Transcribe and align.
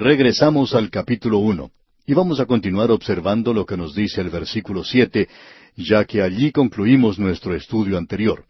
Regresamos 0.00 0.74
al 0.74 0.88
capítulo 0.88 1.40
uno 1.40 1.72
y 2.06 2.14
vamos 2.14 2.40
a 2.40 2.46
continuar 2.46 2.90
observando 2.90 3.52
lo 3.52 3.66
que 3.66 3.76
nos 3.76 3.94
dice 3.94 4.22
el 4.22 4.30
versículo 4.30 4.82
siete, 4.82 5.28
ya 5.76 6.06
que 6.06 6.22
allí 6.22 6.52
concluimos 6.52 7.18
nuestro 7.18 7.54
estudio 7.54 7.98
anterior. 7.98 8.46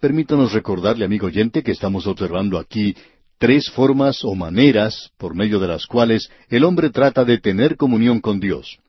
Permítanos 0.00 0.52
recordarle, 0.52 1.04
amigo 1.04 1.28
oyente, 1.28 1.62
que 1.62 1.70
estamos 1.70 2.08
observando 2.08 2.58
aquí 2.58 2.96
tres 3.38 3.70
formas 3.70 4.24
o 4.24 4.34
maneras 4.34 5.12
por 5.18 5.36
medio 5.36 5.60
de 5.60 5.68
las 5.68 5.86
cuales 5.86 6.28
el 6.48 6.64
hombre 6.64 6.90
trata 6.90 7.24
de 7.24 7.38
tener 7.38 7.76
comunión 7.76 8.20
con 8.20 8.40
Dios. 8.40 8.80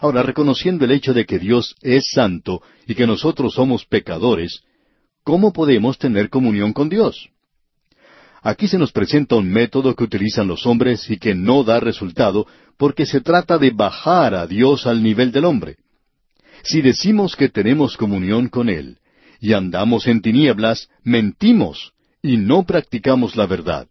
Ahora, 0.00 0.24
reconociendo 0.24 0.84
el 0.86 0.90
hecho 0.90 1.14
de 1.14 1.24
que 1.24 1.38
Dios 1.38 1.76
es 1.82 2.02
santo 2.12 2.62
y 2.88 2.96
que 2.96 3.06
nosotros 3.06 3.54
somos 3.54 3.84
pecadores, 3.84 4.64
¿cómo 5.22 5.52
podemos 5.52 5.98
tener 5.98 6.30
comunión 6.30 6.72
con 6.72 6.88
Dios? 6.88 7.28
Aquí 8.42 8.66
se 8.66 8.76
nos 8.76 8.90
presenta 8.90 9.36
un 9.36 9.48
método 9.48 9.94
que 9.94 10.02
utilizan 10.02 10.48
los 10.48 10.66
hombres 10.66 11.08
y 11.08 11.16
que 11.16 11.34
no 11.34 11.62
da 11.62 11.78
resultado 11.78 12.46
porque 12.76 13.06
se 13.06 13.20
trata 13.20 13.56
de 13.56 13.70
bajar 13.70 14.34
a 14.34 14.48
Dios 14.48 14.86
al 14.86 15.00
nivel 15.00 15.30
del 15.30 15.44
hombre. 15.44 15.76
Si 16.64 16.82
decimos 16.82 17.36
que 17.36 17.48
tenemos 17.48 17.96
comunión 17.96 18.48
con 18.48 18.68
Él 18.68 18.98
y 19.40 19.52
andamos 19.52 20.08
en 20.08 20.20
tinieblas, 20.20 20.88
mentimos 21.04 21.92
y 22.20 22.36
no 22.36 22.64
practicamos 22.64 23.36
la 23.36 23.46
verdad. 23.46 23.86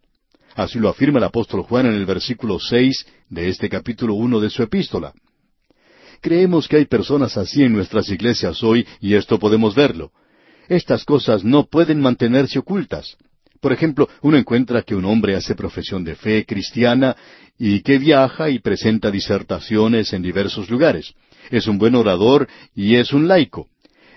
Así 0.55 0.79
lo 0.79 0.89
afirma 0.89 1.19
el 1.19 1.25
apóstol 1.25 1.61
Juan 1.63 1.85
en 1.85 1.93
el 1.93 2.05
versículo 2.05 2.59
seis 2.59 3.05
de 3.29 3.47
este 3.47 3.69
capítulo 3.69 4.15
uno 4.15 4.41
de 4.41 4.49
su 4.49 4.63
epístola. 4.63 5.13
Creemos 6.19 6.67
que 6.67 6.75
hay 6.75 6.85
personas 6.85 7.37
así 7.37 7.63
en 7.63 7.71
nuestras 7.71 8.09
iglesias 8.09 8.61
hoy 8.63 8.85
y 8.99 9.13
esto 9.15 9.39
podemos 9.39 9.75
verlo. 9.75 10.11
Estas 10.67 11.05
cosas 11.05 11.45
no 11.45 11.67
pueden 11.67 12.01
mantenerse 12.01 12.59
ocultas. 12.59 13.17
Por 13.61 13.71
ejemplo, 13.71 14.09
uno 14.23 14.37
encuentra 14.37 14.81
que 14.81 14.95
un 14.95 15.05
hombre 15.05 15.35
hace 15.35 15.53
profesión 15.53 16.03
de 16.03 16.15
fe 16.15 16.45
cristiana 16.45 17.15
y 17.59 17.81
que 17.81 17.99
viaja 17.99 18.49
y 18.49 18.57
presenta 18.57 19.11
disertaciones 19.11 20.13
en 20.13 20.23
diversos 20.23 20.69
lugares. 20.71 21.13
Es 21.51 21.67
un 21.67 21.77
buen 21.77 21.93
orador 21.93 22.47
y 22.73 22.95
es 22.95 23.13
un 23.13 23.27
laico. 23.27 23.67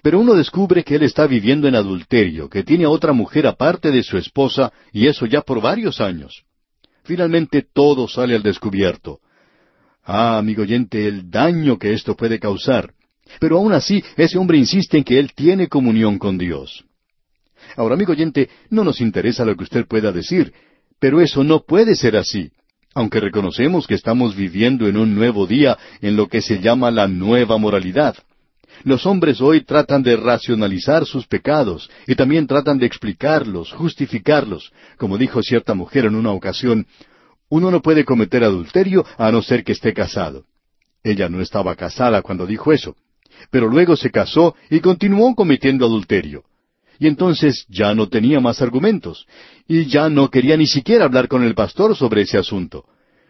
Pero 0.03 0.19
uno 0.19 0.35
descubre 0.35 0.83
que 0.83 0.97
él 0.97 1.03
está 1.03 1.27
viviendo 1.27 1.69
en 1.69 1.75
adulterio, 1.75 2.49
que 2.49 2.63
tiene 2.63 2.85
a 2.85 2.91
otra 2.91 3.13
mujer 3.13 3.47
aparte 3.47 3.91
de 3.91 4.03
su 4.03 4.17
esposa, 4.17 4.73
y 4.93 5.07
eso 5.07 5.27
ya 5.27 5.43
por 5.43 5.61
varios 5.61 6.01
años. 6.01 6.45
Finalmente 7.05 7.67
todo 7.71 8.09
sale 8.09 8.35
al 8.35 8.43
descubierto. 8.43 9.21
Ah, 10.03 10.39
amigo 10.39 10.63
oyente, 10.63 11.07
el 11.07 11.31
daño 11.31 11.79
que 11.79 11.93
esto 11.93 12.17
puede 12.17 12.39
causar. 12.39 12.95
Pero 13.41 13.59
aún 13.59 13.73
así, 13.73 14.03
ese 14.17 14.39
hombre 14.39 14.57
insiste 14.57 14.97
en 14.99 15.05
que 15.05 15.19
él 15.19 15.33
tiene 15.35 15.69
comunión 15.69 16.19
con 16.19 16.39
Dios. 16.39 16.85
Ahora, 17.77 17.95
amigo 17.95 18.13
oyente, 18.13 18.49
no 18.71 18.85
nos 18.85 19.01
interesa 19.01 19.45
lo 19.45 19.57
que 19.57 19.65
usted 19.65 19.87
pueda 19.87 20.13
decir, 20.13 20.53
pero 20.99 21.21
eso 21.21 21.45
no 21.45 21.61
puede 21.61 21.97
ser 21.97 22.17
así. 22.17 22.51
Aunque 22.95 23.21
reconocemos 23.21 23.87
que 23.87 23.95
estamos 23.95 24.37
viviendo 24.37 24.87
en 24.87 24.97
un 24.97 25.15
nuevo 25.15 25.47
día 25.47 25.77
en 26.01 26.17
lo 26.17 26.29
que 26.29 26.41
se 26.41 26.61
llama 26.61 26.91
la 26.91 27.09
nueva 27.09 27.59
moralidad. 27.59 28.17
Los 28.85 29.07
hombres 29.07 29.41
hoy 29.41 29.65
tratan 29.65 30.03
de 30.03 30.17
racionalizar 30.17 31.05
sus 31.05 31.27
pecados 31.27 31.91
y 32.07 32.15
también 32.15 32.47
tratan 32.47 32.79
de 32.79 32.87
explicarlos, 32.87 33.73
justificarlos. 33.73 34.73
Como 34.97 35.19
dijo 35.19 35.43
cierta 35.43 35.75
mujer 35.75 36.07
en 36.07 36.15
una 36.15 36.31
ocasión, 36.31 36.87
uno 37.49 37.71
no 37.71 37.83
puede 37.83 38.05
cometer 38.05 38.45
adulterio 38.45 39.05
a 39.19 39.31
no 39.31 39.43
ser 39.43 39.65
que 39.65 39.73
esté 39.73 39.93
casado. 39.93 40.45
Ella 41.03 41.29
no 41.29 41.41
estaba 41.41 41.77
casada 41.77 42.23
cuando 42.23 42.47
dijo 42.47 42.73
eso, 42.73 42.97
pero 43.51 43.69
luego 43.69 43.97
se 43.97 44.11
casó 44.11 44.55
y 44.71 44.81
continuó 44.81 45.35
cometiendo 45.35 45.85
adulterio 45.85 46.45
y 46.99 47.07
entonces 47.07 47.67
ya 47.69 47.95
no 47.95 48.09
tenía 48.09 48.41
más 48.41 48.63
argumentos, 48.63 49.27
y 49.67 49.87
ya 49.87 50.09
no 50.09 50.31
quería 50.31 50.57
ni 50.57 50.67
siquiera 50.67 51.05
hablar 51.05 51.29
con 51.29 51.43
el 51.43 51.55
pastor 51.55 51.97
sobre 51.97 52.23
ese 52.23 52.39
asunto. 52.39 52.85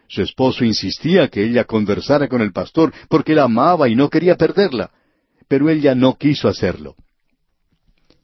Su 0.07 0.21
esposo 0.21 0.63
insistía 0.63 1.27
que 1.29 1.43
ella 1.43 1.63
conversara 1.63 2.27
con 2.27 2.41
el 2.41 2.51
pastor 2.51 2.93
porque 3.09 3.33
la 3.33 3.43
amaba 3.43 3.89
y 3.89 3.95
no 3.95 4.09
quería 4.09 4.35
perderla, 4.35 4.91
pero 5.47 5.69
ella 5.69 5.95
no 5.95 6.15
quiso 6.15 6.47
hacerlo. 6.47 6.95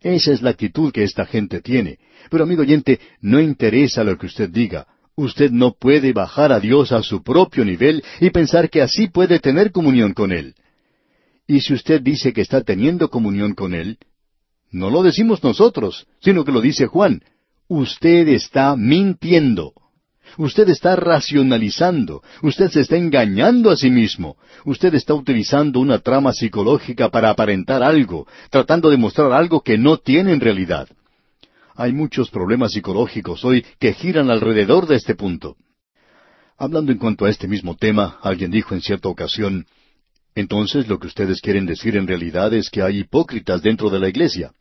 Esa 0.01 0.31
es 0.31 0.41
la 0.41 0.51
actitud 0.51 0.91
que 0.91 1.03
esta 1.03 1.25
gente 1.25 1.61
tiene. 1.61 1.99
Pero 2.29 2.43
amigo 2.43 2.61
oyente, 2.61 2.99
no 3.21 3.39
interesa 3.39 4.03
lo 4.03 4.17
que 4.17 4.25
usted 4.25 4.49
diga. 4.49 4.87
Usted 5.15 5.51
no 5.51 5.73
puede 5.73 6.13
bajar 6.13 6.51
a 6.51 6.59
Dios 6.59 6.91
a 6.91 7.03
su 7.03 7.21
propio 7.21 7.63
nivel 7.63 8.03
y 8.19 8.29
pensar 8.31 8.69
que 8.69 8.81
así 8.81 9.07
puede 9.07 9.39
tener 9.39 9.71
comunión 9.71 10.13
con 10.13 10.31
Él. 10.31 10.55
Y 11.47 11.61
si 11.61 11.73
usted 11.73 12.01
dice 12.01 12.33
que 12.33 12.41
está 12.41 12.61
teniendo 12.61 13.09
comunión 13.09 13.53
con 13.53 13.75
Él, 13.75 13.97
no 14.71 14.89
lo 14.89 15.03
decimos 15.03 15.43
nosotros, 15.43 16.07
sino 16.21 16.45
que 16.45 16.51
lo 16.51 16.61
dice 16.61 16.87
Juan. 16.87 17.21
Usted 17.67 18.27
está 18.29 18.75
mintiendo. 18.75 19.73
Usted 20.37 20.69
está 20.69 20.95
racionalizando. 20.95 22.21
Usted 22.41 22.69
se 22.69 22.81
está 22.81 22.95
engañando 22.95 23.69
a 23.69 23.75
sí 23.75 23.89
mismo. 23.89 24.37
Usted 24.65 24.95
está 24.95 25.13
utilizando 25.13 25.79
una 25.79 25.99
trama 25.99 26.31
psicológica 26.31 27.09
para 27.09 27.29
aparentar 27.29 27.83
algo, 27.83 28.27
tratando 28.49 28.89
de 28.89 28.97
mostrar 28.97 29.33
algo 29.33 29.61
que 29.61 29.77
no 29.77 29.97
tiene 29.97 30.31
en 30.31 30.39
realidad. 30.39 30.87
Hay 31.75 31.91
muchos 31.91 32.29
problemas 32.29 32.71
psicológicos 32.71 33.43
hoy 33.43 33.65
que 33.79 33.93
giran 33.93 34.29
alrededor 34.29 34.87
de 34.87 34.95
este 34.95 35.15
punto. 35.15 35.57
Hablando 36.57 36.91
en 36.91 36.97
cuanto 36.97 37.25
a 37.25 37.29
este 37.29 37.47
mismo 37.47 37.75
tema, 37.75 38.19
alguien 38.21 38.51
dijo 38.51 38.75
en 38.75 38.81
cierta 38.81 39.09
ocasión, 39.09 39.65
entonces 40.35 40.87
lo 40.87 40.99
que 40.99 41.07
ustedes 41.07 41.41
quieren 41.41 41.65
decir 41.65 41.97
en 41.97 42.07
realidad 42.07 42.53
es 42.53 42.69
que 42.69 42.81
hay 42.81 42.99
hipócritas 42.99 43.61
dentro 43.61 43.89
de 43.89 43.99
la 43.99 44.09
iglesia. 44.09 44.51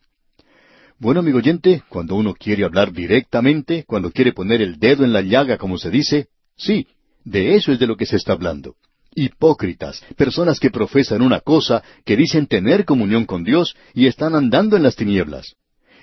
Bueno, 1.01 1.21
amigo 1.21 1.39
oyente, 1.39 1.83
cuando 1.89 2.15
uno 2.15 2.35
quiere 2.35 2.63
hablar 2.63 2.93
directamente, 2.93 3.85
cuando 3.87 4.11
quiere 4.11 4.35
poner 4.35 4.61
el 4.61 4.79
dedo 4.79 5.03
en 5.03 5.15
la 5.15 5.23
llaga, 5.23 5.57
como 5.57 5.79
se 5.79 5.89
dice, 5.89 6.27
sí, 6.59 6.87
de 7.25 7.55
eso 7.55 7.73
es 7.73 7.79
de 7.79 7.87
lo 7.87 7.97
que 7.97 8.05
se 8.05 8.17
está 8.17 8.35
hablando. 8.35 8.75
Hipócritas, 9.15 10.05
personas 10.15 10.61
que 10.61 10.69
profesan 10.69 11.23
una 11.23 11.41
cosa, 11.41 11.83
que 12.05 12.19
dicen 12.19 12.47
tener 12.47 12.85
comunión 12.85 13.25
con 13.25 13.45
Dios 13.45 13.75
y 13.95 14.09
están 14.09 14.35
andando 14.35 14.77
en 14.77 14.83
las 14.83 14.95
tinieblas. 14.95 15.55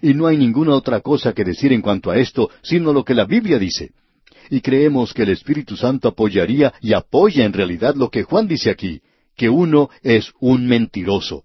Y 0.01 0.15
no 0.15 0.25
hay 0.25 0.35
ninguna 0.35 0.73
otra 0.73 0.99
cosa 1.01 1.31
que 1.31 1.43
decir 1.43 1.71
en 1.73 1.83
cuanto 1.83 2.09
a 2.09 2.17
esto, 2.17 2.49
sino 2.63 2.91
lo 2.91 3.05
que 3.05 3.13
la 3.13 3.25
Biblia 3.25 3.59
dice. 3.59 3.91
Y 4.49 4.61
creemos 4.61 5.13
que 5.13 5.21
el 5.21 5.29
Espíritu 5.29 5.77
Santo 5.77 6.07
apoyaría 6.07 6.73
y 6.81 6.93
apoya 6.93 7.45
en 7.45 7.53
realidad 7.53 7.93
lo 7.93 8.09
que 8.09 8.23
Juan 8.23 8.47
dice 8.47 8.71
aquí, 8.71 9.01
que 9.35 9.47
uno 9.47 9.91
es 10.01 10.33
un 10.39 10.65
mentiroso 10.65 11.43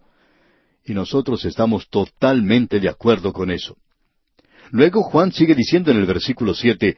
y 0.84 0.94
nosotros 0.94 1.44
estamos 1.44 1.88
totalmente 1.88 2.80
de 2.80 2.88
acuerdo 2.88 3.32
con 3.32 3.50
eso. 3.50 3.76
Luego 4.70 5.02
Juan 5.02 5.32
sigue 5.32 5.54
diciendo 5.54 5.90
en 5.90 5.98
el 5.98 6.06
versículo 6.06 6.54
siete, 6.54 6.96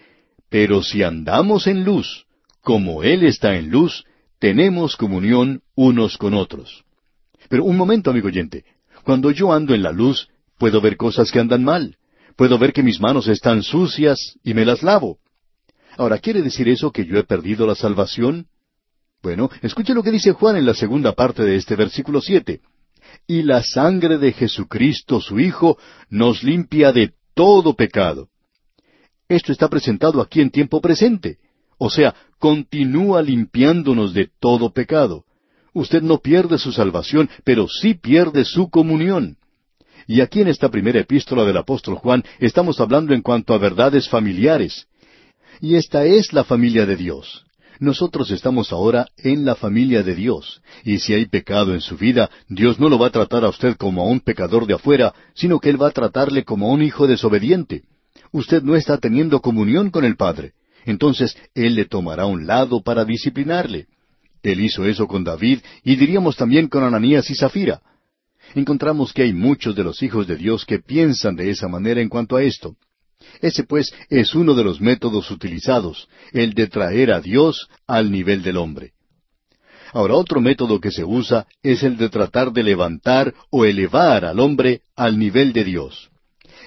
Pero 0.48 0.82
si 0.82 1.02
andamos 1.02 1.66
en 1.66 1.84
luz, 1.84 2.26
como 2.60 3.02
Él 3.02 3.24
está 3.24 3.56
en 3.56 3.70
luz, 3.70 4.04
tenemos 4.38 4.96
comunión 4.96 5.62
unos 5.74 6.16
con 6.16 6.34
otros. 6.34 6.84
Pero 7.48 7.64
un 7.64 7.76
momento, 7.76 8.10
amigo 8.10 8.28
oyente, 8.28 8.64
cuando 9.04 9.30
yo 9.30 9.52
ando 9.52 9.74
en 9.74 9.82
la 9.82 9.90
luz, 9.90 10.28
puedo 10.58 10.80
ver 10.80 10.96
cosas 10.96 11.30
que 11.30 11.40
andan 11.40 11.64
mal, 11.64 11.96
puedo 12.36 12.58
ver 12.58 12.72
que 12.72 12.82
mis 12.82 13.00
manos 13.00 13.26
están 13.26 13.62
sucias 13.62 14.38
y 14.42 14.54
me 14.54 14.64
las 14.64 14.82
lavo. 14.82 15.18
Ahora, 15.96 16.18
¿quiere 16.18 16.42
decir 16.42 16.68
eso 16.68 16.90
que 16.90 17.04
yo 17.04 17.18
he 17.18 17.24
perdido 17.24 17.66
la 17.66 17.74
salvación? 17.74 18.46
Bueno, 19.22 19.50
escuche 19.62 19.94
lo 19.94 20.02
que 20.02 20.10
dice 20.10 20.32
Juan 20.32 20.56
en 20.56 20.66
la 20.66 20.74
segunda 20.74 21.12
parte 21.12 21.42
de 21.42 21.56
este 21.56 21.76
versículo 21.76 22.20
siete 22.20 22.60
y 23.26 23.42
la 23.42 23.62
sangre 23.62 24.18
de 24.18 24.32
Jesucristo 24.32 25.20
su 25.20 25.38
Hijo 25.40 25.78
nos 26.10 26.42
limpia 26.42 26.92
de 26.92 27.12
todo 27.34 27.74
pecado. 27.74 28.28
Esto 29.28 29.52
está 29.52 29.68
presentado 29.68 30.20
aquí 30.20 30.40
en 30.40 30.50
tiempo 30.50 30.80
presente. 30.80 31.38
O 31.78 31.90
sea, 31.90 32.14
continúa 32.38 33.22
limpiándonos 33.22 34.14
de 34.14 34.30
todo 34.40 34.72
pecado. 34.72 35.24
Usted 35.72 36.02
no 36.02 36.18
pierde 36.18 36.58
su 36.58 36.72
salvación, 36.72 37.28
pero 37.42 37.66
sí 37.68 37.94
pierde 37.94 38.44
su 38.44 38.70
comunión. 38.70 39.38
Y 40.06 40.20
aquí 40.20 40.40
en 40.40 40.48
esta 40.48 40.68
primera 40.68 41.00
epístola 41.00 41.44
del 41.44 41.56
apóstol 41.56 41.96
Juan 41.96 42.22
estamos 42.38 42.78
hablando 42.80 43.14
en 43.14 43.22
cuanto 43.22 43.54
a 43.54 43.58
verdades 43.58 44.08
familiares. 44.08 44.86
Y 45.60 45.76
esta 45.76 46.04
es 46.04 46.32
la 46.32 46.44
familia 46.44 46.86
de 46.86 46.96
Dios. 46.96 47.43
Nosotros 47.80 48.30
estamos 48.30 48.72
ahora 48.72 49.08
en 49.16 49.44
la 49.44 49.56
familia 49.56 50.02
de 50.02 50.14
Dios, 50.14 50.62
y 50.84 50.98
si 50.98 51.12
hay 51.14 51.26
pecado 51.26 51.74
en 51.74 51.80
su 51.80 51.96
vida, 51.96 52.30
Dios 52.48 52.78
no 52.78 52.88
lo 52.88 52.98
va 52.98 53.08
a 53.08 53.10
tratar 53.10 53.44
a 53.44 53.48
usted 53.48 53.76
como 53.76 54.02
a 54.02 54.06
un 54.06 54.20
pecador 54.20 54.66
de 54.66 54.74
afuera, 54.74 55.12
sino 55.34 55.58
que 55.58 55.70
Él 55.70 55.80
va 55.80 55.88
a 55.88 55.92
tratarle 55.92 56.44
como 56.44 56.68
a 56.68 56.72
un 56.72 56.82
hijo 56.82 57.06
desobediente. 57.06 57.82
Usted 58.30 58.62
no 58.62 58.76
está 58.76 58.98
teniendo 58.98 59.40
comunión 59.40 59.90
con 59.90 60.04
el 60.04 60.16
Padre. 60.16 60.52
Entonces 60.84 61.36
Él 61.54 61.74
le 61.74 61.86
tomará 61.86 62.26
un 62.26 62.46
lado 62.46 62.82
para 62.82 63.04
disciplinarle. 63.04 63.86
Él 64.42 64.60
hizo 64.60 64.84
eso 64.84 65.06
con 65.06 65.24
David 65.24 65.60
y 65.82 65.96
diríamos 65.96 66.36
también 66.36 66.68
con 66.68 66.84
Ananías 66.84 67.30
y 67.30 67.34
Zafira. 67.34 67.80
Encontramos 68.54 69.12
que 69.12 69.22
hay 69.22 69.32
muchos 69.32 69.74
de 69.74 69.82
los 69.82 70.02
hijos 70.02 70.26
de 70.26 70.36
Dios 70.36 70.66
que 70.66 70.78
piensan 70.78 71.34
de 71.34 71.50
esa 71.50 71.66
manera 71.66 72.00
en 72.00 72.08
cuanto 72.08 72.36
a 72.36 72.42
esto. 72.42 72.76
Ese 73.40 73.64
pues 73.64 73.92
es 74.08 74.34
uno 74.34 74.54
de 74.54 74.64
los 74.64 74.80
métodos 74.80 75.30
utilizados, 75.30 76.08
el 76.32 76.54
de 76.54 76.66
traer 76.66 77.12
a 77.12 77.20
Dios 77.20 77.68
al 77.86 78.10
nivel 78.10 78.42
del 78.42 78.56
hombre. 78.56 78.92
Ahora 79.92 80.14
otro 80.14 80.40
método 80.40 80.80
que 80.80 80.90
se 80.90 81.04
usa 81.04 81.46
es 81.62 81.82
el 81.84 81.96
de 81.96 82.08
tratar 82.08 82.52
de 82.52 82.64
levantar 82.64 83.32
o 83.50 83.64
elevar 83.64 84.24
al 84.24 84.40
hombre 84.40 84.82
al 84.96 85.18
nivel 85.18 85.52
de 85.52 85.64
Dios. 85.64 86.10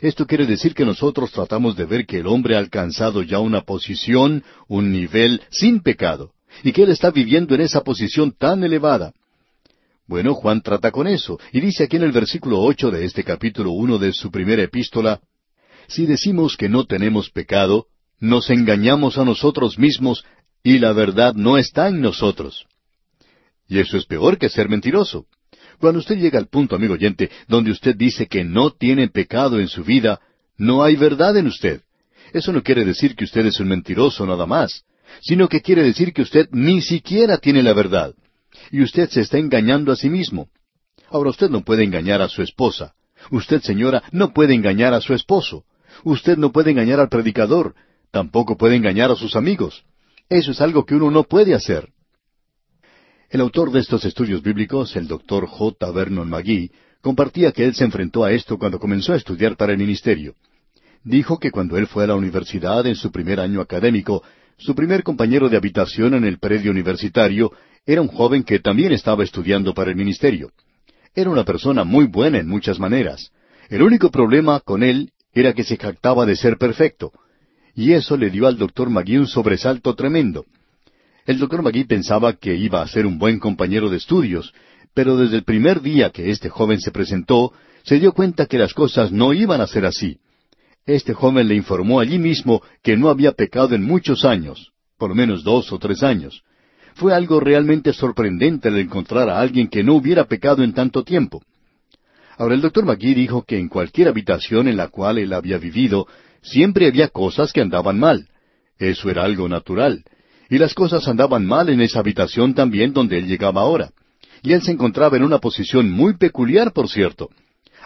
Esto 0.01 0.25
quiere 0.27 0.45
decir 0.45 0.73
que 0.73 0.85
nosotros 0.85 1.31
tratamos 1.31 1.75
de 1.75 1.85
ver 1.85 2.05
que 2.05 2.19
el 2.19 2.27
hombre 2.27 2.55
ha 2.55 2.59
alcanzado 2.59 3.23
ya 3.23 3.39
una 3.39 3.61
posición, 3.61 4.43
un 4.67 4.91
nivel 4.91 5.41
sin 5.49 5.81
pecado, 5.81 6.31
y 6.63 6.71
que 6.71 6.83
él 6.83 6.89
está 6.89 7.11
viviendo 7.11 7.55
en 7.55 7.61
esa 7.61 7.81
posición 7.81 8.31
tan 8.31 8.63
elevada. 8.63 9.13
Bueno, 10.07 10.33
Juan 10.33 10.61
trata 10.61 10.91
con 10.91 11.07
eso, 11.07 11.39
y 11.51 11.59
dice 11.59 11.83
aquí 11.83 11.97
en 11.97 12.03
el 12.03 12.11
versículo 12.11 12.61
ocho 12.61 12.91
de 12.91 13.03
este 13.03 13.23
capítulo 13.23 13.71
uno 13.71 13.97
de 13.97 14.13
su 14.13 14.31
primera 14.31 14.63
epístola, 14.63 15.19
Si 15.87 16.05
decimos 16.05 16.57
que 16.57 16.69
no 16.69 16.85
tenemos 16.85 17.29
pecado, 17.29 17.87
nos 18.19 18.49
engañamos 18.49 19.17
a 19.17 19.25
nosotros 19.25 19.77
mismos, 19.77 20.25
y 20.63 20.79
la 20.79 20.93
verdad 20.93 21.33
no 21.33 21.57
está 21.57 21.87
en 21.87 22.01
nosotros. 22.01 22.65
Y 23.67 23.79
eso 23.79 23.97
es 23.97 24.05
peor 24.05 24.37
que 24.37 24.49
ser 24.49 24.69
mentiroso. 24.69 25.25
Cuando 25.79 25.99
usted 25.99 26.17
llega 26.17 26.39
al 26.39 26.47
punto, 26.47 26.75
amigo 26.75 26.95
oyente, 26.95 27.29
donde 27.47 27.71
usted 27.71 27.95
dice 27.95 28.27
que 28.27 28.43
no 28.43 28.71
tiene 28.71 29.07
pecado 29.09 29.59
en 29.59 29.67
su 29.67 29.83
vida, 29.83 30.19
no 30.57 30.83
hay 30.83 30.95
verdad 30.95 31.37
en 31.37 31.47
usted. 31.47 31.81
Eso 32.33 32.51
no 32.51 32.63
quiere 32.63 32.83
decir 32.83 33.15
que 33.15 33.25
usted 33.25 33.45
es 33.45 33.59
un 33.59 33.67
mentiroso 33.67 34.25
nada 34.25 34.45
más, 34.45 34.83
sino 35.21 35.47
que 35.47 35.61
quiere 35.61 35.83
decir 35.83 36.13
que 36.13 36.23
usted 36.23 36.49
ni 36.51 36.81
siquiera 36.81 37.37
tiene 37.37 37.63
la 37.63 37.73
verdad 37.73 38.13
y 38.71 38.81
usted 38.81 39.09
se 39.09 39.21
está 39.21 39.37
engañando 39.37 39.91
a 39.91 39.95
sí 39.95 40.09
mismo. 40.09 40.49
Ahora 41.09 41.29
usted 41.29 41.49
no 41.49 41.63
puede 41.63 41.83
engañar 41.83 42.21
a 42.21 42.29
su 42.29 42.41
esposa. 42.41 42.93
Usted, 43.31 43.61
señora, 43.61 44.03
no 44.11 44.33
puede 44.33 44.53
engañar 44.53 44.93
a 44.93 45.01
su 45.01 45.13
esposo. 45.13 45.63
Usted 46.03 46.37
no 46.37 46.51
puede 46.51 46.71
engañar 46.71 46.99
al 46.99 47.09
predicador. 47.09 47.75
Tampoco 48.11 48.57
puede 48.57 48.75
engañar 48.75 49.11
a 49.11 49.15
sus 49.15 49.35
amigos. 49.35 49.83
Eso 50.29 50.51
es 50.51 50.61
algo 50.61 50.85
que 50.85 50.95
uno 50.95 51.11
no 51.11 51.23
puede 51.23 51.53
hacer. 51.53 51.89
El 53.29 53.41
autor 53.41 53.71
de 53.71 53.79
estos 53.79 54.05
estudios 54.05 54.41
bíblicos, 54.41 54.95
el 54.95 55.07
doctor 55.07 55.47
J. 55.47 55.91
Vernon 55.91 56.29
McGee, 56.29 56.71
compartía 57.01 57.51
que 57.51 57.65
él 57.65 57.75
se 57.75 57.83
enfrentó 57.83 58.23
a 58.23 58.31
esto 58.31 58.57
cuando 58.57 58.79
comenzó 58.79 59.13
a 59.13 59.17
estudiar 59.17 59.57
para 59.57 59.73
el 59.73 59.77
ministerio. 59.77 60.35
Dijo 61.03 61.37
que 61.37 61.51
cuando 61.51 61.77
él 61.77 61.87
fue 61.87 62.05
a 62.05 62.07
la 62.07 62.15
universidad 62.15 62.85
en 62.87 62.95
su 62.95 63.11
primer 63.11 63.39
año 63.39 63.61
académico, 63.61 64.23
su 64.57 64.73
primer 64.75 65.03
compañero 65.03 65.49
de 65.49 65.57
habitación 65.57 66.13
en 66.13 66.25
el 66.25 66.39
predio 66.39 66.71
universitario 66.71 67.51
era 67.85 68.01
un 68.01 68.07
joven 68.07 68.43
que 68.43 68.59
también 68.59 68.91
estaba 68.91 69.23
estudiando 69.23 69.73
para 69.73 69.91
el 69.91 69.95
ministerio. 69.95 70.51
Era 71.13 71.29
una 71.29 71.45
persona 71.45 71.83
muy 71.83 72.05
buena 72.05 72.39
en 72.39 72.47
muchas 72.47 72.79
maneras. 72.79 73.31
El 73.69 73.81
único 73.81 74.09
problema 74.09 74.59
con 74.59 74.83
él 74.83 75.11
era 75.39 75.53
que 75.53 75.63
se 75.63 75.77
jactaba 75.77 76.25
de 76.25 76.35
ser 76.35 76.57
perfecto. 76.57 77.11
Y 77.75 77.93
eso 77.93 78.17
le 78.17 78.29
dio 78.29 78.47
al 78.47 78.57
doctor 78.57 78.89
Magui 78.89 79.17
un 79.17 79.27
sobresalto 79.27 79.95
tremendo. 79.95 80.45
El 81.25 81.39
doctor 81.39 81.61
Magui 81.61 81.83
pensaba 81.83 82.33
que 82.33 82.55
iba 82.55 82.81
a 82.81 82.87
ser 82.87 83.05
un 83.05 83.19
buen 83.19 83.39
compañero 83.39 83.89
de 83.89 83.97
estudios, 83.97 84.53
pero 84.93 85.17
desde 85.17 85.35
el 85.35 85.43
primer 85.43 85.81
día 85.81 86.09
que 86.09 86.31
este 86.31 86.49
joven 86.49 86.79
se 86.79 86.91
presentó, 86.91 87.53
se 87.83 87.99
dio 87.99 88.13
cuenta 88.13 88.47
que 88.47 88.57
las 88.57 88.73
cosas 88.73 89.11
no 89.11 89.33
iban 89.33 89.61
a 89.61 89.67
ser 89.67 89.85
así. 89.85 90.17
Este 90.85 91.13
joven 91.13 91.47
le 91.47 91.55
informó 91.55 91.99
allí 91.99 92.17
mismo 92.17 92.61
que 92.81 92.97
no 92.97 93.09
había 93.09 93.33
pecado 93.33 93.75
en 93.75 93.83
muchos 93.83 94.25
años, 94.25 94.71
por 94.97 95.09
lo 95.09 95.15
menos 95.15 95.43
dos 95.43 95.71
o 95.71 95.77
tres 95.77 96.01
años. 96.01 96.43
Fue 96.95 97.13
algo 97.13 97.39
realmente 97.39 97.93
sorprendente 97.93 98.69
el 98.69 98.77
encontrar 98.77 99.29
a 99.29 99.39
alguien 99.39 99.67
que 99.67 99.83
no 99.83 99.95
hubiera 99.95 100.25
pecado 100.25 100.63
en 100.63 100.73
tanto 100.73 101.03
tiempo. 101.03 101.43
Ahora 102.37 102.55
el 102.55 102.61
doctor 102.61 102.85
McGee 102.85 103.15
dijo 103.15 103.43
que 103.43 103.57
en 103.57 103.67
cualquier 103.67 104.07
habitación 104.07 104.67
en 104.67 104.77
la 104.77 104.89
cual 104.89 105.17
él 105.17 105.33
había 105.33 105.57
vivido, 105.57 106.07
siempre 106.41 106.87
había 106.87 107.07
cosas 107.09 107.51
que 107.51 107.61
andaban 107.61 107.99
mal. 107.99 108.27
Eso 108.77 109.09
era 109.09 109.23
algo 109.23 109.49
natural. 109.49 110.03
Y 110.49 110.57
las 110.57 110.73
cosas 110.73 111.07
andaban 111.07 111.45
mal 111.45 111.69
en 111.69 111.81
esa 111.81 111.99
habitación 111.99 112.53
también 112.53 112.93
donde 112.93 113.17
él 113.17 113.27
llegaba 113.27 113.61
ahora. 113.61 113.91
Y 114.43 114.53
él 114.53 114.61
se 114.61 114.71
encontraba 114.71 115.17
en 115.17 115.23
una 115.23 115.39
posición 115.39 115.91
muy 115.91 116.15
peculiar, 116.15 116.71
por 116.71 116.89
cierto. 116.89 117.29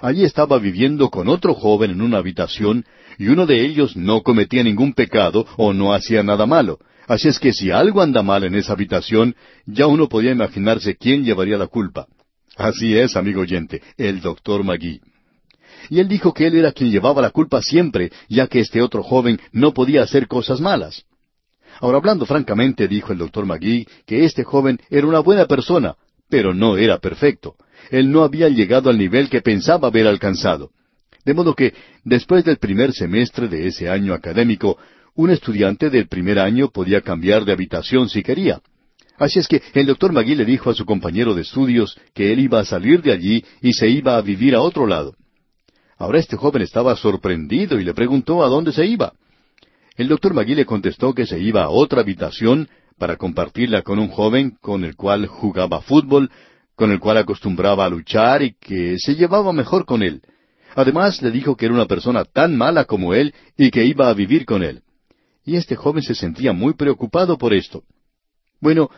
Allí 0.02 0.24
estaba 0.24 0.60
viviendo 0.60 1.10
con 1.10 1.30
otro 1.30 1.54
joven 1.54 1.92
en 1.92 2.02
una 2.02 2.18
habitación, 2.18 2.86
y 3.18 3.28
uno 3.28 3.46
de 3.46 3.66
ellos 3.66 3.96
no 3.96 4.22
cometía 4.22 4.64
ningún 4.64 4.94
pecado 4.94 5.46
o 5.58 5.74
no 5.74 5.94
hacía 5.94 6.24
nada 6.24 6.46
malo, 6.46 6.80
Así 7.12 7.28
es 7.28 7.40
que 7.40 7.52
si 7.52 7.72
algo 7.72 8.02
anda 8.02 8.24
mal 8.24 8.46
en 8.46 8.56
esa 8.56 8.72
habitación, 8.72 9.36
ya 9.66 9.86
uno 9.88 10.08
podía 10.08 10.32
imaginarse 10.32 10.96
quién 10.96 11.26
llevaría 11.26 11.58
la 11.58 11.68
culpa. 11.68 12.08
Así 12.58 12.98
es, 12.98 13.16
amigo 13.16 13.42
oyente, 13.42 13.82
el 13.98 14.22
doctor 14.22 14.64
Magui. 14.64 15.02
Y 15.90 16.00
él 16.00 16.08
dijo 16.08 16.34
que 16.34 16.48
él 16.48 16.56
era 16.56 16.72
quien 16.72 16.92
llevaba 16.92 17.22
la 17.22 17.32
culpa 17.32 17.62
siempre, 17.62 18.12
ya 18.30 18.48
que 18.48 18.60
este 18.60 18.82
otro 18.82 19.04
joven 19.04 19.40
no 19.52 19.74
podía 19.74 20.04
hacer 20.04 20.28
cosas 20.28 20.60
malas. 20.60 21.06
Ahora, 21.80 21.98
hablando 21.98 22.26
francamente, 22.26 22.88
dijo 22.88 23.14
el 23.14 23.20
doctor 23.20 23.46
Magui, 23.46 23.88
que 24.06 24.26
este 24.26 24.44
joven 24.44 24.80
era 24.90 25.08
una 25.08 25.20
buena 25.20 25.46
persona, 25.46 25.96
pero 26.30 26.54
no 26.54 26.78
era 26.78 27.00
perfecto. 27.00 27.56
Él 27.90 28.12
no 28.12 28.24
había 28.24 28.50
llegado 28.50 28.90
al 28.90 28.98
nivel 28.98 29.30
que 29.30 29.42
pensaba 29.42 29.88
haber 29.88 30.08
alcanzado. 30.08 30.72
De 31.26 31.34
modo 31.34 31.56
que, 31.56 31.74
después 32.04 32.44
del 32.44 32.58
primer 32.58 32.94
semestre 32.94 33.48
de 33.48 33.68
ese 33.68 33.90
año 33.90 34.14
académico, 34.14 34.78
un 35.16 35.30
estudiante 35.30 35.90
del 35.90 36.08
primer 36.08 36.40
año 36.40 36.70
podía 36.70 37.02
cambiar 37.02 37.46
de 37.46 37.54
habitación 37.54 38.10
si 38.10 38.24
quería. 38.24 38.62
Así 39.22 39.38
es 39.38 39.48
que 39.48 39.62
el 39.76 39.86
doctor 39.86 40.12
Magui 40.12 40.34
le 40.34 40.46
dijo 40.46 40.72
a 40.72 40.74
su 40.74 40.84
compañero 40.84 41.36
de 41.36 41.44
estudios 41.44 41.96
que 42.16 42.34
él 42.34 42.40
iba 42.40 42.60
a 42.60 42.66
salir 42.66 43.04
de 43.04 43.12
allí 43.12 43.46
y 43.62 43.72
se 43.74 43.88
iba 43.88 44.18
a 44.18 44.22
vivir 44.22 44.56
a 44.56 44.62
otro 44.62 44.88
lado. 44.88 45.16
Ahora 45.96 46.18
este 46.18 46.38
joven 46.38 46.64
estaba 46.64 46.96
sorprendido 46.96 47.80
y 47.80 47.84
le 47.84 47.94
preguntó 47.94 48.44
a 48.44 48.48
dónde 48.48 48.72
se 48.72 48.84
iba. 48.88 49.14
El 49.96 50.08
doctor 50.08 50.34
Magui 50.34 50.56
le 50.56 50.66
contestó 50.66 51.14
que 51.14 51.28
se 51.28 51.40
iba 51.40 51.64
a 51.64 51.70
otra 51.70 52.02
habitación 52.02 52.68
para 52.98 53.18
compartirla 53.18 53.84
con 53.84 54.00
un 54.00 54.08
joven 54.08 54.58
con 54.60 54.84
el 54.84 54.96
cual 54.96 55.28
jugaba 55.28 55.82
fútbol, 55.82 56.32
con 56.76 56.92
el 56.92 57.00
cual 57.00 57.18
acostumbraba 57.18 57.86
a 57.86 57.90
luchar 57.90 58.42
y 58.42 58.56
que 58.60 58.98
se 58.98 59.14
llevaba 59.14 59.54
mejor 59.54 59.86
con 59.86 60.02
él. 60.02 60.24
Además 60.74 61.22
le 61.22 61.30
dijo 61.30 61.56
que 61.56 61.66
era 61.66 61.76
una 61.76 61.86
persona 61.86 62.26
tan 62.26 62.58
mala 62.58 62.86
como 62.86 63.14
él 63.14 63.36
y 63.56 63.70
que 63.70 63.86
iba 63.86 64.10
a 64.10 64.14
vivir 64.16 64.46
con 64.46 64.64
él 64.64 64.82
y 65.46 65.56
este 65.56 65.76
joven 65.76 66.04
se 66.04 66.16
sentía 66.16 66.54
muy 66.54 66.74
preocupado 66.74 67.38
por 67.38 67.54
esto. 67.54 67.84
Bueno, 68.60 68.90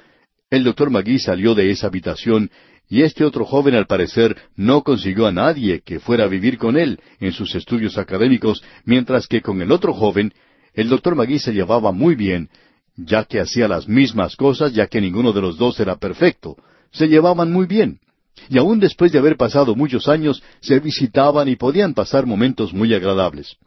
el 0.54 0.64
doctor 0.64 0.92
Magui 0.92 1.18
salió 1.18 1.56
de 1.56 1.72
esa 1.72 1.88
habitación 1.88 2.52
y 2.88 3.02
este 3.02 3.26
otro 3.26 3.44
joven 3.44 3.74
al 3.74 3.88
parecer 3.88 4.38
no 4.56 4.84
consiguió 4.84 5.26
a 5.26 5.32
nadie 5.32 5.82
que 5.82 6.00
fuera 6.00 6.26
a 6.26 6.28
vivir 6.28 6.60
con 6.60 6.78
él 6.78 7.00
en 7.20 7.32
sus 7.32 7.56
estudios 7.56 7.98
académicos, 7.98 8.64
mientras 8.86 9.26
que 9.26 9.42
con 9.42 9.60
el 9.64 9.72
otro 9.72 9.96
joven 9.96 10.32
el 10.76 10.90
doctor 10.90 11.16
Magui 11.16 11.40
se 11.40 11.54
llevaba 11.54 11.92
muy 11.92 12.14
bien, 12.14 12.50
ya 12.96 13.24
que 13.24 13.40
hacía 13.40 13.68
las 13.68 13.88
mismas 13.88 14.36
cosas, 14.36 14.74
ya 14.76 14.86
que 14.86 15.02
ninguno 15.02 15.34
de 15.34 15.42
los 15.42 15.58
dos 15.58 15.80
era 15.80 15.96
perfecto. 15.96 16.56
Se 16.92 17.08
llevaban 17.08 17.52
muy 17.52 17.66
bien. 17.66 18.00
Y 18.48 18.60
aún 18.60 18.80
después 18.80 19.12
de 19.12 19.18
haber 19.18 19.38
pasado 19.38 19.76
muchos 19.76 20.08
años, 20.08 20.44
se 20.62 20.80
visitaban 20.80 21.48
y 21.48 21.56
podían 21.56 21.96
pasar 21.96 22.28
momentos 22.28 22.76
muy 22.76 22.94
agradables. 22.94 23.58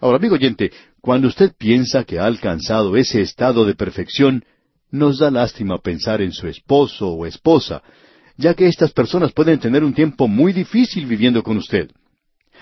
Ahora, 0.00 0.16
amigo 0.16 0.36
oyente, 0.36 0.72
cuando 1.02 1.28
usted 1.28 1.52
piensa 1.58 2.04
que 2.04 2.18
ha 2.18 2.24
alcanzado 2.24 2.96
ese 2.96 3.20
estado 3.20 3.66
de 3.66 3.74
perfección, 3.74 4.42
nos 4.90 5.18
da 5.18 5.30
lástima 5.30 5.78
pensar 5.78 6.22
en 6.22 6.32
su 6.32 6.48
esposo 6.48 7.08
o 7.08 7.26
esposa, 7.26 7.82
ya 8.36 8.54
que 8.54 8.66
estas 8.66 8.92
personas 8.92 9.32
pueden 9.32 9.58
tener 9.58 9.84
un 9.84 9.92
tiempo 9.92 10.28
muy 10.28 10.52
difícil 10.52 11.06
viviendo 11.06 11.42
con 11.42 11.56
usted. 11.56 11.90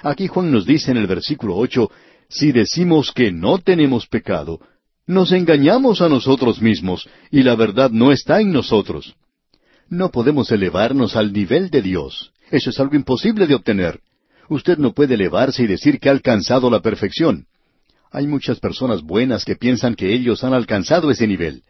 Aquí 0.02 0.26
Juan 0.26 0.50
nos 0.50 0.66
dice 0.66 0.90
en 0.90 0.96
el 0.96 1.06
versículo 1.06 1.56
ocho, 1.56 1.90
si 2.28 2.52
decimos 2.52 3.12
que 3.12 3.30
no 3.30 3.58
tenemos 3.58 4.06
pecado, 4.06 4.60
nos 5.06 5.30
engañamos 5.32 6.00
a 6.00 6.08
nosotros 6.08 6.60
mismos, 6.60 7.08
y 7.30 7.42
la 7.42 7.54
verdad 7.54 7.90
no 7.90 8.10
está 8.10 8.40
en 8.40 8.52
nosotros. 8.52 9.14
No 9.88 10.10
podemos 10.10 10.50
elevarnos 10.50 11.14
al 11.14 11.32
nivel 11.32 11.70
de 11.70 11.82
Dios. 11.82 12.32
Eso 12.50 12.70
es 12.70 12.80
algo 12.80 12.96
imposible 12.96 13.46
de 13.46 13.54
obtener. 13.54 14.00
Usted 14.48 14.78
no 14.78 14.92
puede 14.92 15.14
elevarse 15.14 15.62
y 15.62 15.66
decir 15.66 16.00
que 16.00 16.08
ha 16.08 16.12
alcanzado 16.12 16.70
la 16.70 16.80
perfección. 16.80 17.46
Hay 18.10 18.26
muchas 18.26 18.58
personas 18.58 19.02
buenas 19.02 19.44
que 19.44 19.56
piensan 19.56 19.94
que 19.94 20.12
ellos 20.12 20.42
han 20.42 20.54
alcanzado 20.54 21.10
ese 21.10 21.26
nivel. 21.26 21.62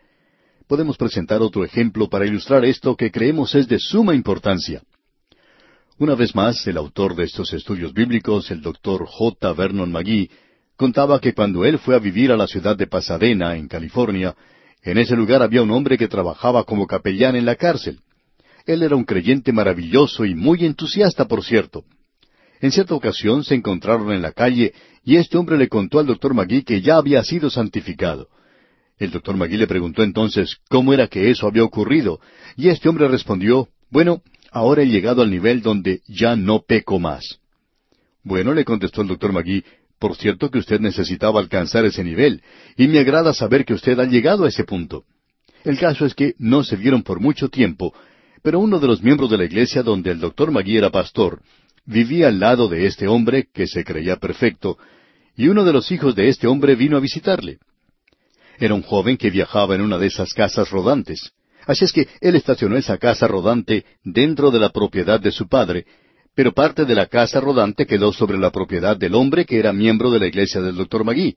Podemos 0.67 0.97
presentar 0.97 1.43
otro 1.43 1.65
ejemplo 1.65 2.09
para 2.09 2.27
ilustrar 2.27 2.65
esto 2.65 2.97
que 2.97 3.13
creemos 3.13 3.55
es 3.55 3.69
de 3.69 3.79
suma 3.79 4.17
importancia. 4.17 4.83
Una 5.99 6.17
vez 6.17 6.35
más, 6.35 6.67
el 6.67 6.77
autor 6.77 7.15
de 7.15 7.25
estos 7.25 7.53
estudios 7.53 7.95
bíblicos, 7.95 8.51
el 8.51 8.63
doctor 8.63 9.07
J. 9.07 9.53
Vernon 9.53 9.93
McGee, 9.93 10.29
contaba 10.77 11.21
que 11.21 11.35
cuando 11.35 11.65
él 11.65 11.79
fue 11.79 11.95
a 11.95 12.01
vivir 12.01 12.33
a 12.33 12.37
la 12.37 12.49
ciudad 12.49 12.77
de 12.77 12.89
Pasadena, 12.89 13.57
en 13.57 13.69
California, 13.69 14.35
en 14.83 14.99
ese 14.99 15.15
lugar 15.15 15.41
había 15.41 15.63
un 15.63 15.71
hombre 15.71 15.97
que 15.97 16.09
trabajaba 16.09 16.65
como 16.65 16.89
capellán 16.89 17.37
en 17.37 17.47
la 17.47 17.55
cárcel. 17.55 18.01
Él 18.67 18.83
era 18.83 18.97
un 18.97 19.05
creyente 19.05 19.53
maravilloso 19.53 20.25
y 20.25 20.35
muy 20.35 20.67
entusiasta, 20.67 21.27
por 21.27 21.45
cierto. 21.45 21.85
En 22.61 22.73
cierta 22.73 22.97
ocasión 22.97 23.45
se 23.45 23.55
encontraron 23.55 24.13
en 24.13 24.21
la 24.21 24.33
calle 24.33 24.75
y 25.05 25.17
este 25.17 25.39
hombre 25.39 25.59
le 25.59 25.69
contó 25.69 26.01
al 26.01 26.07
doctor 26.07 26.35
Magui 26.35 26.65
que 26.65 26.83
ya 26.83 26.97
había 26.97 27.23
sido 27.23 27.51
santificado. 27.51 28.29
El 28.99 29.11
doctor 29.11 29.37
Magui 29.37 29.57
le 29.57 29.67
preguntó 29.67 30.03
entonces 30.03 30.57
cómo 30.69 30.95
era 30.95 31.09
que 31.09 31.31
eso 31.31 31.47
había 31.47 31.65
ocurrido, 31.65 32.21
y 32.57 32.69
este 32.69 32.89
hombre 32.89 33.09
respondió, 33.09 33.69
bueno, 33.91 34.23
ahora 34.51 34.83
he 34.83 34.87
llegado 34.87 35.23
al 35.23 35.31
nivel 35.31 35.61
donde 35.61 36.01
ya 36.07 36.35
no 36.35 36.63
peco 36.67 36.99
más. 36.99 37.39
Bueno, 38.23 38.55
le 38.55 38.65
contestó 38.65 39.03
el 39.03 39.09
doctor 39.09 39.33
Magui, 39.33 39.65
por 39.99 40.17
cierto 40.17 40.51
que 40.51 40.59
usted 40.59 40.81
necesitaba 40.81 41.41
alcanzar 41.41 41.85
ese 41.85 42.03
nivel, 42.03 42.43
y 42.77 42.89
me 42.89 42.99
agrada 42.99 43.35
saber 43.35 43.65
que 43.65 43.75
usted 43.75 43.99
ha 44.01 44.07
llegado 44.07 44.45
a 44.45 44.49
ese 44.49 44.65
punto. 44.65 45.05
El 45.63 45.79
caso 45.79 46.07
es 46.07 46.15
que 46.15 46.35
no 46.39 46.65
se 46.65 46.77
vieron 46.77 47.03
por 47.03 47.21
mucho 47.21 47.49
tiempo, 47.49 47.95
pero 48.43 48.61
uno 48.61 48.79
de 48.79 48.87
los 48.87 49.03
miembros 49.03 49.31
de 49.31 49.39
la 49.39 49.45
iglesia 49.45 49.83
donde 49.83 50.11
el 50.11 50.21
doctor 50.21 50.51
Magui 50.51 50.77
era 50.77 50.91
pastor 50.91 51.43
vivía 51.87 52.29
al 52.29 52.41
lado 52.41 52.69
de 52.69 52.87
este 52.87 53.07
hombre 53.07 53.49
que 53.53 53.67
se 53.67 53.85
creía 53.85 54.17
perfecto, 54.17 54.77
y 55.37 55.49
uno 55.49 55.65
de 55.65 55.73
los 55.73 55.91
hijos 55.93 56.15
de 56.15 56.29
este 56.29 56.47
hombre 56.47 56.75
vino 56.75 56.97
a 56.97 57.01
visitarle. 57.01 57.59
Era 58.59 58.75
un 58.75 58.83
joven 58.83 59.17
que 59.17 59.31
viajaba 59.31 59.75
en 59.75 59.83
una 59.83 59.99
de 59.99 60.07
esas 60.07 60.33
casas 60.33 60.71
rodantes. 60.71 61.33
Así 61.67 61.85
es 61.85 61.93
que 61.93 62.09
él 62.21 62.37
estacionó 62.37 62.77
esa 62.77 62.99
casa 62.99 63.27
rodante 63.27 63.85
dentro 64.05 64.51
de 64.51 64.61
la 64.61 64.71
propiedad 64.71 65.21
de 65.21 65.33
su 65.33 65.49
padre, 65.49 65.85
pero 66.35 66.53
parte 66.53 66.85
de 66.85 66.95
la 66.95 67.07
casa 67.07 67.41
rodante 67.41 67.87
quedó 67.87 68.13
sobre 68.13 68.39
la 68.39 68.51
propiedad 68.51 68.97
del 68.97 69.15
hombre 69.15 69.45
que 69.45 69.59
era 69.59 69.73
miembro 69.73 70.11
de 70.11 70.21
la 70.21 70.27
iglesia 70.27 70.61
del 70.61 70.77
doctor 70.77 71.03
Magui. 71.03 71.37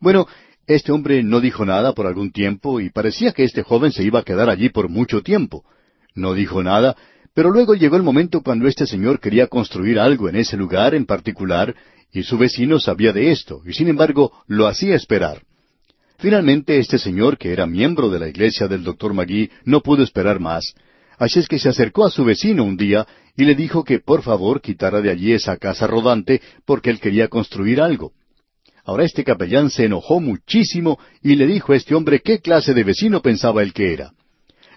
Bueno, 0.00 0.26
este 0.66 0.92
hombre 0.92 1.22
no 1.22 1.40
dijo 1.40 1.64
nada 1.64 1.94
por 1.94 2.06
algún 2.06 2.32
tiempo 2.32 2.80
y 2.80 2.90
parecía 2.90 3.32
que 3.32 3.44
este 3.44 3.62
joven 3.62 3.92
se 3.92 4.02
iba 4.02 4.20
a 4.20 4.24
quedar 4.24 4.50
allí 4.50 4.68
por 4.70 4.88
mucho 4.88 5.22
tiempo. 5.22 5.64
No 6.14 6.34
dijo 6.34 6.62
nada, 6.62 6.96
pero 7.32 7.50
luego 7.50 7.74
llegó 7.74 7.96
el 7.96 8.02
momento 8.02 8.42
cuando 8.42 8.66
este 8.66 8.86
señor 8.86 9.20
quería 9.20 9.46
construir 9.46 9.98
algo 10.00 10.28
en 10.28 10.36
ese 10.36 10.56
lugar 10.56 10.94
en 10.94 11.06
particular 11.06 11.74
y 12.12 12.22
su 12.22 12.36
vecino 12.36 12.80
sabía 12.80 13.12
de 13.12 13.30
esto 13.30 13.62
y 13.64 13.72
sin 13.72 13.88
embargo 13.88 14.32
lo 14.46 14.66
hacía 14.66 14.96
esperar. 14.96 15.42
Finalmente 16.18 16.80
este 16.80 16.98
señor, 16.98 17.38
que 17.38 17.52
era 17.52 17.64
miembro 17.66 18.10
de 18.10 18.18
la 18.18 18.28
iglesia 18.28 18.66
del 18.66 18.82
doctor 18.82 19.14
Magui, 19.14 19.50
no 19.64 19.82
pudo 19.82 20.02
esperar 20.02 20.40
más. 20.40 20.74
Así 21.16 21.38
es 21.38 21.46
que 21.46 21.60
se 21.60 21.68
acercó 21.68 22.04
a 22.04 22.10
su 22.10 22.24
vecino 22.24 22.64
un 22.64 22.76
día 22.76 23.06
y 23.36 23.44
le 23.44 23.54
dijo 23.54 23.84
que 23.84 24.00
por 24.00 24.22
favor 24.22 24.60
quitara 24.60 25.00
de 25.00 25.10
allí 25.10 25.32
esa 25.32 25.56
casa 25.56 25.86
rodante 25.86 26.42
porque 26.64 26.90
él 26.90 26.98
quería 26.98 27.28
construir 27.28 27.80
algo. 27.80 28.12
Ahora 28.84 29.04
este 29.04 29.22
capellán 29.22 29.70
se 29.70 29.84
enojó 29.84 30.18
muchísimo 30.18 30.98
y 31.22 31.36
le 31.36 31.46
dijo 31.46 31.72
a 31.72 31.76
este 31.76 31.94
hombre 31.94 32.20
qué 32.20 32.40
clase 32.40 32.74
de 32.74 32.82
vecino 32.82 33.22
pensaba 33.22 33.62
él 33.62 33.72
que 33.72 33.92
era. 33.92 34.12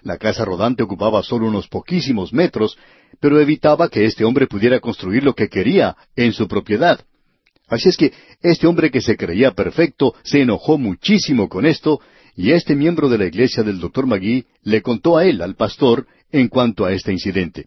La 0.02 0.18
casa 0.18 0.44
rodante 0.44 0.84
ocupaba 0.84 1.24
solo 1.24 1.48
unos 1.48 1.66
poquísimos 1.66 2.32
metros, 2.32 2.76
pero 3.18 3.40
evitaba 3.40 3.88
que 3.88 4.04
este 4.04 4.24
hombre 4.24 4.46
pudiera 4.46 4.78
construir 4.78 5.24
lo 5.24 5.34
que 5.34 5.48
quería 5.48 5.96
en 6.14 6.32
su 6.32 6.46
propiedad. 6.46 7.00
Así 7.72 7.88
es 7.88 7.96
que 7.96 8.12
este 8.42 8.66
hombre 8.66 8.90
que 8.90 9.00
se 9.00 9.16
creía 9.16 9.52
perfecto 9.52 10.14
se 10.24 10.42
enojó 10.42 10.76
muchísimo 10.76 11.48
con 11.48 11.64
esto, 11.64 12.02
y 12.36 12.50
este 12.50 12.76
miembro 12.76 13.08
de 13.08 13.16
la 13.16 13.24
iglesia 13.24 13.62
del 13.62 13.80
doctor 13.80 14.06
Magui 14.06 14.44
le 14.62 14.82
contó 14.82 15.16
a 15.16 15.24
él, 15.24 15.40
al 15.40 15.54
pastor, 15.56 16.06
en 16.30 16.48
cuanto 16.48 16.84
a 16.84 16.92
este 16.92 17.12
incidente. 17.12 17.64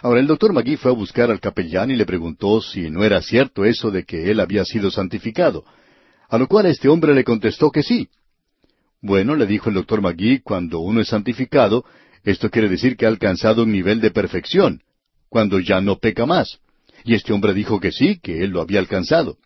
Ahora 0.00 0.18
el 0.18 0.26
doctor 0.26 0.54
Magui 0.54 0.76
fue 0.76 0.92
a 0.92 0.94
buscar 0.94 1.30
al 1.30 1.40
capellán 1.40 1.90
y 1.90 1.96
le 1.96 2.06
preguntó 2.06 2.62
si 2.62 2.88
no 2.88 3.04
era 3.04 3.20
cierto 3.20 3.66
eso 3.66 3.90
de 3.90 4.04
que 4.04 4.30
él 4.30 4.40
había 4.40 4.64
sido 4.64 4.90
santificado, 4.90 5.62
a 6.30 6.38
lo 6.38 6.48
cual 6.48 6.64
este 6.64 6.88
hombre 6.88 7.14
le 7.14 7.22
contestó 7.22 7.70
que 7.70 7.82
sí. 7.82 8.08
Bueno, 9.02 9.36
le 9.36 9.44
dijo 9.44 9.68
el 9.68 9.74
doctor 9.74 10.00
Magui, 10.00 10.40
cuando 10.40 10.80
uno 10.80 11.02
es 11.02 11.08
santificado, 11.08 11.84
esto 12.24 12.48
quiere 12.48 12.70
decir 12.70 12.96
que 12.96 13.04
ha 13.04 13.10
alcanzado 13.10 13.64
un 13.64 13.72
nivel 13.72 14.00
de 14.00 14.10
perfección, 14.10 14.80
cuando 15.28 15.58
ya 15.58 15.82
no 15.82 15.98
peca 15.98 16.24
más. 16.24 16.61
Y 17.04 17.14
este 17.14 17.32
hombre 17.32 17.54
dijo 17.54 17.80
que 17.80 17.92
sí, 17.92 18.18
que 18.20 18.42
él 18.42 18.50
lo 18.50 18.60
había 18.60 18.80
alcanzado. 18.80 19.38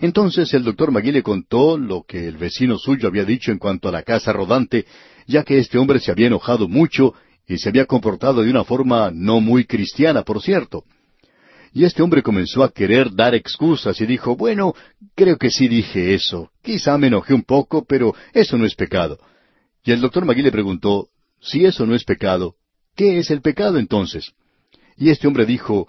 Entonces 0.00 0.52
el 0.52 0.64
doctor 0.64 0.90
Magui 0.90 1.12
le 1.12 1.22
contó 1.22 1.78
lo 1.78 2.02
que 2.02 2.28
el 2.28 2.36
vecino 2.36 2.78
suyo 2.78 3.08
había 3.08 3.24
dicho 3.24 3.50
en 3.50 3.58
cuanto 3.58 3.88
a 3.88 3.92
la 3.92 4.02
casa 4.02 4.32
rodante, 4.32 4.84
ya 5.26 5.42
que 5.42 5.58
este 5.58 5.78
hombre 5.78 6.00
se 6.00 6.10
había 6.10 6.26
enojado 6.26 6.68
mucho 6.68 7.14
y 7.48 7.58
se 7.58 7.68
había 7.68 7.86
comportado 7.86 8.42
de 8.42 8.50
una 8.50 8.64
forma 8.64 9.10
no 9.12 9.40
muy 9.40 9.64
cristiana, 9.64 10.22
por 10.22 10.42
cierto. 10.42 10.84
Y 11.72 11.84
este 11.84 12.02
hombre 12.02 12.22
comenzó 12.22 12.62
a 12.62 12.72
querer 12.72 13.14
dar 13.14 13.34
excusas 13.34 14.00
y 14.00 14.06
dijo, 14.06 14.36
bueno, 14.36 14.74
creo 15.14 15.36
que 15.36 15.50
sí 15.50 15.68
dije 15.68 16.14
eso. 16.14 16.50
Quizá 16.62 16.96
me 16.98 17.08
enojé 17.08 17.34
un 17.34 17.42
poco, 17.42 17.84
pero 17.84 18.14
eso 18.32 18.56
no 18.56 18.64
es 18.64 18.74
pecado. 18.74 19.18
Y 19.84 19.92
el 19.92 20.00
doctor 20.00 20.24
Magui 20.24 20.42
le 20.42 20.52
preguntó, 20.52 21.08
si 21.40 21.64
eso 21.64 21.86
no 21.86 21.94
es 21.94 22.04
pecado, 22.04 22.56
¿qué 22.94 23.18
es 23.18 23.30
el 23.30 23.42
pecado 23.42 23.78
entonces? 23.78 24.32
Y 24.96 25.10
este 25.10 25.26
hombre 25.26 25.44
dijo, 25.44 25.88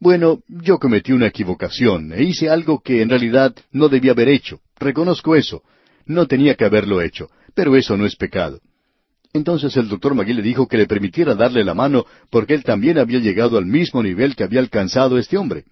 bueno, 0.00 0.40
yo 0.48 0.78
cometí 0.78 1.12
una 1.12 1.26
equivocación 1.26 2.12
e 2.12 2.22
hice 2.22 2.48
algo 2.48 2.80
que 2.80 3.02
en 3.02 3.08
realidad 3.08 3.54
no 3.72 3.88
debía 3.88 4.12
haber 4.12 4.28
hecho. 4.28 4.60
Reconozco 4.78 5.34
eso. 5.34 5.62
No 6.06 6.26
tenía 6.26 6.54
que 6.54 6.64
haberlo 6.64 7.02
hecho, 7.02 7.28
pero 7.54 7.76
eso 7.76 7.96
no 7.96 8.06
es 8.06 8.14
pecado. 8.14 8.60
Entonces 9.32 9.76
el 9.76 9.88
doctor 9.88 10.14
Magui 10.14 10.32
le 10.32 10.42
dijo 10.42 10.66
que 10.68 10.78
le 10.78 10.86
permitiera 10.86 11.34
darle 11.34 11.64
la 11.64 11.74
mano 11.74 12.06
porque 12.30 12.54
él 12.54 12.64
también 12.64 12.98
había 12.98 13.18
llegado 13.18 13.58
al 13.58 13.66
mismo 13.66 14.02
nivel 14.02 14.36
que 14.36 14.44
había 14.44 14.60
alcanzado 14.60 15.18
este 15.18 15.36
hombre. 15.36 15.64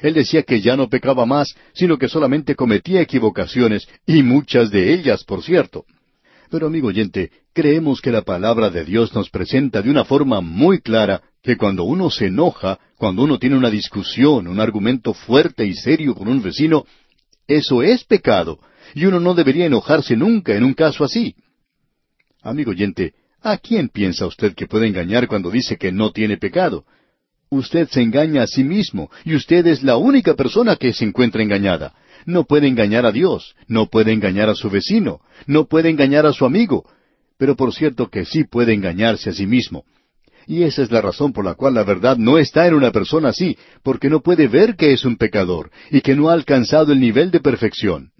Él 0.00 0.14
decía 0.14 0.42
que 0.42 0.60
ya 0.60 0.76
no 0.76 0.88
pecaba 0.88 1.26
más, 1.26 1.54
sino 1.72 1.98
que 1.98 2.08
solamente 2.08 2.54
cometía 2.54 3.00
equivocaciones, 3.00 3.88
y 4.06 4.22
muchas 4.22 4.70
de 4.70 4.92
ellas, 4.92 5.24
por 5.24 5.42
cierto. 5.42 5.84
Pero 6.50 6.66
amigo 6.66 6.88
oyente, 6.88 7.30
creemos 7.52 8.00
que 8.00 8.12
la 8.12 8.22
palabra 8.22 8.70
de 8.70 8.84
Dios 8.84 9.14
nos 9.14 9.30
presenta 9.30 9.82
de 9.82 9.90
una 9.90 10.04
forma 10.04 10.40
muy 10.40 10.80
clara 10.80 11.22
que 11.42 11.56
cuando 11.56 11.84
uno 11.84 12.10
se 12.10 12.26
enoja, 12.26 12.78
cuando 13.04 13.24
uno 13.24 13.38
tiene 13.38 13.58
una 13.58 13.68
discusión, 13.68 14.48
un 14.48 14.60
argumento 14.60 15.12
fuerte 15.12 15.66
y 15.66 15.74
serio 15.74 16.14
con 16.14 16.26
un 16.26 16.40
vecino, 16.40 16.86
eso 17.46 17.82
es 17.82 18.02
pecado, 18.02 18.60
y 18.94 19.04
uno 19.04 19.20
no 19.20 19.34
debería 19.34 19.66
enojarse 19.66 20.16
nunca 20.16 20.54
en 20.54 20.64
un 20.64 20.72
caso 20.72 21.04
así. 21.04 21.34
Amigo 22.40 22.70
oyente, 22.70 23.12
¿a 23.42 23.58
quién 23.58 23.90
piensa 23.90 24.26
usted 24.26 24.54
que 24.54 24.66
puede 24.66 24.86
engañar 24.86 25.28
cuando 25.28 25.50
dice 25.50 25.76
que 25.76 25.92
no 25.92 26.12
tiene 26.12 26.38
pecado? 26.38 26.86
Usted 27.50 27.88
se 27.90 28.00
engaña 28.00 28.44
a 28.44 28.46
sí 28.46 28.64
mismo, 28.64 29.10
y 29.26 29.34
usted 29.34 29.66
es 29.66 29.82
la 29.82 29.98
única 29.98 30.32
persona 30.32 30.76
que 30.76 30.94
se 30.94 31.04
encuentra 31.04 31.42
engañada. 31.42 31.92
No 32.24 32.44
puede 32.44 32.68
engañar 32.68 33.04
a 33.04 33.12
Dios, 33.12 33.54
no 33.68 33.90
puede 33.90 34.14
engañar 34.14 34.48
a 34.48 34.54
su 34.54 34.70
vecino, 34.70 35.20
no 35.46 35.66
puede 35.66 35.90
engañar 35.90 36.24
a 36.24 36.32
su 36.32 36.46
amigo, 36.46 36.88
pero 37.36 37.54
por 37.54 37.74
cierto 37.74 38.08
que 38.08 38.24
sí 38.24 38.44
puede 38.44 38.72
engañarse 38.72 39.28
a 39.28 39.34
sí 39.34 39.46
mismo. 39.46 39.84
Y 40.46 40.62
esa 40.62 40.82
es 40.82 40.90
la 40.90 41.00
razón 41.00 41.32
por 41.32 41.44
la 41.44 41.54
cual 41.54 41.74
la 41.74 41.84
verdad 41.84 42.16
no 42.16 42.38
está 42.38 42.66
en 42.66 42.74
una 42.74 42.92
persona 42.92 43.30
así, 43.30 43.56
porque 43.82 44.10
no 44.10 44.20
puede 44.20 44.48
ver 44.48 44.76
que 44.76 44.92
es 44.92 45.04
un 45.04 45.16
pecador 45.16 45.70
y 45.90 46.00
que 46.00 46.14
no 46.14 46.28
ha 46.28 46.34
alcanzado 46.34 46.92
el 46.92 47.00
nivel 47.00 47.30
de 47.30 47.40
perfección. 47.40 48.12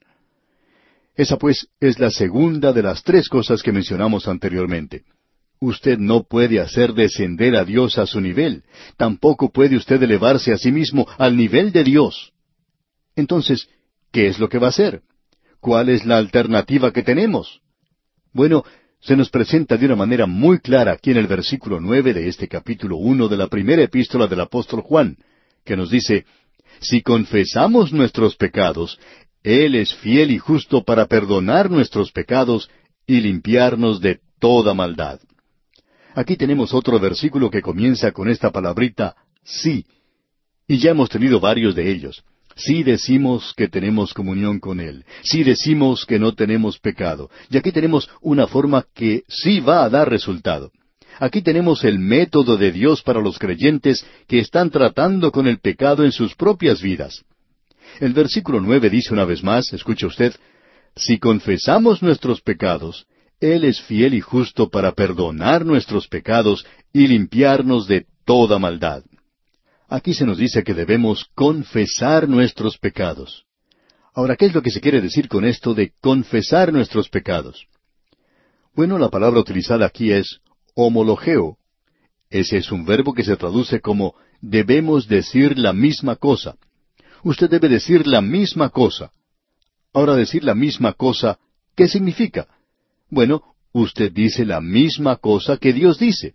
Esa 1.17 1.37
pues 1.37 1.69
es 1.81 1.99
la 1.99 2.11
segunda 2.11 2.73
de 2.73 2.83
las 2.83 3.03
tres 3.03 3.29
cosas 3.29 3.63
que 3.63 3.73
mencionamos 3.73 4.27
anteriormente. 4.27 5.05
Usted 5.61 5.99
no 5.99 6.25
puede 6.25 6.61
hacer 6.61 6.93
descender 6.93 7.57
a 7.57 7.65
Dios 7.65 7.99
a 7.99 8.07
su 8.07 8.21
nivel, 8.21 8.65
tampoco 8.97 9.51
puede 9.51 9.77
usted 9.77 10.03
elevarse 10.03 10.53
a 10.53 10.59
sí 10.59 10.73
mismo 10.73 11.07
al 11.17 11.37
nivel 11.37 11.73
de 11.73 11.85
Dios. 11.85 12.33
Entonces, 13.17 13.69
¿qué 14.11 14.27
es 14.27 14.39
lo 14.39 14.49
que 14.49 14.59
va 14.59 14.67
a 14.67 14.71
hacer? 14.71 15.03
¿Cuál 15.61 15.89
es 15.89 16.05
la 16.05 16.19
alternativa 16.19 16.93
que 16.93 17.03
tenemos? 17.03 17.61
Bueno, 18.33 18.65
se 19.05 19.17
nos 19.17 19.29
presenta 19.29 19.77
de 19.77 19.85
una 19.85 19.97
manera 19.97 20.27
muy 20.27 20.61
clara 20.61 20.93
aquí 20.93 21.11
en 21.11 21.19
el 21.19 21.27
versículo 21.27 21.79
nueve 21.79 22.15
de 22.15 22.27
este 22.27 22.49
capítulo 22.49 22.97
uno 22.97 23.29
de 23.29 23.37
la 23.37 23.49
primera 23.49 23.83
epístola 23.83 24.27
del 24.27 24.41
apóstol 24.41 24.81
Juan, 24.81 25.19
que 25.63 25.77
nos 25.77 25.91
dice, 25.91 26.25
Si 26.81 27.03
confesamos 27.03 27.93
nuestros 27.93 28.35
pecados, 28.35 28.99
Él 29.43 29.75
es 29.75 29.95
fiel 29.97 30.31
y 30.31 30.39
justo 30.39 30.85
para 30.85 31.05
perdonar 31.07 31.71
nuestros 31.71 32.13
pecados 32.13 32.71
y 33.07 33.21
limpiarnos 33.21 34.01
de 34.01 34.21
toda 34.39 34.73
maldad. 34.73 35.21
Aquí 36.15 36.37
tenemos 36.39 36.73
otro 36.73 36.99
versículo 36.99 37.51
que 37.51 37.61
comienza 37.61 38.11
con 38.13 38.31
esta 38.31 38.53
palabrita, 38.53 39.17
sí, 39.43 39.85
y 40.67 40.79
ya 40.79 40.93
hemos 40.93 41.11
tenido 41.11 41.41
varios 41.41 41.75
de 41.75 41.91
ellos. 41.91 42.25
Si 42.57 42.83
decimos 42.83 43.53
que 43.57 43.69
tenemos 43.69 44.15
comunión 44.15 44.61
con 44.61 44.81
Él, 44.81 45.05
si 45.23 45.43
decimos 45.43 46.07
que 46.07 46.19
no 46.19 46.35
tenemos 46.35 46.79
pecado, 46.79 47.31
y 47.51 47.57
aquí 47.57 47.73
tenemos 47.73 48.09
una 48.21 48.47
forma 48.47 48.87
que 48.95 49.25
sí 49.29 49.61
va 49.61 49.85
a 49.85 49.91
dar 49.91 50.09
resultado. 50.09 50.71
Aquí 51.19 51.43
tenemos 51.43 51.85
el 51.85 51.99
método 51.99 52.57
de 52.57 52.73
Dios 52.73 53.03
para 53.03 53.21
los 53.21 53.39
creyentes 53.39 54.05
que 54.27 54.39
están 54.39 54.71
tratando 54.71 55.31
con 55.31 55.47
el 55.47 55.59
pecado 55.59 56.05
en 56.05 56.13
sus 56.13 56.35
propias 56.35 56.83
vidas. 56.83 57.25
El 58.01 58.13
versículo 58.13 58.61
nueve 58.61 58.91
dice 58.91 59.13
una 59.13 59.25
vez 59.25 59.43
más, 59.43 59.73
escuche 59.73 60.07
usted, 60.07 60.35
si 60.97 61.19
confesamos 61.19 62.03
nuestros 62.03 62.41
pecados, 62.41 63.07
Él 63.41 63.65
es 63.65 63.81
fiel 63.83 64.15
y 64.15 64.21
justo 64.21 64.69
para 64.69 64.93
perdonar 64.93 65.65
nuestros 65.65 66.09
pecados 66.09 66.67
y 66.93 67.07
limpiarnos 67.07 67.87
de 67.87 68.07
toda 68.25 68.59
maldad. 68.59 69.05
Aquí 69.89 70.15
se 70.15 70.25
nos 70.25 70.39
dice 70.39 70.65
que 70.65 70.75
debemos 70.75 71.27
confesar 71.35 72.29
nuestros 72.29 72.79
pecados. 72.79 73.45
Ahora, 74.15 74.37
¿qué 74.37 74.47
es 74.47 74.55
lo 74.55 74.63
que 74.63 74.71
se 74.71 74.81
quiere 74.81 75.01
decir 75.01 75.29
con 75.29 75.45
esto 75.45 75.75
de 75.75 75.93
confesar 76.01 76.73
nuestros 76.73 77.09
pecados? 77.09 77.67
Bueno, 78.75 78.99
la 78.99 79.11
palabra 79.11 79.41
utilizada 79.41 79.87
aquí 79.87 80.11
es 80.11 80.41
homologeo. 80.75 81.59
Ese 82.31 82.57
es 82.57 82.73
un 82.73 82.85
verbo 82.85 83.13
que 83.13 83.25
se 83.25 83.37
traduce 83.37 83.81
como 83.81 84.15
debemos 84.41 85.09
decir 85.09 85.59
la 85.59 85.73
misma 85.73 86.17
cosa. 86.17 86.57
Usted 87.23 87.51
debe 87.51 87.69
decir 87.69 88.07
la 88.07 88.21
misma 88.21 88.71
cosa. 88.71 89.11
Ahora, 89.93 90.17
decir 90.17 90.45
la 90.45 90.55
misma 90.55 90.93
cosa, 90.93 91.39
¿qué 91.77 91.89
significa? 91.89 92.49
Bueno, 93.11 93.43
usted 93.73 94.13
dice 94.13 94.45
la 94.45 94.61
misma 94.61 95.17
cosa 95.17 95.57
que 95.57 95.73
Dios 95.73 95.99
dice. 95.99 96.35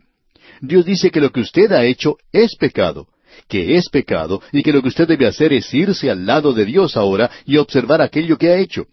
Dios 0.62 0.86
dice 0.86 1.12
que 1.12 1.22
lo 1.22 1.32
que 1.32 1.42
usted 1.42 1.72
ha 1.72 1.86
hecho 1.86 2.18
es 2.32 2.56
pecado, 2.56 3.08
que 3.48 3.78
es 3.78 3.90
pecado 3.90 4.42
y 4.52 4.64
que 4.64 4.74
lo 4.74 4.82
que 4.82 4.90
usted 4.90 5.08
debe 5.08 5.28
hacer 5.28 5.54
es 5.54 5.74
irse 5.74 6.10
al 6.10 6.26
lado 6.26 6.54
de 6.54 6.66
Dios 6.66 6.98
ahora 6.98 7.30
y 7.46 7.58
observar 7.58 8.02
aquello 8.02 8.38
que 8.38 8.50
ha 8.50 8.58
hecho. 8.58 8.88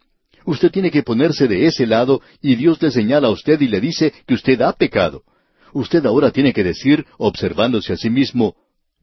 Usted 0.45 0.71
tiene 0.71 0.91
que 0.91 1.03
ponerse 1.03 1.49
de 1.49 1.67
ese 1.67 1.87
lado 1.87 2.23
y 2.41 2.55
Dios 2.55 2.81
le 2.81 2.91
señala 2.91 3.29
a 3.29 3.33
usted 3.33 3.61
y 3.61 3.69
le 3.69 3.81
dice 3.81 4.13
que 4.27 4.35
usted 4.35 4.61
ha 4.63 4.73
pecado. 4.73 5.23
Usted 5.73 6.07
ahora 6.07 6.31
tiene 6.31 6.53
que 6.53 6.65
decir, 6.65 7.05
observándose 7.19 7.93
a 7.93 7.97
sí 7.97 8.09
mismo, 8.09 8.55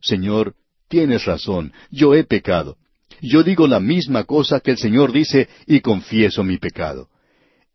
Señor, 0.01 0.55
tienes 0.87 1.25
razón, 1.25 1.73
yo 1.91 2.15
he 2.15 2.23
pecado. 2.23 2.77
Yo 3.21 3.43
digo 3.43 3.67
la 3.67 3.79
misma 3.79 4.23
cosa 4.23 4.59
que 4.59 4.71
el 4.71 4.77
Señor 4.77 5.11
dice 5.11 5.47
y 5.67 5.81
confieso 5.81 6.43
mi 6.43 6.57
pecado. 6.57 7.09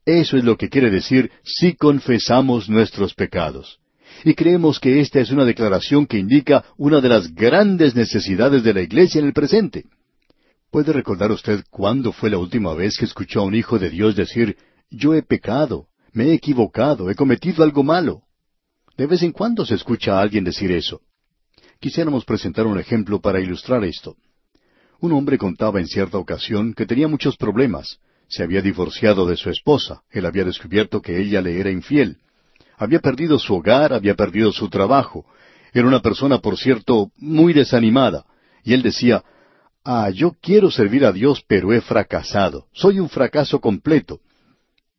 Eso 0.04 0.36
es 0.36 0.44
lo 0.44 0.56
que 0.56 0.68
quiere 0.68 0.90
decir 0.90 1.30
si 1.44 1.74
confesamos 1.74 2.68
nuestros 2.68 3.14
pecados. 3.14 3.78
Y 4.24 4.34
creemos 4.34 4.80
que 4.80 5.00
esta 5.00 5.20
es 5.20 5.30
una 5.30 5.44
declaración 5.44 6.06
que 6.06 6.18
indica 6.18 6.64
una 6.76 7.00
de 7.00 7.08
las 7.08 7.34
grandes 7.34 7.94
necesidades 7.94 8.62
de 8.62 8.74
la 8.74 8.82
Iglesia 8.82 9.20
en 9.20 9.26
el 9.26 9.32
presente. 9.32 9.84
¿Puede 10.70 10.92
recordar 10.92 11.30
usted 11.30 11.64
cuándo 11.70 12.12
fue 12.12 12.30
la 12.30 12.38
última 12.38 12.74
vez 12.74 12.96
que 12.98 13.06
escuchó 13.06 13.40
a 13.40 13.44
un 13.44 13.54
hijo 13.54 13.78
de 13.78 13.90
Dios 13.90 14.16
decir, 14.16 14.56
yo 14.90 15.14
he 15.14 15.22
pecado, 15.22 15.86
me 16.12 16.26
he 16.26 16.34
equivocado, 16.34 17.10
he 17.10 17.14
cometido 17.14 17.64
algo 17.64 17.82
malo? 17.82 18.22
De 18.96 19.06
vez 19.06 19.22
en 19.22 19.32
cuando 19.32 19.64
se 19.64 19.76
escucha 19.76 20.18
a 20.18 20.20
alguien 20.20 20.44
decir 20.44 20.70
eso. 20.72 21.00
Quisiéramos 21.80 22.24
presentar 22.24 22.66
un 22.66 22.78
ejemplo 22.78 23.20
para 23.20 23.40
ilustrar 23.40 23.84
esto. 23.84 24.16
Un 25.00 25.12
hombre 25.12 25.38
contaba 25.38 25.78
en 25.78 25.86
cierta 25.86 26.18
ocasión 26.18 26.74
que 26.74 26.84
tenía 26.84 27.06
muchos 27.06 27.36
problemas. 27.36 27.98
Se 28.26 28.42
había 28.42 28.60
divorciado 28.60 29.26
de 29.26 29.36
su 29.36 29.48
esposa, 29.48 30.02
él 30.10 30.26
había 30.26 30.44
descubierto 30.44 31.00
que 31.00 31.20
ella 31.20 31.40
le 31.40 31.60
era 31.60 31.70
infiel. 31.70 32.18
Había 32.78 33.00
perdido 33.00 33.38
su 33.38 33.54
hogar, 33.54 33.92
había 33.92 34.14
perdido 34.14 34.52
su 34.52 34.68
trabajo. 34.68 35.26
Era 35.72 35.86
una 35.86 36.00
persona, 36.00 36.38
por 36.38 36.56
cierto, 36.56 37.10
muy 37.16 37.52
desanimada. 37.52 38.24
Y 38.64 38.72
él 38.72 38.82
decía, 38.82 39.22
Ah, 39.84 40.10
yo 40.10 40.36
quiero 40.40 40.70
servir 40.70 41.04
a 41.04 41.12
Dios, 41.12 41.42
pero 41.46 41.72
he 41.72 41.80
fracasado. 41.80 42.66
Soy 42.72 43.00
un 43.00 43.08
fracaso 43.08 43.60
completo. 43.60 44.20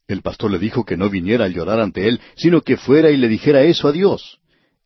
El 0.07 0.23
pastor 0.23 0.49
le 0.49 0.57
dijo 0.57 0.83
que 0.83 0.97
no 0.97 1.09
viniera 1.09 1.45
a 1.45 1.49
llorar 1.49 1.79
ante 1.79 2.07
él, 2.07 2.19
sino 2.35 2.61
que 2.61 2.75
fuera 2.75 3.11
y 3.11 3.17
le 3.17 3.27
dijera 3.27 3.61
eso 3.61 3.87
a 3.87 3.91
Dios. 3.91 4.39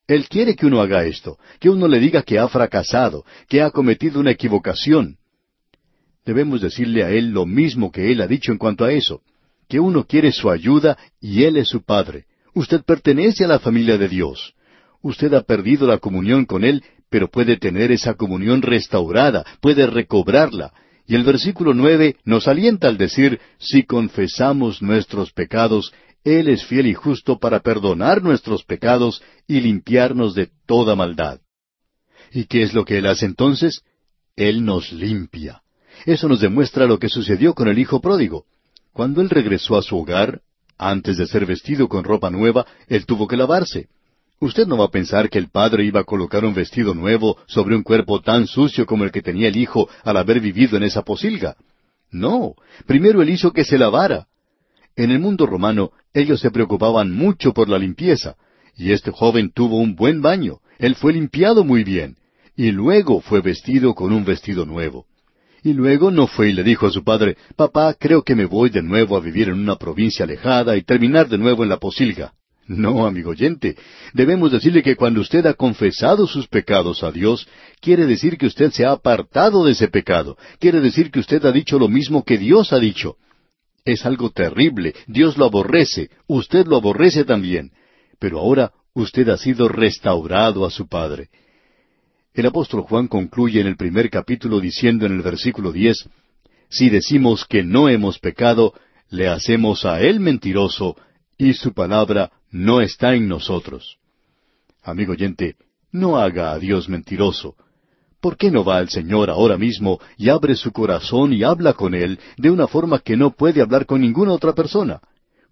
Él 0.05 0.27
quiere 0.27 0.55
que 0.55 0.65
uno 0.65 0.81
haga 0.81 1.05
esto, 1.05 1.37
que 1.59 1.69
uno 1.69 1.87
le 1.87 1.99
diga 1.99 2.23
que 2.23 2.37
ha 2.37 2.47
fracasado, 2.49 3.23
que 3.47 3.61
ha 3.61 3.71
cometido 3.71 4.19
una 4.19 4.31
equivocación. 4.31 5.17
Debemos 6.25 6.59
decirle 6.59 7.03
a 7.03 7.09
Él 7.11 7.29
lo 7.29 7.45
mismo 7.45 7.89
que 7.89 8.11
Él 8.11 8.19
ha 8.19 8.27
dicho 8.27 8.51
en 8.51 8.57
cuanto 8.57 8.83
a 8.83 8.91
eso, 8.91 9.21
que 9.69 9.79
uno 9.79 10.05
quiere 10.05 10.33
su 10.33 10.49
ayuda 10.49 10.97
y 11.21 11.45
Él 11.45 11.55
es 11.55 11.69
su 11.69 11.81
Padre. 11.83 12.25
Usted 12.53 12.83
pertenece 12.83 13.45
a 13.45 13.47
la 13.47 13.59
familia 13.59 13.97
de 13.97 14.07
Dios. 14.07 14.53
Usted 15.01 15.33
ha 15.33 15.41
perdido 15.41 15.87
la 15.87 15.97
comunión 15.97 16.45
con 16.45 16.63
Él, 16.63 16.83
pero 17.09 17.29
puede 17.29 17.57
tener 17.57 17.91
esa 17.91 18.13
comunión 18.13 18.61
restaurada, 18.61 19.45
puede 19.61 19.85
recobrarla, 19.87 20.73
y 21.05 21.15
el 21.15 21.23
versículo 21.23 21.73
nueve 21.73 22.15
nos 22.23 22.47
alienta 22.47 22.87
al 22.87 22.97
decir, 22.97 23.39
si 23.59 23.83
confesamos 23.83 24.81
nuestros 24.81 25.31
pecados, 25.31 25.93
Él 26.23 26.47
es 26.47 26.65
fiel 26.65 26.87
y 26.87 26.93
justo 26.93 27.39
para 27.39 27.59
perdonar 27.59 28.23
nuestros 28.23 28.63
pecados 28.63 29.21
y 29.47 29.59
limpiarnos 29.59 30.33
de 30.33 30.49
toda 30.65 30.95
maldad. 30.95 31.41
¿Y 32.31 32.45
qué 32.45 32.63
es 32.63 32.73
lo 32.73 32.85
que 32.85 32.99
Él 32.99 33.07
hace 33.07 33.25
entonces? 33.25 33.81
Él 34.35 34.63
nos 34.63 34.91
limpia. 34.91 35.61
Eso 36.05 36.27
nos 36.27 36.39
demuestra 36.39 36.87
lo 36.87 36.97
que 36.97 37.09
sucedió 37.09 37.53
con 37.53 37.67
el 37.67 37.77
Hijo 37.77 38.01
pródigo. 38.01 38.45
Cuando 38.93 39.21
Él 39.21 39.29
regresó 39.29 39.77
a 39.77 39.83
su 39.83 39.97
hogar, 39.97 40.41
antes 40.89 41.17
de 41.17 41.27
ser 41.27 41.45
vestido 41.45 41.87
con 41.87 42.03
ropa 42.03 42.29
nueva, 42.29 42.65
Él 42.87 43.05
tuvo 43.05 43.27
que 43.27 43.37
lavarse. 43.37 43.87
Usted 44.39 44.67
no 44.67 44.77
va 44.77 44.85
a 44.85 44.91
pensar 44.91 45.29
que 45.29 45.37
el 45.37 45.49
padre 45.49 45.85
iba 45.85 46.01
a 46.01 46.03
colocar 46.03 46.43
un 46.43 46.53
vestido 46.53 46.93
nuevo 46.93 47.37
sobre 47.47 47.75
un 47.75 47.83
cuerpo 47.83 48.21
tan 48.21 48.45
sucio 48.45 48.85
como 48.85 49.05
el 49.05 49.11
que 49.11 49.21
tenía 49.21 49.47
el 49.47 49.55
hijo 49.55 49.87
al 50.03 50.17
haber 50.17 50.39
vivido 50.39 50.75
en 50.75 50.83
esa 50.83 51.03
posilga. 51.03 51.55
No, 52.11 52.55
primero 52.85 53.21
él 53.21 53.29
hizo 53.29 53.51
que 53.51 53.63
se 53.63 53.77
lavara. 53.77 54.27
En 54.95 55.11
el 55.11 55.19
mundo 55.19 55.45
romano 55.45 55.91
ellos 56.13 56.41
se 56.41 56.51
preocupaban 56.51 57.11
mucho 57.11 57.53
por 57.53 57.69
la 57.69 57.79
limpieza, 57.79 58.35
y 58.75 58.91
este 58.91 59.11
joven 59.11 59.51
tuvo 59.51 59.77
un 59.77 59.95
buen 59.95 60.21
baño, 60.21 60.59
él 60.77 60.95
fue 60.95 61.13
limpiado 61.13 61.63
muy 61.63 61.83
bien, 61.83 62.17
y 62.55 62.71
luego 62.71 63.21
fue 63.21 63.41
vestido 63.41 63.95
con 63.95 64.11
un 64.11 64.25
vestido 64.25 64.65
nuevo. 64.65 65.07
Y 65.63 65.73
luego 65.73 66.11
no 66.11 66.27
fue 66.27 66.49
y 66.49 66.53
le 66.53 66.63
dijo 66.63 66.87
a 66.87 66.91
su 66.91 67.03
padre, 67.03 67.37
Papá, 67.55 67.93
creo 67.93 68.21
que 68.23 68.35
me 68.35 68.45
voy 68.45 68.69
de 68.69 68.83
nuevo 68.83 69.15
a 69.15 69.21
vivir 69.21 69.47
en 69.47 69.59
una 69.59 69.77
provincia 69.77 70.25
alejada 70.25 70.75
y 70.75 70.83
terminar 70.83 71.29
de 71.29 71.37
nuevo 71.37 71.63
en 71.63 71.69
la 71.69 71.77
posilga. 71.77 72.33
No, 72.67 73.05
amigo 73.05 73.31
oyente, 73.31 73.75
debemos 74.13 74.51
decirle 74.51 74.83
que 74.83 74.95
cuando 74.95 75.19
usted 75.19 75.45
ha 75.45 75.53
confesado 75.53 76.27
sus 76.27 76.47
pecados 76.47 77.03
a 77.03 77.11
Dios, 77.11 77.47
quiere 77.81 78.05
decir 78.05 78.37
que 78.37 78.45
usted 78.45 78.71
se 78.71 78.85
ha 78.85 78.91
apartado 78.91 79.65
de 79.65 79.73
ese 79.73 79.89
pecado, 79.89 80.37
quiere 80.59 80.79
decir 80.79 81.11
que 81.11 81.19
usted 81.19 81.43
ha 81.45 81.51
dicho 81.51 81.77
lo 81.77 81.89
mismo 81.89 82.23
que 82.23 82.37
Dios 82.37 82.71
ha 82.71 82.79
dicho. 82.79 83.17
Es 83.83 84.05
algo 84.05 84.31
terrible, 84.31 84.95
Dios 85.07 85.37
lo 85.37 85.45
aborrece, 85.45 86.09
usted 86.27 86.65
lo 86.65 86.77
aborrece 86.77 87.25
también, 87.25 87.71
pero 88.17 88.39
ahora 88.39 88.71
usted 88.93 89.27
ha 89.27 89.37
sido 89.37 89.67
restaurado 89.67 90.65
a 90.65 90.71
su 90.71 90.87
Padre. 90.87 91.29
El 92.33 92.47
apóstol 92.47 92.81
Juan 92.81 93.07
concluye 93.07 93.61
en 93.61 93.67
el 93.67 93.77
primer 93.77 94.09
capítulo 94.09 94.59
diciendo 94.59 95.05
en 95.05 95.11
el 95.13 95.21
versículo 95.21 95.71
diez, 95.71 96.09
Si 96.67 96.89
decimos 96.89 97.45
que 97.45 97.63
no 97.63 97.89
hemos 97.89 98.17
pecado, 98.17 98.73
le 99.11 99.27
hacemos 99.27 99.85
a 99.85 100.01
Él 100.01 100.19
mentiroso, 100.19 100.95
y 101.37 101.53
su 101.53 101.73
palabra 101.73 102.31
no 102.49 102.81
está 102.81 103.13
en 103.13 103.27
nosotros. 103.27 103.97
Amigo 104.81 105.11
oyente, 105.11 105.57
no 105.91 106.17
haga 106.17 106.51
a 106.51 106.59
Dios 106.59 106.89
mentiroso. 106.89 107.55
¿Por 108.19 108.35
qué 108.35 108.49
no 108.49 108.63
va 108.63 108.77
al 108.77 108.89
Señor 108.89 109.29
ahora 109.29 109.57
mismo 109.57 109.99
y 110.17 110.29
abre 110.29 110.55
su 110.55 110.71
corazón 110.71 111.33
y 111.33 111.43
habla 111.43 111.73
con 111.73 111.93
Él 111.93 112.19
de 112.37 112.49
una 112.49 112.67
forma 112.67 112.97
que 112.99 113.15
no 113.15 113.31
puede 113.31 113.61
hablar 113.61 113.85
con 113.85 114.01
ninguna 114.01 114.31
otra 114.31 114.53
persona? 114.53 115.01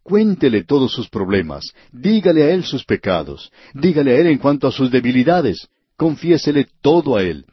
Cuéntele 0.01 0.63
todos 0.63 0.91
sus 0.91 1.09
problemas, 1.09 1.75
dígale 1.91 2.41
a 2.43 2.49
Él 2.49 2.63
sus 2.63 2.85
pecados, 2.85 3.51
dígale 3.75 4.15
a 4.15 4.19
Él 4.21 4.27
en 4.27 4.39
cuanto 4.39 4.67
a 4.67 4.71
sus 4.71 4.89
debilidades, 4.89 5.69
confiésele 6.01 6.65
todo 6.81 7.15
a 7.15 7.21
Él. 7.21 7.45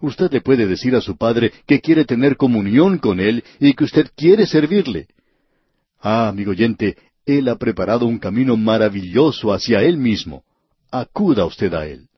Usted 0.00 0.32
le 0.32 0.40
puede 0.40 0.66
decir 0.66 0.96
a 0.96 1.00
su 1.00 1.16
Padre 1.16 1.52
que 1.68 1.80
quiere 1.80 2.04
tener 2.04 2.36
comunión 2.36 2.98
con 2.98 3.20
Él 3.20 3.44
y 3.60 3.74
que 3.74 3.84
usted 3.84 4.10
quiere 4.16 4.44
servirle. 4.44 5.06
Ah, 6.00 6.26
amigo 6.26 6.50
oyente, 6.50 6.96
él 7.24 7.46
ha 7.46 7.54
preparado 7.54 8.06
un 8.06 8.18
camino 8.18 8.56
maravilloso 8.56 9.52
hacia 9.52 9.82
Él 9.82 9.98
mismo. 9.98 10.42
Acuda 10.90 11.44
usted 11.44 11.72
a 11.74 11.86
Él. 11.86 12.08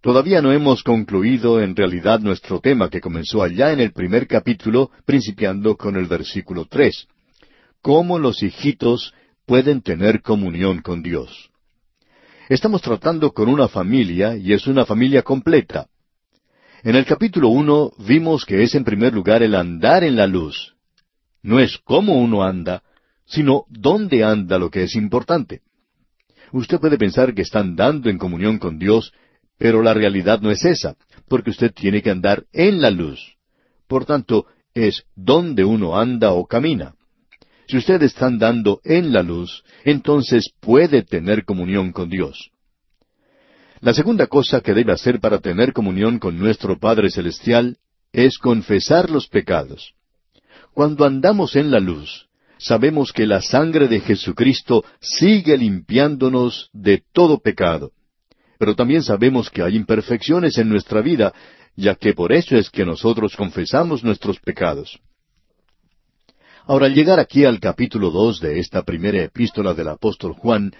Todavía 0.00 0.40
no 0.40 0.52
hemos 0.52 0.84
concluido 0.84 1.60
en 1.60 1.74
realidad 1.74 2.20
nuestro 2.20 2.60
tema 2.60 2.88
que 2.88 3.00
comenzó 3.00 3.42
allá 3.42 3.72
en 3.72 3.80
el 3.80 3.92
primer 3.92 4.28
capítulo, 4.28 4.92
principiando 5.04 5.76
con 5.76 5.96
el 5.96 6.06
versículo 6.06 6.66
tres. 6.66 7.08
¿Cómo 7.82 8.20
los 8.20 8.44
hijitos 8.44 9.12
pueden 9.44 9.82
tener 9.82 10.22
comunión 10.22 10.82
con 10.82 11.02
Dios? 11.02 11.47
Estamos 12.48 12.80
tratando 12.80 13.32
con 13.32 13.46
una 13.50 13.68
familia 13.68 14.34
y 14.34 14.54
es 14.54 14.66
una 14.66 14.86
familia 14.86 15.20
completa. 15.22 15.86
En 16.82 16.96
el 16.96 17.04
capítulo 17.04 17.50
uno 17.50 17.92
vimos 17.98 18.46
que 18.46 18.62
es 18.62 18.74
en 18.74 18.84
primer 18.84 19.12
lugar 19.12 19.42
el 19.42 19.54
andar 19.54 20.02
en 20.02 20.16
la 20.16 20.26
luz. 20.26 20.74
No 21.42 21.60
es 21.60 21.76
cómo 21.84 22.14
uno 22.14 22.42
anda, 22.42 22.82
sino 23.26 23.66
dónde 23.68 24.24
anda 24.24 24.58
lo 24.58 24.70
que 24.70 24.84
es 24.84 24.94
importante. 24.94 25.60
Usted 26.50 26.80
puede 26.80 26.96
pensar 26.96 27.34
que 27.34 27.42
está 27.42 27.60
andando 27.60 28.08
en 28.08 28.16
comunión 28.16 28.58
con 28.58 28.78
Dios, 28.78 29.12
pero 29.58 29.82
la 29.82 29.92
realidad 29.92 30.40
no 30.40 30.50
es 30.50 30.64
esa, 30.64 30.96
porque 31.28 31.50
usted 31.50 31.70
tiene 31.74 32.00
que 32.00 32.10
andar 32.10 32.46
en 32.54 32.80
la 32.80 32.90
luz. 32.90 33.36
Por 33.86 34.06
tanto, 34.06 34.46
es 34.72 35.04
dónde 35.14 35.66
uno 35.66 35.98
anda 35.98 36.32
o 36.32 36.46
camina. 36.46 36.94
Si 37.68 37.76
usted 37.76 38.02
está 38.02 38.26
andando 38.26 38.80
en 38.82 39.12
la 39.12 39.22
luz, 39.22 39.62
entonces 39.84 40.50
puede 40.58 41.02
tener 41.02 41.44
comunión 41.44 41.92
con 41.92 42.08
Dios. 42.08 42.50
La 43.80 43.92
segunda 43.92 44.26
cosa 44.26 44.62
que 44.62 44.72
debe 44.72 44.92
hacer 44.92 45.20
para 45.20 45.38
tener 45.40 45.74
comunión 45.74 46.18
con 46.18 46.38
nuestro 46.38 46.78
Padre 46.78 47.10
Celestial 47.10 47.76
es 48.10 48.38
confesar 48.38 49.10
los 49.10 49.28
pecados. 49.28 49.92
Cuando 50.72 51.04
andamos 51.04 51.56
en 51.56 51.70
la 51.70 51.78
luz, 51.78 52.28
sabemos 52.56 53.12
que 53.12 53.26
la 53.26 53.42
sangre 53.42 53.86
de 53.86 54.00
Jesucristo 54.00 54.82
sigue 54.98 55.58
limpiándonos 55.58 56.70
de 56.72 57.02
todo 57.12 57.38
pecado. 57.38 57.92
Pero 58.58 58.74
también 58.74 59.02
sabemos 59.02 59.50
que 59.50 59.62
hay 59.62 59.76
imperfecciones 59.76 60.56
en 60.56 60.70
nuestra 60.70 61.02
vida, 61.02 61.34
ya 61.76 61.94
que 61.94 62.14
por 62.14 62.32
eso 62.32 62.56
es 62.56 62.70
que 62.70 62.86
nosotros 62.86 63.36
confesamos 63.36 64.02
nuestros 64.02 64.40
pecados. 64.40 64.98
Ahora, 66.68 66.84
al 66.84 66.94
llegar 66.94 67.18
aquí 67.18 67.46
al 67.46 67.60
capítulo 67.60 68.10
dos 68.10 68.42
de 68.42 68.58
esta 68.58 68.82
primera 68.82 69.22
epístola 69.22 69.72
del 69.72 69.88
apóstol 69.88 70.34
Juan, 70.34 70.70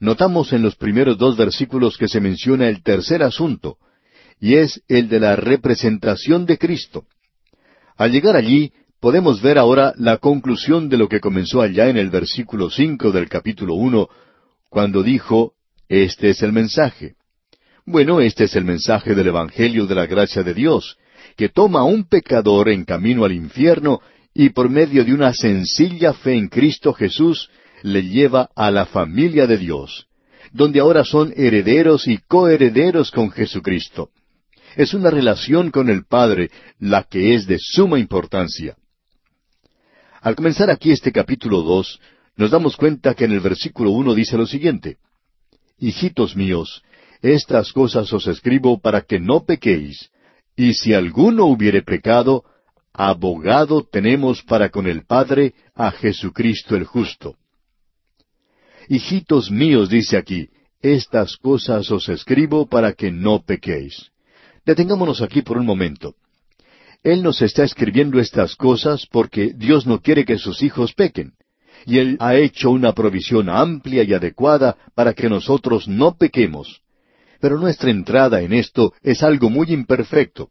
notamos 0.00 0.54
en 0.54 0.62
los 0.62 0.76
primeros 0.76 1.18
dos 1.18 1.36
versículos 1.36 1.98
que 1.98 2.08
se 2.08 2.22
menciona 2.22 2.70
el 2.70 2.82
tercer 2.82 3.22
asunto, 3.22 3.76
y 4.40 4.54
es 4.54 4.82
el 4.88 5.10
de 5.10 5.20
la 5.20 5.36
representación 5.36 6.46
de 6.46 6.56
Cristo. 6.56 7.04
Al 7.98 8.12
llegar 8.12 8.34
allí, 8.34 8.72
podemos 8.98 9.42
ver 9.42 9.58
ahora 9.58 9.92
la 9.98 10.16
conclusión 10.16 10.88
de 10.88 10.96
lo 10.96 11.06
que 11.06 11.20
comenzó 11.20 11.60
allá 11.60 11.90
en 11.90 11.98
el 11.98 12.08
versículo 12.08 12.70
cinco 12.70 13.12
del 13.12 13.28
capítulo 13.28 13.74
uno, 13.74 14.08
cuando 14.70 15.02
dijo, 15.02 15.52
Este 15.86 16.30
es 16.30 16.40
el 16.40 16.52
mensaje. 16.52 17.16
Bueno, 17.84 18.22
este 18.22 18.44
es 18.44 18.56
el 18.56 18.64
mensaje 18.64 19.14
del 19.14 19.26
Evangelio 19.26 19.86
de 19.86 19.96
la 19.96 20.06
gracia 20.06 20.42
de 20.42 20.54
Dios, 20.54 20.96
que 21.36 21.50
toma 21.50 21.80
a 21.80 21.84
un 21.84 22.08
pecador 22.08 22.70
en 22.70 22.86
camino 22.86 23.26
al 23.26 23.32
infierno 23.32 24.00
y 24.38 24.50
por 24.50 24.68
medio 24.68 25.02
de 25.02 25.14
una 25.14 25.32
sencilla 25.32 26.12
fe 26.12 26.34
en 26.34 26.48
Cristo 26.48 26.92
Jesús 26.92 27.48
le 27.82 28.02
lleva 28.02 28.50
a 28.54 28.70
la 28.70 28.84
familia 28.84 29.46
de 29.46 29.56
Dios, 29.56 30.08
donde 30.52 30.80
ahora 30.80 31.04
son 31.04 31.32
herederos 31.34 32.06
y 32.06 32.18
coherederos 32.18 33.10
con 33.10 33.30
Jesucristo. 33.30 34.10
Es 34.76 34.92
una 34.92 35.10
relación 35.10 35.70
con 35.70 35.88
el 35.88 36.04
Padre 36.04 36.50
la 36.78 37.04
que 37.04 37.34
es 37.34 37.46
de 37.46 37.58
suma 37.58 37.98
importancia. 37.98 38.76
Al 40.20 40.36
comenzar 40.36 40.70
aquí 40.70 40.90
este 40.90 41.12
capítulo 41.12 41.62
dos, 41.62 41.98
nos 42.36 42.50
damos 42.50 42.76
cuenta 42.76 43.14
que 43.14 43.24
en 43.24 43.32
el 43.32 43.40
versículo 43.40 43.90
uno 43.90 44.14
dice 44.14 44.36
lo 44.36 44.46
siguiente 44.46 44.98
Hijitos 45.78 46.36
míos, 46.36 46.82
estas 47.22 47.72
cosas 47.72 48.12
os 48.12 48.26
escribo 48.26 48.78
para 48.80 49.00
que 49.00 49.18
no 49.18 49.46
pequéis, 49.46 50.10
y 50.54 50.74
si 50.74 50.92
alguno 50.92 51.46
hubiere 51.46 51.80
pecado, 51.80 52.44
abogado 52.96 53.84
tenemos 53.84 54.42
para 54.42 54.70
con 54.70 54.86
el 54.86 55.04
Padre 55.04 55.54
a 55.74 55.90
Jesucristo 55.90 56.76
el 56.76 56.84
justo. 56.84 57.36
Hijitos 58.88 59.50
míos, 59.50 59.90
dice 59.90 60.16
aquí, 60.16 60.48
estas 60.80 61.36
cosas 61.36 61.90
os 61.90 62.08
escribo 62.08 62.66
para 62.66 62.94
que 62.94 63.10
no 63.10 63.42
pequéis. 63.42 64.10
Detengámonos 64.64 65.20
aquí 65.20 65.42
por 65.42 65.58
un 65.58 65.66
momento. 65.66 66.14
Él 67.02 67.22
nos 67.22 67.42
está 67.42 67.64
escribiendo 67.64 68.18
estas 68.18 68.56
cosas 68.56 69.06
porque 69.10 69.52
Dios 69.54 69.86
no 69.86 70.00
quiere 70.00 70.24
que 70.24 70.38
sus 70.38 70.62
hijos 70.62 70.94
pequen. 70.94 71.34
Y 71.84 71.98
Él 71.98 72.16
ha 72.18 72.34
hecho 72.36 72.70
una 72.70 72.92
provisión 72.92 73.48
amplia 73.50 74.02
y 74.02 74.14
adecuada 74.14 74.76
para 74.94 75.12
que 75.12 75.28
nosotros 75.28 75.86
no 75.86 76.16
pequemos. 76.16 76.80
Pero 77.40 77.58
nuestra 77.58 77.90
entrada 77.90 78.40
en 78.40 78.54
esto 78.54 78.94
es 79.02 79.22
algo 79.22 79.50
muy 79.50 79.72
imperfecto. 79.72 80.50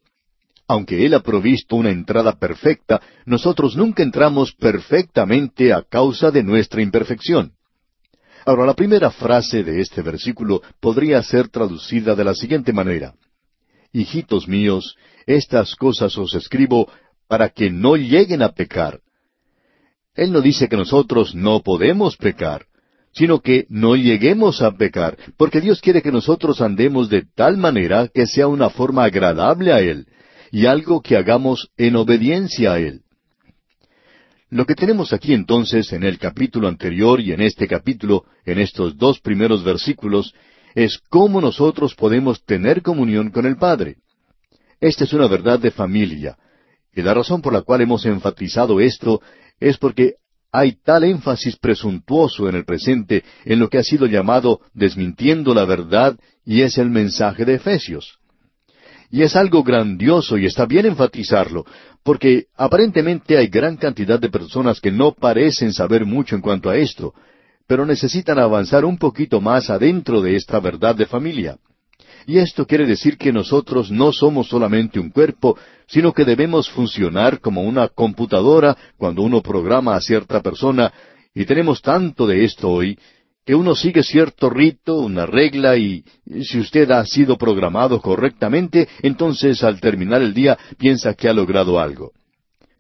Aunque 0.68 1.06
Él 1.06 1.14
ha 1.14 1.20
provisto 1.20 1.76
una 1.76 1.92
entrada 1.92 2.40
perfecta, 2.40 3.02
nosotros 3.26 3.76
nunca 3.76 4.02
entramos 4.02 4.54
perfectamente 4.54 5.72
a 5.72 5.84
causa 5.84 6.32
de 6.32 6.44
nuestra 6.44 6.82
imperfección. 6.82 7.54
Ahora, 8.46 8.66
la 8.66 8.74
primera 8.74 9.12
frase 9.12 9.64
de 9.64 9.82
este 9.82 10.02
versículo 10.02 10.62
podría 10.80 11.22
ser 11.24 11.50
traducida 11.50 12.16
de 12.16 12.24
la 12.24 12.34
siguiente 12.34 12.74
manera. 12.74 13.14
Hijitos 13.92 14.48
míos, 14.48 14.96
estas 15.26 15.76
cosas 15.76 16.18
os 16.18 16.34
escribo 16.36 16.88
para 17.28 17.50
que 17.50 17.70
no 17.70 17.96
lleguen 17.96 18.42
a 18.42 18.50
pecar. 18.50 19.00
Él 20.16 20.32
no 20.32 20.42
dice 20.42 20.70
que 20.70 20.78
nosotros 20.78 21.36
no 21.36 21.62
podemos 21.62 22.18
pecar, 22.18 22.66
sino 23.14 23.40
que 23.40 23.66
no 23.70 23.96
lleguemos 23.96 24.62
a 24.62 24.72
pecar, 24.72 25.18
porque 25.38 25.62
Dios 25.62 25.82
quiere 25.82 26.02
que 26.02 26.12
nosotros 26.12 26.62
andemos 26.62 27.10
de 27.10 27.24
tal 27.36 27.58
manera 27.58 28.10
que 28.14 28.26
sea 28.26 28.48
una 28.48 28.70
forma 28.70 29.04
agradable 29.06 29.74
a 29.74 29.80
Él, 29.80 30.08
y 30.56 30.68
algo 30.68 31.02
que 31.02 31.18
hagamos 31.18 31.70
en 31.76 31.98
obediencia 31.98 32.72
a 32.72 32.80
Él. 32.80 33.02
Lo 34.50 34.66
que 34.66 34.74
tenemos 34.74 35.12
aquí 35.12 35.34
entonces 35.34 35.92
en 35.92 36.04
el 36.04 36.18
capítulo 36.18 36.70
anterior 36.70 37.20
y 37.20 37.34
en 37.34 37.42
este 37.42 37.68
capítulo, 37.68 38.24
en 38.46 38.60
estos 38.60 38.96
dos 38.96 39.20
primeros 39.20 39.66
versículos, 39.66 40.34
es 40.74 40.98
cómo 41.10 41.42
nosotros 41.42 41.94
podemos 41.94 42.42
tener 42.46 42.82
comunión 42.82 43.32
con 43.32 43.46
el 43.46 43.58
Padre. 43.58 43.98
Esta 44.80 45.04
es 45.04 45.12
una 45.12 45.28
verdad 45.28 45.60
de 45.60 45.72
familia, 45.72 46.38
y 46.96 47.02
la 47.02 47.14
razón 47.14 47.42
por 47.42 47.52
la 47.52 47.64
cual 47.64 47.82
hemos 47.82 48.06
enfatizado 48.06 48.80
esto 48.80 49.22
es 49.60 49.78
porque 49.78 50.14
hay 50.54 50.78
tal 50.86 51.04
énfasis 51.04 51.58
presuntuoso 51.58 52.48
en 52.48 52.56
el 52.56 52.64
presente 52.64 53.26
en 53.44 53.60
lo 53.60 53.70
que 53.70 53.80
ha 53.80 53.84
sido 53.84 54.06
llamado 54.06 54.62
desmintiendo 54.74 55.54
la 55.54 55.66
verdad 55.66 56.18
y 56.46 56.62
es 56.62 56.78
el 56.78 56.90
mensaje 56.90 57.44
de 57.44 57.56
Efesios. 57.56 58.20
Y 59.12 59.22
es 59.22 59.36
algo 59.36 59.64
grandioso 59.64 60.38
y 60.38 60.46
está 60.46 60.66
bien 60.66 60.86
enfatizarlo, 60.86 61.66
porque 62.04 62.46
aparentemente 62.56 63.38
hay 63.38 63.48
gran 63.48 63.78
cantidad 63.78 64.20
de 64.20 64.30
personas 64.30 64.80
que 64.80 64.92
no 64.92 65.14
parecen 65.14 65.74
saber 65.74 66.06
mucho 66.06 66.36
en 66.36 66.42
cuanto 66.42 66.70
a 66.70 66.78
esto, 66.78 67.14
pero 67.68 67.86
necesitan 67.86 68.40
avanzar 68.40 68.86
un 68.86 68.98
poquito 68.98 69.42
más 69.42 69.70
adentro 69.70 70.22
de 70.22 70.36
esta 70.36 70.60
verdad 70.60 70.96
de 70.96 71.06
familia. 71.06 71.58
Y 72.28 72.40
esto 72.40 72.66
quiere 72.66 72.86
decir 72.86 73.18
que 73.18 73.32
nosotros 73.32 73.92
no 73.92 74.12
somos 74.12 74.48
solamente 74.48 75.00
un 75.00 75.12
cuerpo, 75.12 75.58
sino 75.88 76.12
que 76.12 76.26
debemos 76.26 76.70
funcionar 76.70 77.40
como 77.40 77.62
una 77.62 77.88
computadora 77.88 78.76
cuando 78.98 79.22
uno 79.22 79.42
programa 79.42 79.96
a 79.96 80.02
cierta 80.02 80.42
persona, 80.42 80.92
y 81.34 81.46
tenemos 81.46 81.82
tanto 81.82 82.26
de 82.26 82.44
esto 82.44 82.70
hoy, 82.70 82.98
que 83.46 83.54
uno 83.54 83.76
sigue 83.76 84.02
cierto 84.02 84.50
rito, 84.50 85.00
una 85.00 85.28
regla, 85.28 85.78
y 85.78 86.04
si 86.44 86.60
usted 86.60 86.90
ha 86.90 87.06
sido 87.06 87.38
programado 87.38 88.02
correctamente, 88.02 88.88
entonces 89.04 89.64
al 89.64 89.80
terminar 89.80 90.24
el 90.24 90.34
día 90.34 90.58
piensa 90.80 91.14
que 91.14 91.30
ha 91.30 91.34
logrado 91.34 91.80
algo. 91.80 92.12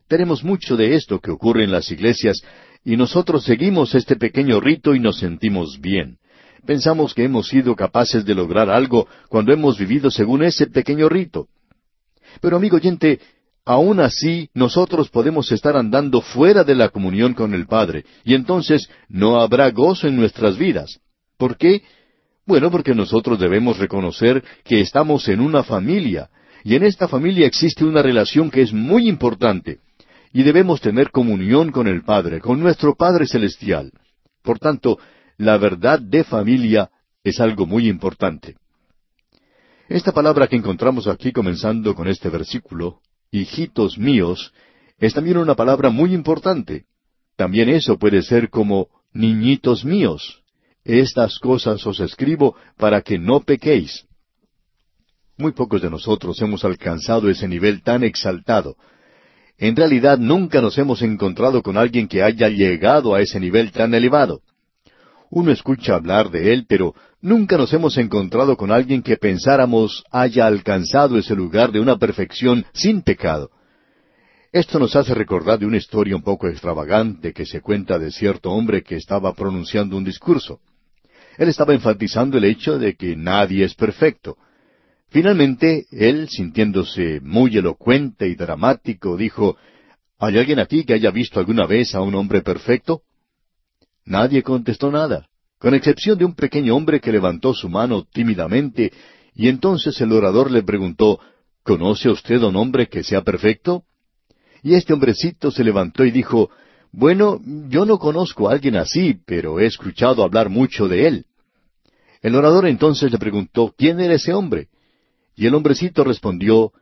Tenemos 0.07 0.43
mucho 0.43 0.75
de 0.75 0.95
esto 0.95 1.19
que 1.19 1.29
ocurre 1.29 1.63
en 1.63 1.71
las 1.71 1.91
iglesias, 1.91 2.41
y 2.83 2.97
nosotros 2.97 3.43
seguimos 3.43 3.93
este 3.93 4.15
pequeño 4.15 4.59
rito 4.59 4.95
y 4.95 4.99
nos 4.99 5.19
sentimos 5.19 5.79
bien. 5.79 6.17
Pensamos 6.65 7.13
que 7.13 7.23
hemos 7.23 7.47
sido 7.47 7.75
capaces 7.75 8.25
de 8.25 8.33
lograr 8.33 8.69
algo 8.71 9.07
cuando 9.29 9.53
hemos 9.53 9.77
vivido 9.77 10.09
según 10.09 10.43
ese 10.43 10.65
pequeño 10.65 11.09
rito. 11.09 11.47
Pero 12.41 12.57
amigo 12.57 12.77
oyente, 12.77 13.19
aún 13.65 13.99
así 13.99 14.49
nosotros 14.53 15.09
podemos 15.09 15.51
estar 15.51 15.75
andando 15.75 16.21
fuera 16.21 16.63
de 16.63 16.75
la 16.75 16.89
comunión 16.89 17.33
con 17.33 17.53
el 17.53 17.65
Padre, 17.65 18.05
y 18.23 18.35
entonces 18.35 18.87
no 19.09 19.39
habrá 19.39 19.71
gozo 19.71 20.07
en 20.07 20.15
nuestras 20.15 20.57
vidas. 20.57 20.99
¿Por 21.37 21.57
qué? 21.57 21.81
Bueno, 22.45 22.69
porque 22.69 22.93
nosotros 22.93 23.39
debemos 23.39 23.77
reconocer 23.79 24.43
que 24.63 24.81
estamos 24.81 25.27
en 25.27 25.41
una 25.41 25.63
familia, 25.63 26.29
y 26.63 26.75
en 26.75 26.83
esta 26.83 27.07
familia 27.07 27.47
existe 27.47 27.83
una 27.83 28.03
relación 28.03 28.51
que 28.51 28.61
es 28.61 28.71
muy 28.71 29.09
importante, 29.09 29.79
y 30.31 30.43
debemos 30.43 30.79
tener 30.79 31.11
comunión 31.11 31.71
con 31.71 31.87
el 31.87 32.03
Padre, 32.03 32.39
con 32.39 32.59
nuestro 32.59 32.95
Padre 32.95 33.25
Celestial. 33.25 33.91
Por 34.43 34.59
tanto, 34.59 34.99
la 35.37 35.57
verdad 35.57 35.99
de 35.99 36.23
familia 36.23 36.91
es 37.23 37.39
algo 37.39 37.65
muy 37.65 37.87
importante. 37.87 38.55
Esta 39.87 40.11
palabra 40.11 40.47
que 40.47 40.55
encontramos 40.55 41.07
aquí 41.07 41.31
comenzando 41.31 41.93
con 41.95 42.07
este 42.07 42.29
versículo, 42.29 43.01
hijitos 43.35 43.97
míos, 43.97 44.53
es 44.97 45.13
también 45.13 45.37
una 45.37 45.55
palabra 45.55 45.89
muy 45.89 46.13
importante. 46.13 46.85
También 47.35 47.69
eso 47.69 47.97
puede 47.97 48.21
ser 48.21 48.49
como 48.49 48.87
niñitos 49.13 49.83
míos. 49.83 50.41
Estas 50.83 51.39
cosas 51.39 51.85
os 51.85 51.99
escribo 51.99 52.55
para 52.77 53.01
que 53.01 53.17
no 53.17 53.41
pequéis. 53.41 54.05
Muy 55.37 55.51
pocos 55.51 55.81
de 55.81 55.89
nosotros 55.89 56.41
hemos 56.41 56.63
alcanzado 56.63 57.29
ese 57.29 57.47
nivel 57.47 57.81
tan 57.81 58.03
exaltado. 58.03 58.77
En 59.57 59.75
realidad 59.75 60.17
nunca 60.17 60.61
nos 60.61 60.77
hemos 60.77 61.01
encontrado 61.01 61.61
con 61.61 61.77
alguien 61.77 62.07
que 62.07 62.23
haya 62.23 62.49
llegado 62.49 63.15
a 63.15 63.21
ese 63.21 63.39
nivel 63.39 63.71
tan 63.71 63.93
elevado. 63.93 64.41
Uno 65.29 65.51
escucha 65.51 65.95
hablar 65.95 66.29
de 66.29 66.53
él, 66.53 66.65
pero 66.67 66.93
nunca 67.25 67.57
nos 67.57 67.73
hemos 67.73 67.97
encontrado 67.97 68.55
con 68.55 68.71
alguien 68.71 69.01
que 69.01 69.17
pensáramos 69.17 70.03
haya 70.11 70.45
alcanzado 70.45 71.17
ese 71.17 71.35
lugar 71.35 71.71
de 71.71 71.79
una 71.79 71.97
perfección 71.97 72.63
sin 72.71 73.01
pecado. 73.01 73.49
Esto 74.51 74.77
nos 74.77 74.95
hace 74.95 75.15
recordar 75.15 75.57
de 75.57 75.65
una 75.65 75.77
historia 75.77 76.15
un 76.15 76.21
poco 76.21 76.47
extravagante 76.47 77.33
que 77.33 77.47
se 77.47 77.61
cuenta 77.61 77.97
de 77.97 78.11
cierto 78.11 78.51
hombre 78.51 78.83
que 78.83 78.95
estaba 78.95 79.33
pronunciando 79.33 79.97
un 79.97 80.03
discurso. 80.03 80.59
Él 81.39 81.49
estaba 81.49 81.73
enfatizando 81.73 82.37
el 82.37 82.45
hecho 82.45 82.77
de 82.77 82.93
que 82.95 83.15
nadie 83.15 83.65
es 83.65 83.73
perfecto. 83.73 84.37
Finalmente, 85.09 85.87
él, 85.91 86.29
sintiéndose 86.29 87.21
muy 87.21 87.57
elocuente 87.57 88.27
y 88.27 88.35
dramático, 88.35 89.17
dijo, 89.17 89.57
¿Hay 90.19 90.37
alguien 90.37 90.59
aquí 90.59 90.85
que 90.85 90.93
haya 90.93 91.09
visto 91.09 91.39
alguna 91.39 91.65
vez 91.65 91.95
a 91.95 92.01
un 92.01 92.13
hombre 92.13 92.41
perfecto? 92.41 93.01
Nadie 94.05 94.43
contestó 94.43 94.91
nada, 94.91 95.27
con 95.65 95.73
excepción 95.73 96.15
de 96.15 96.25
un 96.25 96.35
pequeño 96.35 96.75
hombre 96.75 96.99
que 96.99 97.11
levantó 97.11 97.51
su 97.51 97.69
mano 97.69 98.03
tímidamente, 98.03 98.93
y 99.33 99.47
entonces 99.47 99.99
el 99.99 100.11
orador 100.11 100.51
le 100.51 100.61
preguntó, 100.61 101.19
¿Conoce 101.63 102.07
usted 102.07 102.43
a 102.43 102.49
un 102.49 102.55
hombre 102.55 102.87
que 102.87 103.03
sea 103.03 103.23
perfecto? 103.23 103.83
Y 104.61 104.75
este 104.75 104.93
hombrecito 104.93 105.49
se 105.49 105.63
levantó 105.63 106.05
y 106.05 106.11
dijo, 106.11 106.51
Bueno, 106.91 107.41
yo 107.67 107.83
no 107.83 107.97
conozco 107.97 108.47
a 108.47 108.51
alguien 108.51 108.75
así, 108.75 109.17
pero 109.25 109.59
he 109.59 109.65
escuchado 109.65 110.23
hablar 110.23 110.49
mucho 110.49 110.87
de 110.87 111.07
él. 111.07 111.25
El 112.21 112.35
orador 112.35 112.67
entonces 112.67 113.11
le 113.11 113.17
preguntó, 113.17 113.73
¿quién 113.75 113.99
era 113.99 114.13
ese 114.13 114.33
hombre? 114.33 114.67
Y 115.35 115.47
el 115.47 115.55
hombrecito 115.55 116.03
respondió, 116.03 116.73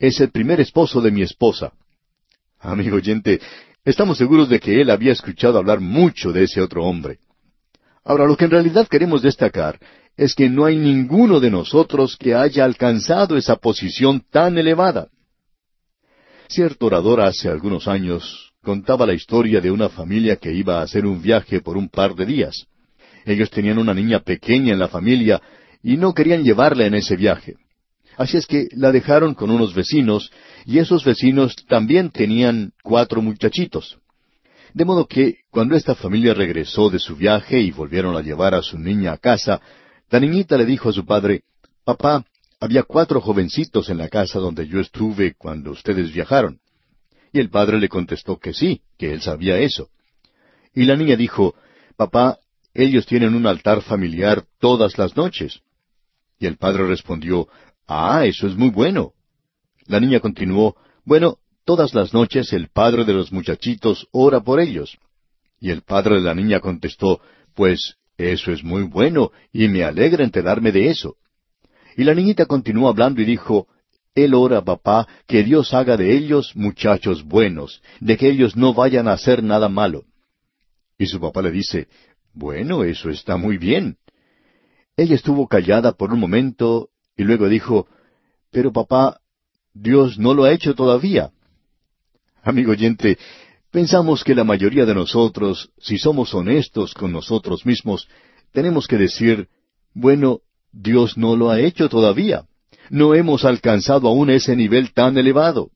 Es 0.00 0.18
el 0.18 0.32
primer 0.32 0.60
esposo 0.60 1.00
de 1.00 1.12
mi 1.12 1.22
esposa. 1.22 1.74
Amigo 2.58 2.96
oyente, 2.96 3.40
Estamos 3.84 4.18
seguros 4.18 4.48
de 4.48 4.58
que 4.58 4.80
él 4.80 4.90
había 4.90 5.12
escuchado 5.12 5.58
hablar 5.58 5.78
mucho 5.78 6.32
de 6.32 6.42
ese 6.42 6.60
otro 6.60 6.84
hombre. 6.84 7.20
Ahora, 8.04 8.26
lo 8.26 8.36
que 8.36 8.46
en 8.46 8.50
realidad 8.50 8.88
queremos 8.88 9.22
destacar 9.22 9.78
es 10.16 10.34
que 10.34 10.48
no 10.48 10.64
hay 10.64 10.76
ninguno 10.76 11.40
de 11.40 11.50
nosotros 11.50 12.16
que 12.16 12.34
haya 12.34 12.64
alcanzado 12.64 13.36
esa 13.36 13.56
posición 13.56 14.22
tan 14.30 14.58
elevada. 14.58 15.08
Cierto 16.48 16.86
orador 16.86 17.20
hace 17.20 17.48
algunos 17.48 17.88
años 17.88 18.52
contaba 18.62 19.06
la 19.06 19.14
historia 19.14 19.60
de 19.60 19.70
una 19.70 19.88
familia 19.88 20.36
que 20.36 20.52
iba 20.52 20.78
a 20.78 20.82
hacer 20.82 21.06
un 21.06 21.22
viaje 21.22 21.60
por 21.60 21.76
un 21.76 21.88
par 21.88 22.14
de 22.14 22.26
días. 22.26 22.66
Ellos 23.24 23.50
tenían 23.50 23.78
una 23.78 23.94
niña 23.94 24.20
pequeña 24.20 24.72
en 24.72 24.78
la 24.78 24.88
familia 24.88 25.40
y 25.82 25.96
no 25.96 26.12
querían 26.12 26.44
llevarla 26.44 26.86
en 26.86 26.94
ese 26.94 27.16
viaje. 27.16 27.56
Así 28.16 28.36
es 28.36 28.46
que 28.46 28.68
la 28.72 28.92
dejaron 28.92 29.34
con 29.34 29.50
unos 29.50 29.74
vecinos, 29.74 30.30
y 30.66 30.78
esos 30.78 31.04
vecinos 31.04 31.56
también 31.66 32.10
tenían 32.10 32.72
cuatro 32.82 33.22
muchachitos. 33.22 33.98
De 34.74 34.84
modo 34.84 35.06
que, 35.06 35.40
cuando 35.50 35.76
esta 35.76 35.94
familia 35.94 36.32
regresó 36.32 36.88
de 36.88 36.98
su 36.98 37.16
viaje 37.16 37.60
y 37.60 37.70
volvieron 37.70 38.16
a 38.16 38.22
llevar 38.22 38.54
a 38.54 38.62
su 38.62 38.78
niña 38.78 39.12
a 39.12 39.18
casa, 39.18 39.60
la 40.10 40.20
niñita 40.20 40.56
le 40.56 40.64
dijo 40.64 40.88
a 40.88 40.92
su 40.92 41.04
padre, 41.04 41.42
Papá, 41.84 42.24
había 42.60 42.84
cuatro 42.84 43.20
jovencitos 43.20 43.90
en 43.90 43.98
la 43.98 44.08
casa 44.08 44.38
donde 44.38 44.66
yo 44.66 44.80
estuve 44.80 45.34
cuando 45.34 45.72
ustedes 45.72 46.12
viajaron. 46.12 46.60
Y 47.32 47.40
el 47.40 47.50
padre 47.50 47.78
le 47.80 47.88
contestó 47.88 48.38
que 48.38 48.54
sí, 48.54 48.82
que 48.96 49.12
él 49.12 49.20
sabía 49.20 49.58
eso. 49.58 49.88
Y 50.74 50.84
la 50.84 50.96
niña 50.96 51.16
dijo, 51.16 51.54
Papá, 51.96 52.38
ellos 52.72 53.04
tienen 53.04 53.34
un 53.34 53.46
altar 53.46 53.82
familiar 53.82 54.44
todas 54.58 54.96
las 54.96 55.16
noches. 55.16 55.60
Y 56.38 56.46
el 56.46 56.56
padre 56.56 56.86
respondió, 56.86 57.48
Ah, 57.86 58.24
eso 58.24 58.46
es 58.46 58.56
muy 58.56 58.70
bueno. 58.70 59.12
La 59.86 60.00
niña 60.00 60.20
continuó, 60.20 60.76
Bueno, 61.04 61.38
todas 61.64 61.94
las 61.94 62.12
noches 62.12 62.52
el 62.52 62.68
padre 62.68 63.04
de 63.04 63.12
los 63.12 63.32
muchachitos 63.32 64.08
ora 64.12 64.40
por 64.40 64.60
ellos. 64.60 64.98
Y 65.60 65.70
el 65.70 65.82
padre 65.82 66.16
de 66.16 66.22
la 66.22 66.34
niña 66.34 66.60
contestó, 66.60 67.20
Pues 67.54 67.96
eso 68.16 68.52
es 68.52 68.62
muy 68.62 68.82
bueno, 68.82 69.30
y 69.52 69.68
me 69.68 69.84
alegra 69.84 70.24
enterarme 70.24 70.72
de 70.72 70.88
eso. 70.88 71.16
Y 71.96 72.04
la 72.04 72.14
niñita 72.14 72.46
continuó 72.46 72.88
hablando 72.88 73.20
y 73.20 73.24
dijo, 73.24 73.66
Él 74.14 74.34
ora, 74.34 74.62
papá, 74.62 75.06
que 75.26 75.42
Dios 75.42 75.74
haga 75.74 75.96
de 75.96 76.16
ellos 76.16 76.52
muchachos 76.54 77.24
buenos, 77.24 77.82
de 78.00 78.16
que 78.16 78.28
ellos 78.28 78.56
no 78.56 78.74
vayan 78.74 79.08
a 79.08 79.12
hacer 79.12 79.42
nada 79.42 79.68
malo. 79.68 80.04
Y 80.98 81.06
su 81.06 81.20
papá 81.20 81.42
le 81.42 81.50
dice, 81.50 81.88
Bueno, 82.32 82.84
eso 82.84 83.10
está 83.10 83.36
muy 83.36 83.58
bien. 83.58 83.96
Ella 84.96 85.14
estuvo 85.14 85.48
callada 85.48 85.92
por 85.92 86.12
un 86.12 86.20
momento 86.20 86.90
y 87.16 87.24
luego 87.24 87.48
dijo, 87.48 87.86
Pero 88.50 88.72
papá, 88.72 89.20
Dios 89.74 90.18
no 90.18 90.34
lo 90.34 90.44
ha 90.44 90.52
hecho 90.52 90.74
todavía. 90.74 91.30
Amigo 92.42 92.72
oyente, 92.72 93.18
pensamos 93.70 94.24
que 94.24 94.34
la 94.34 94.42
mayoría 94.42 94.84
de 94.84 94.94
nosotros, 94.94 95.70
si 95.78 95.96
somos 95.96 96.34
honestos 96.34 96.92
con 96.92 97.12
nosotros 97.12 97.64
mismos, 97.64 98.08
tenemos 98.52 98.88
que 98.88 98.98
decir, 98.98 99.48
bueno, 99.94 100.40
Dios 100.72 101.16
no 101.16 101.36
lo 101.36 101.50
ha 101.50 101.60
hecho 101.60 101.88
todavía. 101.88 102.44
No 102.90 103.14
hemos 103.14 103.44
alcanzado 103.44 104.08
aún 104.08 104.28
ese 104.28 104.56
nivel 104.56 104.92
tan 104.92 105.16
elevado. 105.16 105.70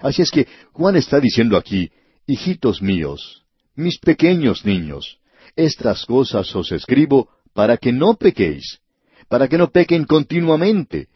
Así 0.00 0.22
es 0.22 0.30
que 0.30 0.46
Juan 0.72 0.96
está 0.96 1.20
diciendo 1.20 1.58
aquí, 1.58 1.90
hijitos 2.26 2.80
míos, 2.80 3.44
mis 3.74 3.98
pequeños 3.98 4.64
niños, 4.64 5.18
estas 5.56 6.06
cosas 6.06 6.54
os 6.56 6.72
escribo 6.72 7.28
para 7.52 7.76
que 7.76 7.92
no 7.92 8.14
pequéis, 8.14 8.80
para 9.28 9.46
que 9.46 9.58
no 9.58 9.70
pequen 9.70 10.04
continuamente. 10.04 11.08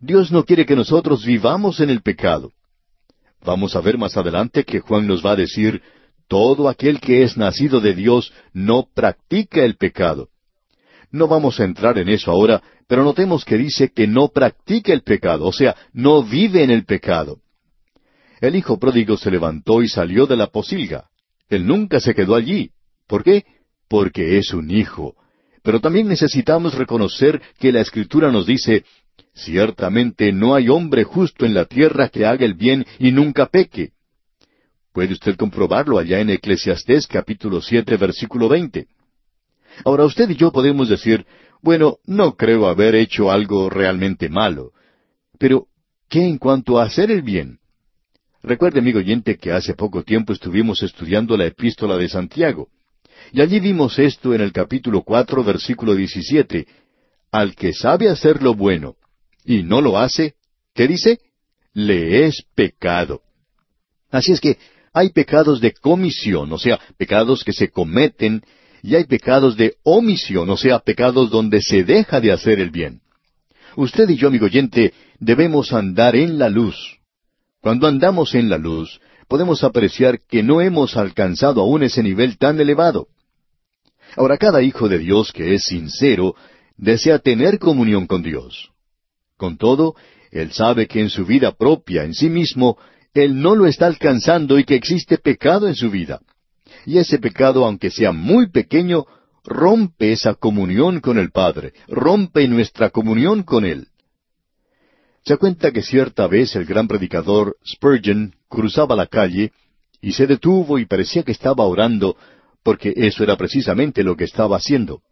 Dios 0.00 0.30
no 0.30 0.44
quiere 0.44 0.66
que 0.66 0.76
nosotros 0.76 1.24
vivamos 1.24 1.80
en 1.80 1.88
el 1.88 2.02
pecado. 2.02 2.52
Vamos 3.44 3.74
a 3.74 3.80
ver 3.80 3.98
más 3.98 4.16
adelante 4.16 4.64
que 4.64 4.80
Juan 4.80 5.06
nos 5.06 5.24
va 5.24 5.32
a 5.32 5.36
decir, 5.36 5.82
todo 6.28 6.68
aquel 6.68 7.00
que 7.00 7.22
es 7.22 7.36
nacido 7.36 7.80
de 7.80 7.94
Dios 7.94 8.32
no 8.52 8.88
practica 8.94 9.64
el 9.64 9.76
pecado. 9.76 10.28
No 11.10 11.28
vamos 11.28 11.60
a 11.60 11.64
entrar 11.64 11.98
en 11.98 12.08
eso 12.08 12.30
ahora, 12.30 12.62
pero 12.86 13.04
notemos 13.04 13.44
que 13.44 13.58
dice 13.58 13.90
que 13.92 14.06
no 14.06 14.28
practica 14.28 14.92
el 14.92 15.02
pecado, 15.02 15.46
o 15.46 15.52
sea, 15.52 15.76
no 15.92 16.22
vive 16.22 16.62
en 16.62 16.70
el 16.70 16.84
pecado. 16.84 17.40
El 18.40 18.56
hijo 18.56 18.78
pródigo 18.78 19.16
se 19.16 19.30
levantó 19.30 19.82
y 19.82 19.88
salió 19.88 20.26
de 20.26 20.36
la 20.36 20.48
posilga. 20.48 21.08
Él 21.48 21.66
nunca 21.66 22.00
se 22.00 22.14
quedó 22.14 22.34
allí. 22.34 22.70
¿Por 23.06 23.22
qué? 23.22 23.44
Porque 23.88 24.38
es 24.38 24.52
un 24.52 24.70
hijo. 24.70 25.14
Pero 25.62 25.80
también 25.80 26.08
necesitamos 26.08 26.74
reconocer 26.74 27.40
que 27.58 27.72
la 27.72 27.80
Escritura 27.80 28.32
nos 28.32 28.46
dice, 28.46 28.84
ciertamente 29.34 30.32
no 30.32 30.54
hay 30.54 30.68
hombre 30.68 31.04
justo 31.04 31.46
en 31.46 31.54
la 31.54 31.64
tierra 31.64 32.08
que 32.08 32.26
haga 32.26 32.44
el 32.44 32.54
bien 32.54 32.84
y 32.98 33.12
nunca 33.12 33.46
peque. 33.46 33.92
Puede 34.92 35.14
usted 35.14 35.36
comprobarlo 35.36 35.98
allá 35.98 36.20
en 36.20 36.30
Eclesiastés 36.30 37.06
capítulo 37.06 37.62
siete 37.62 37.96
versículo 37.96 38.48
veinte. 38.48 38.88
Ahora 39.84 40.04
usted 40.04 40.28
y 40.28 40.36
yo 40.36 40.52
podemos 40.52 40.88
decir, 40.88 41.24
bueno, 41.62 41.96
no 42.04 42.36
creo 42.36 42.66
haber 42.66 42.94
hecho 42.94 43.30
algo 43.30 43.70
realmente 43.70 44.28
malo. 44.28 44.72
Pero, 45.38 45.66
¿qué 46.08 46.26
en 46.26 46.36
cuanto 46.36 46.78
a 46.78 46.84
hacer 46.84 47.10
el 47.10 47.22
bien? 47.22 47.58
Recuerde, 48.42 48.80
amigo 48.80 48.98
oyente, 48.98 49.38
que 49.38 49.52
hace 49.52 49.74
poco 49.74 50.02
tiempo 50.02 50.32
estuvimos 50.32 50.82
estudiando 50.82 51.36
la 51.36 51.46
epístola 51.46 51.96
de 51.96 52.08
Santiago. 52.08 52.68
Y 53.32 53.40
allí 53.40 53.60
vimos 53.60 53.98
esto 53.98 54.34
en 54.34 54.40
el 54.40 54.52
capítulo 54.52 55.02
cuatro, 55.02 55.42
versículo 55.42 55.94
diecisiete. 55.94 56.66
Al 57.30 57.54
que 57.54 57.72
sabe 57.72 58.10
hacer 58.10 58.42
lo 58.42 58.54
bueno 58.54 58.96
y 59.44 59.62
no 59.62 59.80
lo 59.80 59.98
hace, 59.98 60.34
¿qué 60.74 60.88
dice? 60.88 61.20
Le 61.72 62.26
es 62.26 62.44
pecado. 62.54 63.22
Así 64.10 64.32
es 64.32 64.40
que 64.40 64.58
hay 64.92 65.10
pecados 65.10 65.60
de 65.60 65.72
comisión, 65.72 66.52
o 66.52 66.58
sea, 66.58 66.78
pecados 66.98 67.44
que 67.44 67.52
se 67.52 67.70
cometen 67.70 68.42
y 68.82 68.94
hay 68.94 69.04
pecados 69.04 69.56
de 69.56 69.76
omisión, 69.84 70.50
o 70.50 70.56
sea, 70.56 70.80
pecados 70.80 71.30
donde 71.30 71.62
se 71.62 71.84
deja 71.84 72.20
de 72.20 72.32
hacer 72.32 72.60
el 72.60 72.70
bien. 72.70 73.00
Usted 73.76 74.08
y 74.10 74.16
yo, 74.16 74.28
amigo 74.28 74.46
oyente, 74.46 74.92
debemos 75.18 75.72
andar 75.72 76.14
en 76.14 76.38
la 76.38 76.50
luz. 76.50 76.98
Cuando 77.62 77.86
andamos 77.86 78.34
en 78.34 78.50
la 78.50 78.58
luz, 78.58 79.00
podemos 79.28 79.64
apreciar 79.64 80.20
que 80.28 80.42
no 80.42 80.60
hemos 80.60 80.96
alcanzado 80.96 81.62
aún 81.62 81.82
ese 81.84 82.02
nivel 82.02 82.36
tan 82.36 82.60
elevado. 82.60 83.06
Ahora, 84.16 84.36
cada 84.36 84.62
hijo 84.62 84.88
de 84.88 84.98
Dios 84.98 85.32
que 85.32 85.54
es 85.54 85.64
sincero 85.64 86.34
desea 86.76 87.18
tener 87.18 87.58
comunión 87.58 88.06
con 88.06 88.22
Dios. 88.22 88.71
Con 89.42 89.56
todo, 89.56 89.96
él 90.30 90.52
sabe 90.52 90.86
que 90.86 91.00
en 91.00 91.10
su 91.10 91.26
vida 91.26 91.50
propia, 91.50 92.04
en 92.04 92.14
sí 92.14 92.28
mismo, 92.28 92.78
él 93.12 93.40
no 93.40 93.56
lo 93.56 93.66
está 93.66 93.86
alcanzando 93.86 94.56
y 94.56 94.62
que 94.62 94.76
existe 94.76 95.18
pecado 95.18 95.66
en 95.66 95.74
su 95.74 95.90
vida 95.90 96.20
y 96.86 96.98
ese 96.98 97.18
pecado, 97.18 97.64
aunque 97.64 97.90
sea 97.90 98.12
muy 98.12 98.50
pequeño, 98.50 99.04
rompe 99.44 100.12
esa 100.12 100.34
comunión 100.34 101.00
con 101.00 101.18
el 101.18 101.30
Padre, 101.30 101.72
rompe 101.88 102.46
nuestra 102.48 102.90
comunión 102.90 103.42
con 103.42 103.64
Él. 103.64 103.88
Se 105.24 105.36
cuenta 105.36 105.72
que 105.72 105.82
cierta 105.82 106.26
vez 106.28 106.54
el 106.56 106.64
gran 106.64 106.88
predicador 106.88 107.56
Spurgeon 107.66 108.34
cruzaba 108.48 108.96
la 108.96 109.06
calle 109.06 109.52
y 110.00 110.12
se 110.12 110.26
detuvo 110.26 110.78
y 110.78 110.86
parecía 110.86 111.22
que 111.22 111.32
estaba 111.32 111.64
orando, 111.64 112.16
porque 112.62 112.92
eso 112.96 113.22
era 113.22 113.36
precisamente 113.36 114.02
lo 114.02 114.16
que 114.16 114.24
estaba 114.24 114.56
haciendo. 114.56 115.02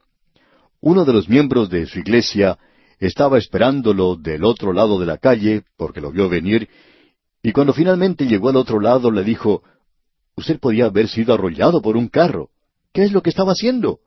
Uno 0.80 1.04
de 1.04 1.12
los 1.12 1.28
miembros 1.28 1.68
de 1.68 1.86
su 1.86 1.98
iglesia 1.98 2.58
estaba 3.06 3.38
esperándolo 3.38 4.16
del 4.16 4.44
otro 4.44 4.72
lado 4.72 5.00
de 5.00 5.06
la 5.06 5.18
calle, 5.18 5.64
porque 5.76 6.00
lo 6.00 6.12
vio 6.12 6.28
venir, 6.28 6.68
y 7.42 7.52
cuando 7.52 7.72
finalmente 7.72 8.26
llegó 8.26 8.50
al 8.50 8.56
otro 8.56 8.80
lado 8.80 9.10
le 9.10 9.24
dijo, 9.24 9.62
Usted 10.36 10.58
podía 10.58 10.86
haber 10.86 11.08
sido 11.08 11.34
arrollado 11.34 11.82
por 11.82 11.96
un 11.96 12.08
carro. 12.08 12.50
¿Qué 12.92 13.02
es 13.04 13.12
lo 13.12 13.22
que 13.22 13.30
estaba 13.30 13.52
haciendo? 13.52 14.00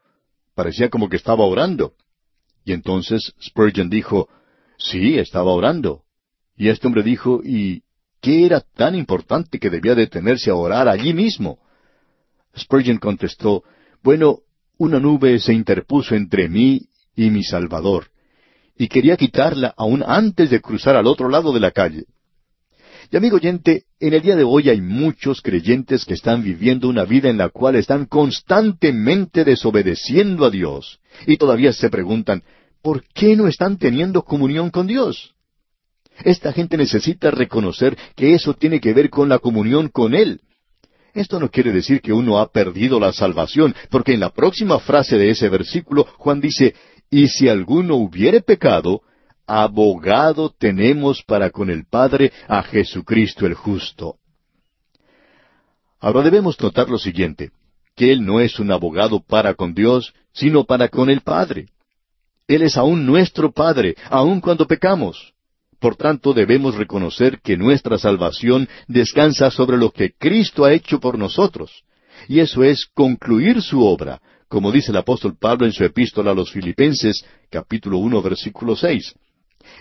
Parecía 0.56 0.90
como 0.90 1.10
que 1.10 1.18
estaba 1.18 1.44
orando. 1.46 1.94
Y 2.66 2.74
entonces 2.74 3.34
Spurgeon 3.42 3.90
dijo, 3.90 4.30
Sí, 4.78 5.18
estaba 5.18 5.52
orando. 5.52 6.04
Y 6.56 6.70
este 6.70 6.88
hombre 6.88 7.04
dijo, 7.04 7.42
¿y 7.44 7.84
qué 8.22 8.46
era 8.46 8.62
tan 8.62 8.96
importante 8.96 9.60
que 9.60 9.70
debía 9.70 9.96
detenerse 9.96 10.50
a 10.50 10.56
orar 10.56 10.88
allí 10.88 11.14
mismo? 11.14 11.60
Spurgeon 12.58 12.98
contestó, 12.98 13.64
Bueno, 14.04 14.40
una 14.78 15.00
nube 15.00 15.40
se 15.40 15.54
interpuso 15.54 16.16
entre 16.16 16.50
mí 16.50 16.88
y 17.16 17.30
mi 17.30 17.44
Salvador, 17.44 18.08
y 18.78 18.88
quería 18.88 19.18
quitarla 19.18 19.74
aún 19.78 20.04
antes 20.06 20.50
de 20.50 20.62
cruzar 20.62 20.96
al 20.96 21.08
otro 21.08 21.30
lado 21.30 21.54
de 21.54 21.60
la 21.60 21.72
calle. 21.72 22.06
Y 23.12 23.18
amigo 23.18 23.36
oyente, 23.36 23.84
en 24.00 24.14
el 24.14 24.22
día 24.22 24.36
de 24.36 24.44
hoy 24.44 24.70
hay 24.70 24.82
muchos 24.82 25.42
creyentes 25.42 26.06
que 26.06 26.16
están 26.16 26.44
viviendo 26.44 26.88
una 26.88 27.04
vida 27.04 27.30
en 27.30 27.38
la 27.38 27.50
cual 27.50 27.76
están 27.76 28.06
constantemente 28.06 29.44
desobedeciendo 29.44 30.46
a 30.46 30.50
Dios. 30.50 31.00
Y 31.28 31.38
todavía 31.38 31.74
se 31.74 31.90
preguntan, 31.90 32.44
¿por 32.82 33.04
qué 33.14 33.36
no 33.36 33.48
están 33.48 33.78
teniendo 33.78 34.24
comunión 34.24 34.72
con 34.72 34.88
Dios? 34.88 35.36
Esta 36.24 36.54
gente 36.54 36.78
necesita 36.78 37.32
reconocer 37.32 37.98
que 38.16 38.34
eso 38.34 38.54
tiene 38.54 38.80
que 38.80 38.94
ver 38.94 39.10
con 39.10 39.30
la 39.30 39.40
comunión 39.40 39.90
con 39.90 40.16
Él. 40.16 40.42
Esto 41.14 41.40
no 41.40 41.50
quiere 41.50 41.72
decir 41.72 42.02
que 42.02 42.14
uno 42.14 42.40
ha 42.40 42.52
perdido 42.52 43.00
la 43.00 43.14
salvación, 43.14 43.76
porque 43.92 44.14
en 44.14 44.20
la 44.20 44.32
próxima 44.32 44.80
frase 44.80 45.18
de 45.18 45.30
ese 45.30 45.48
versículo 45.50 46.08
Juan 46.18 46.42
dice, 46.42 46.74
y 47.14 47.28
si 47.28 47.48
alguno 47.48 47.96
hubiere 47.98 48.42
pecado, 48.42 49.04
abogado 49.46 50.50
tenemos 50.50 51.22
para 51.22 51.52
con 51.52 51.70
el 51.70 51.86
Padre 51.86 52.32
a 52.48 52.64
Jesucristo 52.64 53.46
el 53.46 53.54
justo. 53.54 54.16
Ahora 56.00 56.24
debemos 56.24 56.60
notar 56.60 56.90
lo 56.90 56.98
siguiente, 56.98 57.52
que 57.96 58.12
Él 58.12 58.26
no 58.26 58.40
es 58.40 58.60
un 58.60 58.72
abogado 58.72 59.22
para 59.22 59.54
con 59.54 59.76
Dios, 59.76 60.12
sino 60.34 60.64
para 60.64 60.90
con 60.90 61.12
el 61.12 61.22
Padre. 61.22 61.68
Él 62.48 62.64
es 62.64 62.78
aún 62.78 63.06
nuestro 63.06 63.52
Padre, 63.52 63.96
aun 64.10 64.42
cuando 64.42 64.66
pecamos. 64.66 65.36
Por 65.80 65.96
tanto, 65.96 66.34
debemos 66.34 66.74
reconocer 66.74 67.42
que 67.42 67.58
nuestra 67.58 68.00
salvación 68.00 68.68
descansa 68.88 69.52
sobre 69.52 69.78
lo 69.78 69.92
que 69.92 70.14
Cristo 70.18 70.66
ha 70.66 70.74
hecho 70.74 71.00
por 71.00 71.20
nosotros. 71.20 71.84
Y 72.28 72.40
eso 72.40 72.64
es 72.64 72.88
concluir 72.88 73.62
su 73.62 73.86
obra, 73.86 74.20
como 74.54 74.72
dice 74.72 74.92
el 74.92 74.98
apóstol 74.98 75.36
Pablo 75.36 75.66
en 75.66 75.72
su 75.72 75.84
epístola 75.84 76.30
a 76.30 76.36
los 76.36 76.52
Filipenses, 76.52 77.26
capítulo 77.50 77.98
uno, 77.98 78.22
versículo 78.22 78.76
seis 78.76 79.16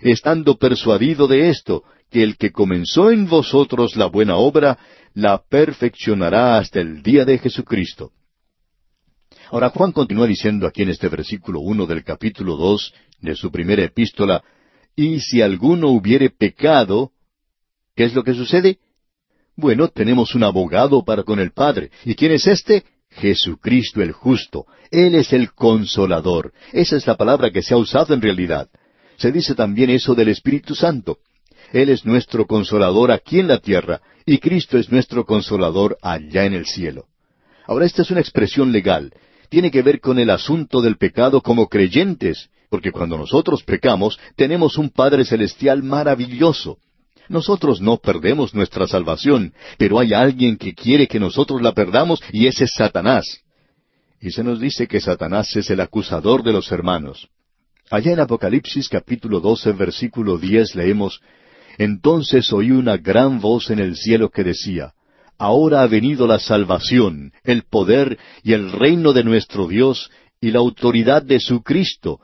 estando 0.00 0.56
persuadido 0.56 1.26
de 1.26 1.50
esto, 1.50 1.82
que 2.10 2.22
el 2.22 2.38
que 2.38 2.52
comenzó 2.52 3.10
en 3.10 3.26
vosotros 3.26 3.96
la 3.96 4.06
buena 4.06 4.36
obra, 4.36 4.78
la 5.12 5.42
perfeccionará 5.42 6.56
hasta 6.56 6.80
el 6.80 7.02
día 7.02 7.26
de 7.26 7.36
Jesucristo. 7.36 8.12
Ahora 9.50 9.68
Juan 9.68 9.92
continúa 9.92 10.26
diciendo 10.26 10.66
aquí 10.66 10.80
en 10.82 10.88
este 10.88 11.08
versículo 11.08 11.60
uno 11.60 11.84
del 11.84 12.02
capítulo 12.02 12.56
dos 12.56 12.94
de 13.20 13.34
su 13.34 13.50
primera 13.50 13.84
epístola, 13.84 14.42
y 14.96 15.20
si 15.20 15.42
alguno 15.42 15.88
hubiere 15.88 16.30
pecado, 16.30 17.10
¿qué 17.94 18.04
es 18.04 18.14
lo 18.14 18.24
que 18.24 18.32
sucede? 18.32 18.78
Bueno, 19.54 19.88
tenemos 19.88 20.34
un 20.34 20.44
abogado 20.44 21.04
para 21.04 21.24
con 21.24 21.40
el 21.40 21.52
Padre. 21.52 21.90
¿Y 22.06 22.14
quién 22.14 22.32
es 22.32 22.46
éste? 22.46 22.84
Jesucristo 23.16 24.02
el 24.02 24.12
justo. 24.12 24.66
Él 24.90 25.14
es 25.14 25.32
el 25.32 25.52
consolador. 25.52 26.52
Esa 26.72 26.96
es 26.96 27.06
la 27.06 27.16
palabra 27.16 27.50
que 27.50 27.62
se 27.62 27.74
ha 27.74 27.76
usado 27.76 28.14
en 28.14 28.22
realidad. 28.22 28.68
Se 29.16 29.32
dice 29.32 29.54
también 29.54 29.90
eso 29.90 30.14
del 30.14 30.28
Espíritu 30.28 30.74
Santo. 30.74 31.18
Él 31.72 31.88
es 31.88 32.04
nuestro 32.04 32.46
consolador 32.46 33.10
aquí 33.10 33.38
en 33.38 33.48
la 33.48 33.58
tierra 33.58 34.00
y 34.26 34.38
Cristo 34.38 34.78
es 34.78 34.90
nuestro 34.90 35.24
consolador 35.24 35.96
allá 36.02 36.44
en 36.44 36.54
el 36.54 36.66
cielo. 36.66 37.06
Ahora 37.66 37.86
esta 37.86 38.02
es 38.02 38.10
una 38.10 38.20
expresión 38.20 38.72
legal. 38.72 39.12
Tiene 39.48 39.70
que 39.70 39.82
ver 39.82 40.00
con 40.00 40.18
el 40.18 40.30
asunto 40.30 40.80
del 40.80 40.96
pecado 40.96 41.40
como 41.40 41.68
creyentes, 41.68 42.50
porque 42.68 42.90
cuando 42.90 43.18
nosotros 43.18 43.62
pecamos 43.62 44.18
tenemos 44.36 44.78
un 44.78 44.90
Padre 44.90 45.24
Celestial 45.24 45.82
maravilloso. 45.82 46.78
Nosotros 47.28 47.80
no 47.80 47.98
perdemos 47.98 48.54
nuestra 48.54 48.86
salvación, 48.86 49.54
pero 49.78 49.98
hay 49.98 50.12
alguien 50.12 50.56
que 50.56 50.74
quiere 50.74 51.06
que 51.06 51.20
nosotros 51.20 51.62
la 51.62 51.72
perdamos 51.72 52.20
y 52.32 52.46
ese 52.46 52.64
es 52.64 52.74
Satanás. 52.74 53.40
Y 54.20 54.30
se 54.30 54.44
nos 54.44 54.60
dice 54.60 54.86
que 54.86 55.00
Satanás 55.00 55.54
es 55.56 55.70
el 55.70 55.80
acusador 55.80 56.42
de 56.42 56.52
los 56.52 56.70
hermanos. 56.70 57.28
Allá 57.90 58.12
en 58.12 58.20
Apocalipsis 58.20 58.88
capítulo 58.88 59.40
12 59.40 59.72
versículo 59.72 60.38
10 60.38 60.76
leemos, 60.76 61.20
Entonces 61.78 62.52
oí 62.52 62.70
una 62.70 62.96
gran 62.96 63.40
voz 63.40 63.70
en 63.70 63.78
el 63.78 63.96
cielo 63.96 64.30
que 64.30 64.44
decía, 64.44 64.92
Ahora 65.38 65.82
ha 65.82 65.86
venido 65.86 66.26
la 66.26 66.38
salvación, 66.38 67.32
el 67.42 67.64
poder 67.64 68.18
y 68.44 68.52
el 68.52 68.70
reino 68.70 69.12
de 69.12 69.24
nuestro 69.24 69.66
Dios 69.66 70.10
y 70.40 70.52
la 70.52 70.60
autoridad 70.60 71.22
de 71.22 71.40
su 71.40 71.62
Cristo, 71.62 72.20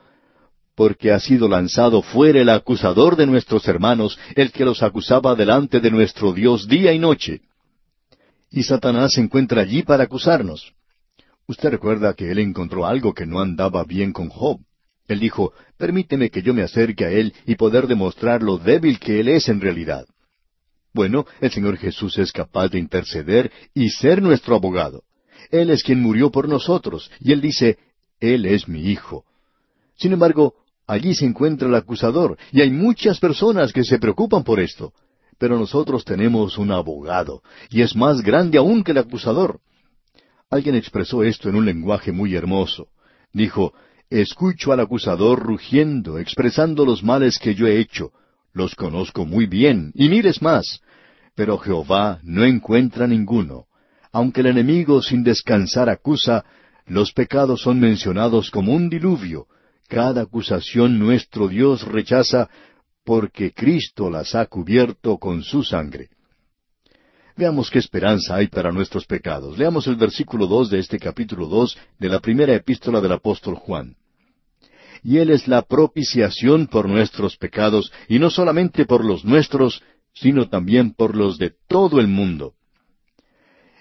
porque 0.79 1.11
ha 1.11 1.19
sido 1.19 1.49
lanzado 1.49 2.01
fuera 2.01 2.39
el 2.39 2.47
acusador 2.47 3.17
de 3.17 3.27
nuestros 3.27 3.67
hermanos, 3.67 4.17
el 4.33 4.53
que 4.53 4.63
los 4.63 4.81
acusaba 4.81 5.35
delante 5.35 5.81
de 5.81 5.91
nuestro 5.91 6.31
Dios 6.31 6.69
día 6.69 6.93
y 6.93 6.99
noche. 6.99 7.41
Y 8.49 8.63
Satanás 8.63 9.11
se 9.11 9.19
encuentra 9.19 9.61
allí 9.61 9.83
para 9.83 10.05
acusarnos. 10.05 10.71
Usted 11.47 11.71
recuerda 11.71 12.13
que 12.13 12.31
él 12.31 12.39
encontró 12.39 12.85
algo 12.85 13.13
que 13.13 13.25
no 13.25 13.41
andaba 13.41 13.83
bien 13.83 14.13
con 14.13 14.29
Job. 14.29 14.61
Él 15.09 15.19
dijo, 15.19 15.51
permíteme 15.77 16.29
que 16.29 16.43
yo 16.43 16.53
me 16.53 16.61
acerque 16.61 17.03
a 17.03 17.11
él 17.11 17.33
y 17.45 17.55
poder 17.55 17.85
demostrar 17.85 18.41
lo 18.41 18.57
débil 18.57 18.99
que 18.99 19.19
él 19.19 19.27
es 19.27 19.49
en 19.49 19.59
realidad. 19.59 20.05
Bueno, 20.93 21.25
el 21.41 21.51
Señor 21.51 21.75
Jesús 21.75 22.17
es 22.17 22.31
capaz 22.31 22.69
de 22.69 22.79
interceder 22.79 23.51
y 23.73 23.89
ser 23.89 24.21
nuestro 24.21 24.55
abogado. 24.55 25.03
Él 25.51 25.71
es 25.71 25.83
quien 25.83 25.99
murió 25.99 26.31
por 26.31 26.47
nosotros, 26.47 27.11
y 27.19 27.33
Él 27.33 27.41
dice, 27.41 27.79
Él 28.21 28.45
es 28.45 28.69
mi 28.69 28.89
Hijo. 28.89 29.25
Sin 29.97 30.13
embargo, 30.13 30.53
Allí 30.89 31.13
se 31.13 31.23
encuentra 31.23 31.67
el 31.67 31.75
acusador, 31.75 32.35
y 32.51 32.61
hay 32.61 32.71
muchas 32.71 33.19
personas 33.19 33.71
que 33.71 33.83
se 33.83 33.99
preocupan 33.99 34.43
por 34.43 34.59
esto. 34.59 34.91
Pero 35.37 35.55
nosotros 35.55 36.03
tenemos 36.03 36.57
un 36.57 36.71
abogado, 36.71 37.43
y 37.69 37.83
es 37.83 37.95
más 37.95 38.23
grande 38.23 38.57
aún 38.57 38.83
que 38.83 38.93
el 38.93 38.97
acusador. 38.97 39.59
Alguien 40.49 40.73
expresó 40.73 41.23
esto 41.23 41.47
en 41.47 41.57
un 41.57 41.65
lenguaje 41.67 42.11
muy 42.11 42.33
hermoso. 42.33 42.87
Dijo, 43.31 43.71
Escucho 44.09 44.71
al 44.71 44.79
acusador 44.79 45.37
rugiendo, 45.37 46.17
expresando 46.17 46.83
los 46.85 47.03
males 47.03 47.37
que 47.37 47.53
yo 47.53 47.67
he 47.67 47.79
hecho. 47.79 48.11
Los 48.51 48.73
conozco 48.73 49.25
muy 49.25 49.45
bien, 49.45 49.91
y 49.93 50.09
mires 50.09 50.41
más. 50.41 50.81
Pero 51.35 51.59
Jehová 51.59 52.19
no 52.23 52.45
encuentra 52.45 53.05
ninguno. 53.05 53.65
Aunque 54.11 54.41
el 54.41 54.47
enemigo 54.47 55.03
sin 55.03 55.23
descansar 55.23 55.87
acusa, 55.87 56.45
los 56.87 57.13
pecados 57.13 57.61
son 57.61 57.79
mencionados 57.79 58.49
como 58.49 58.73
un 58.73 58.89
diluvio, 58.89 59.45
cada 59.89 60.21
acusación 60.21 60.99
nuestro 60.99 61.47
Dios 61.47 61.81
rechaza 61.81 62.47
porque 63.03 63.51
Cristo 63.51 64.09
las 64.09 64.35
ha 64.35 64.45
cubierto 64.45 65.17
con 65.17 65.41
su 65.41 65.63
sangre. 65.63 66.09
Veamos 67.35 67.71
qué 67.71 67.79
esperanza 67.79 68.35
hay 68.35 68.47
para 68.47 68.71
nuestros 68.71 69.05
pecados. 69.05 69.57
Leamos 69.57 69.87
el 69.87 69.95
versículo 69.95 70.45
dos 70.45 70.69
de 70.69 70.77
este 70.77 70.99
capítulo 70.99 71.47
dos 71.47 71.75
de 71.97 72.07
la 72.07 72.19
primera 72.19 72.53
epístola 72.53 73.01
del 73.01 73.13
apóstol 73.13 73.55
Juan. 73.55 73.95
Y 75.01 75.17
Él 75.17 75.31
es 75.31 75.47
la 75.47 75.63
propiciación 75.63 76.67
por 76.67 76.87
nuestros 76.87 77.37
pecados, 77.37 77.91
y 78.07 78.19
no 78.19 78.29
solamente 78.29 78.85
por 78.85 79.03
los 79.03 79.25
nuestros, 79.25 79.81
sino 80.13 80.49
también 80.49 80.93
por 80.93 81.15
los 81.15 81.37
de 81.37 81.53
todo 81.67 81.99
el 81.99 82.07
mundo. 82.07 82.53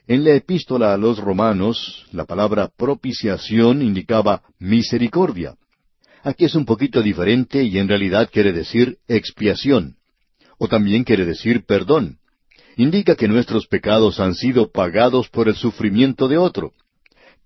En 0.07 0.25
la 0.25 0.35
epístola 0.35 0.94
a 0.94 0.97
los 0.97 1.18
romanos, 1.18 2.07
la 2.12 2.25
palabra 2.25 2.71
propiciación 2.75 3.83
indicaba 3.83 4.42
misericordia. 4.59 5.57
Aquí 6.29 6.45
es 6.45 6.55
un 6.55 6.67
poquito 6.67 7.01
diferente 7.01 7.62
y 7.62 7.79
en 7.79 7.88
realidad 7.88 8.29
quiere 8.31 8.53
decir 8.53 8.99
expiación, 9.09 9.97
o 10.59 10.69
también 10.69 11.03
quiere 11.03 11.25
decir 11.25 11.64
perdón. 11.64 12.19
Indica 12.77 13.17
que 13.17 13.29
nuestros 13.29 13.67
pecados 13.67 14.21
han 14.21 14.35
sido 14.35 14.71
pagados 14.71 15.31
por 15.31 15.49
el 15.49 15.57
sufrimiento 15.57 16.29
de 16.29 16.37
otro. 16.37 16.73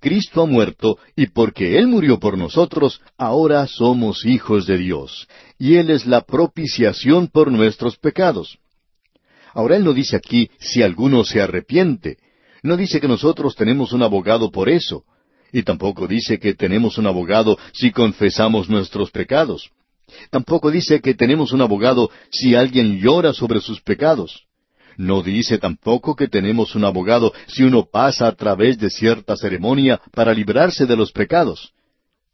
Cristo 0.00 0.42
ha 0.42 0.46
muerto 0.46 0.98
y 1.14 1.28
porque 1.28 1.78
Él 1.78 1.86
murió 1.86 2.18
por 2.18 2.36
nosotros, 2.36 3.00
ahora 3.16 3.68
somos 3.68 4.26
hijos 4.26 4.66
de 4.66 4.78
Dios, 4.78 5.28
y 5.60 5.76
Él 5.76 5.88
es 5.88 6.04
la 6.04 6.22
propiciación 6.22 7.28
por 7.28 7.52
nuestros 7.52 7.96
pecados. 7.98 8.58
Ahora 9.54 9.76
Él 9.76 9.84
no 9.84 9.92
dice 9.92 10.16
aquí 10.16 10.50
si 10.58 10.82
alguno 10.82 11.22
se 11.22 11.40
arrepiente, 11.40 12.16
no 12.64 12.76
dice 12.76 13.00
que 13.00 13.06
nosotros 13.06 13.54
tenemos 13.54 13.92
un 13.92 14.02
abogado 14.02 14.50
por 14.50 14.68
eso, 14.68 15.04
y 15.52 15.62
tampoco 15.62 16.08
dice 16.08 16.38
que 16.38 16.54
tenemos 16.54 16.98
un 16.98 17.06
abogado 17.06 17.58
si 17.72 17.92
confesamos 17.92 18.68
nuestros 18.68 19.10
pecados. 19.10 19.70
Tampoco 20.30 20.70
dice 20.70 21.00
que 21.00 21.14
tenemos 21.14 21.52
un 21.52 21.60
abogado 21.60 22.10
si 22.30 22.54
alguien 22.54 22.98
llora 22.98 23.32
sobre 23.32 23.60
sus 23.60 23.80
pecados. 23.80 24.44
No 24.96 25.22
dice 25.22 25.58
tampoco 25.58 26.16
que 26.16 26.28
tenemos 26.28 26.74
un 26.74 26.84
abogado 26.84 27.32
si 27.46 27.62
uno 27.62 27.86
pasa 27.90 28.26
a 28.26 28.32
través 28.32 28.78
de 28.78 28.90
cierta 28.90 29.36
ceremonia 29.36 30.00
para 30.12 30.34
librarse 30.34 30.86
de 30.86 30.96
los 30.96 31.12
pecados. 31.12 31.72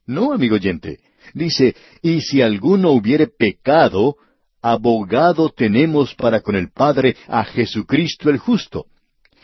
No, 0.06 0.32
amigo 0.32 0.54
oyente. 0.54 0.98
Dice, 1.34 1.76
y 2.02 2.20
si 2.20 2.40
alguno 2.40 2.90
hubiere 2.90 3.26
pecado, 3.26 4.16
abogado 4.62 5.50
tenemos 5.50 6.14
para 6.14 6.40
con 6.40 6.56
el 6.56 6.70
Padre 6.70 7.16
a 7.28 7.44
Jesucristo 7.44 8.30
el 8.30 8.38
justo. 8.38 8.86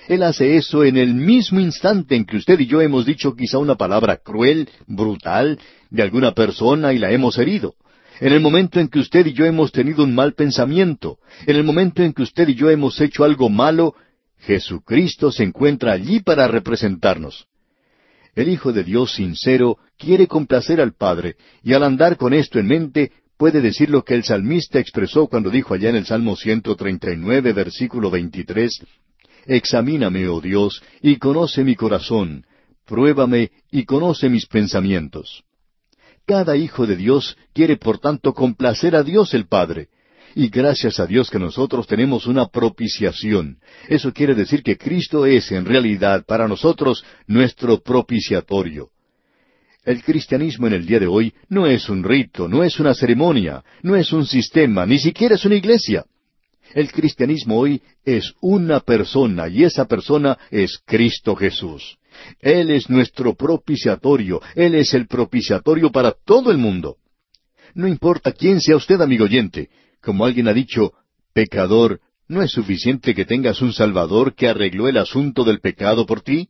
Él 0.09 0.23
hace 0.23 0.57
eso 0.57 0.85
en 0.85 0.97
el 0.97 1.15
mismo 1.15 1.61
instante 1.61 2.15
en 2.15 2.27
que 2.27 2.37
usted 2.37 2.61
y 2.61 2.67
yo 2.67 2.81
hemos 2.81 3.07
dicho 3.07 3.35
quizá 3.35 3.59
una 3.59 3.77
palabra 3.77 4.19
cruel, 4.19 4.69
brutal, 4.87 5.59
de 5.91 6.03
alguna 6.03 6.33
persona 6.33 6.93
y 6.93 6.99
la 6.99 7.11
hemos 7.11 7.39
herido. 7.39 7.75
En 8.21 8.33
el 8.33 8.41
momento 8.41 8.81
en 8.81 8.89
que 8.89 8.99
usted 8.99 9.27
y 9.27 9.33
yo 9.33 9.45
hemos 9.45 9.73
tenido 9.73 10.05
un 10.05 10.15
mal 10.15 10.35
pensamiento, 10.35 11.19
en 11.47 11.57
el 11.57 11.65
momento 11.65 12.03
en 12.03 12.13
que 12.13 12.23
usted 12.23 12.49
y 12.49 12.55
yo 12.55 12.71
hemos 12.71 13.01
hecho 13.01 13.25
algo 13.25 13.49
malo, 13.49 13.95
Jesucristo 14.41 15.33
se 15.33 15.43
encuentra 15.43 15.93
allí 15.93 16.21
para 16.21 16.47
representarnos. 16.47 17.47
El 18.35 18.49
Hijo 18.49 18.73
de 18.73 18.85
Dios 18.85 19.15
sincero 19.15 19.79
quiere 19.97 20.27
complacer 20.27 20.81
al 20.81 20.93
Padre, 20.93 21.37
y 21.63 21.73
al 21.73 21.83
andar 21.83 22.17
con 22.17 22.35
esto 22.35 22.59
en 22.59 22.67
mente, 22.67 23.13
puede 23.37 23.61
decir 23.61 23.91
lo 23.91 24.05
que 24.05 24.15
el 24.15 24.25
salmista 24.25 24.79
expresó 24.79 25.27
cuando 25.27 25.51
dijo 25.51 25.75
allá 25.75 25.89
en 25.89 25.97
el 25.97 26.07
Salmo 26.07 26.37
139, 26.37 27.53
versículo 27.53 28.11
23, 28.11 28.81
Examíname, 29.47 30.29
oh 30.29 30.41
Dios, 30.41 30.83
y 31.03 31.17
conoce 31.17 31.65
mi 31.65 31.75
corazón, 31.75 32.45
pruébame 32.87 33.51
y 33.71 33.85
conoce 33.85 34.29
mis 34.29 34.47
pensamientos. 34.47 35.45
Cada 36.27 36.57
hijo 36.57 36.87
de 36.87 36.97
Dios 36.97 37.37
quiere 37.53 37.77
por 37.77 37.99
tanto 37.99 38.33
complacer 38.33 38.97
a 38.97 39.03
Dios 39.03 39.35
el 39.35 39.47
Padre. 39.47 39.89
Y 40.35 40.49
gracias 40.49 40.99
a 40.99 41.07
Dios 41.07 41.31
que 41.31 41.39
nosotros 41.39 41.87
tenemos 41.87 42.27
una 42.27 42.49
propiciación. 42.49 43.59
Eso 43.89 44.13
quiere 44.13 44.35
decir 44.35 44.63
que 44.63 44.77
Cristo 44.77 45.27
es 45.27 45.53
en 45.53 45.65
realidad 45.65 46.25
para 46.27 46.49
nosotros 46.49 47.05
nuestro 47.27 47.81
propiciatorio. 47.81 48.89
El 49.85 50.03
cristianismo 50.03 50.67
en 50.67 50.73
el 50.73 50.87
día 50.87 50.99
de 50.99 51.07
hoy 51.07 51.35
no 51.51 51.67
es 51.67 51.89
un 51.91 52.03
rito, 52.03 52.49
no 52.49 52.65
es 52.65 52.81
una 52.81 52.95
ceremonia, 52.95 53.63
no 53.83 53.95
es 53.95 54.13
un 54.13 54.27
sistema, 54.27 54.87
ni 54.87 54.99
siquiera 54.99 55.35
es 55.35 55.45
una 55.45 55.57
iglesia. 55.57 56.05
El 56.75 56.91
cristianismo 56.91 57.57
hoy 57.57 57.81
es 58.05 58.35
una 58.41 58.81
persona 58.81 59.49
y 59.49 59.63
esa 59.63 59.85
persona 59.85 60.37
es 60.51 60.81
Cristo 60.85 61.37
Jesús. 61.37 61.99
Él 62.41 62.71
es 62.71 62.91
nuestro 62.91 63.35
propiciatorio, 63.35 64.43
Él 64.57 64.75
es 64.75 64.93
el 64.93 65.07
propiciatorio 65.07 65.93
para 65.93 66.13
todo 66.13 66.51
el 66.51 66.59
mundo. 66.59 66.97
No 67.75 67.87
importa 67.87 68.33
quién 68.33 68.61
sea 68.61 68.77
usted, 68.77 69.01
amigo 69.01 69.25
oyente, 69.25 69.71
como 70.03 70.25
alguien 70.25 70.49
ha 70.49 70.53
dicho, 70.53 70.93
pecador, 71.33 72.01
¿no 72.27 72.43
es 72.43 72.51
suficiente 72.51 73.15
que 73.15 73.25
tengas 73.25 73.63
un 73.63 73.73
Salvador 73.73 74.35
que 74.35 74.49
arregló 74.49 74.89
el 74.89 74.99
asunto 74.99 75.45
del 75.45 75.61
pecado 75.61 76.07
por 76.07 76.23
ti? 76.23 76.49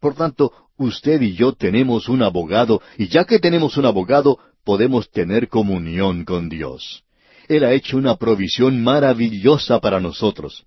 Por 0.00 0.14
tanto, 0.14 0.52
usted 0.76 1.22
y 1.22 1.32
yo 1.32 1.54
tenemos 1.54 2.10
un 2.10 2.22
abogado, 2.22 2.82
y 2.98 3.08
ya 3.08 3.24
que 3.24 3.38
tenemos 3.38 3.78
un 3.78 3.86
abogado, 3.86 4.38
podemos 4.64 5.10
tener 5.10 5.48
comunión 5.48 6.26
con 6.26 6.50
Dios. 6.50 7.05
Él 7.48 7.64
ha 7.64 7.72
hecho 7.72 7.96
una 7.96 8.16
provisión 8.16 8.82
maravillosa 8.82 9.80
para 9.80 10.00
nosotros. 10.00 10.64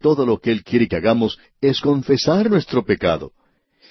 Todo 0.00 0.24
lo 0.26 0.38
que 0.38 0.50
Él 0.50 0.62
quiere 0.64 0.88
que 0.88 0.96
hagamos 0.96 1.38
es 1.60 1.80
confesar 1.80 2.50
nuestro 2.50 2.84
pecado. 2.84 3.32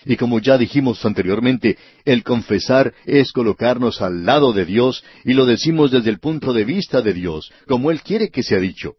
Y 0.05 0.15
como 0.15 0.39
ya 0.39 0.57
dijimos 0.57 1.03
anteriormente, 1.05 1.77
el 2.05 2.23
confesar 2.23 2.93
es 3.05 3.31
colocarnos 3.31 4.01
al 4.01 4.25
lado 4.25 4.53
de 4.53 4.65
Dios 4.65 5.03
y 5.25 5.33
lo 5.33 5.45
decimos 5.45 5.91
desde 5.91 6.09
el 6.09 6.19
punto 6.19 6.53
de 6.53 6.63
vista 6.63 7.01
de 7.01 7.13
Dios, 7.13 7.51
como 7.67 7.91
Él 7.91 8.01
quiere 8.01 8.29
que 8.29 8.43
sea 8.43 8.59
dicho. 8.59 8.95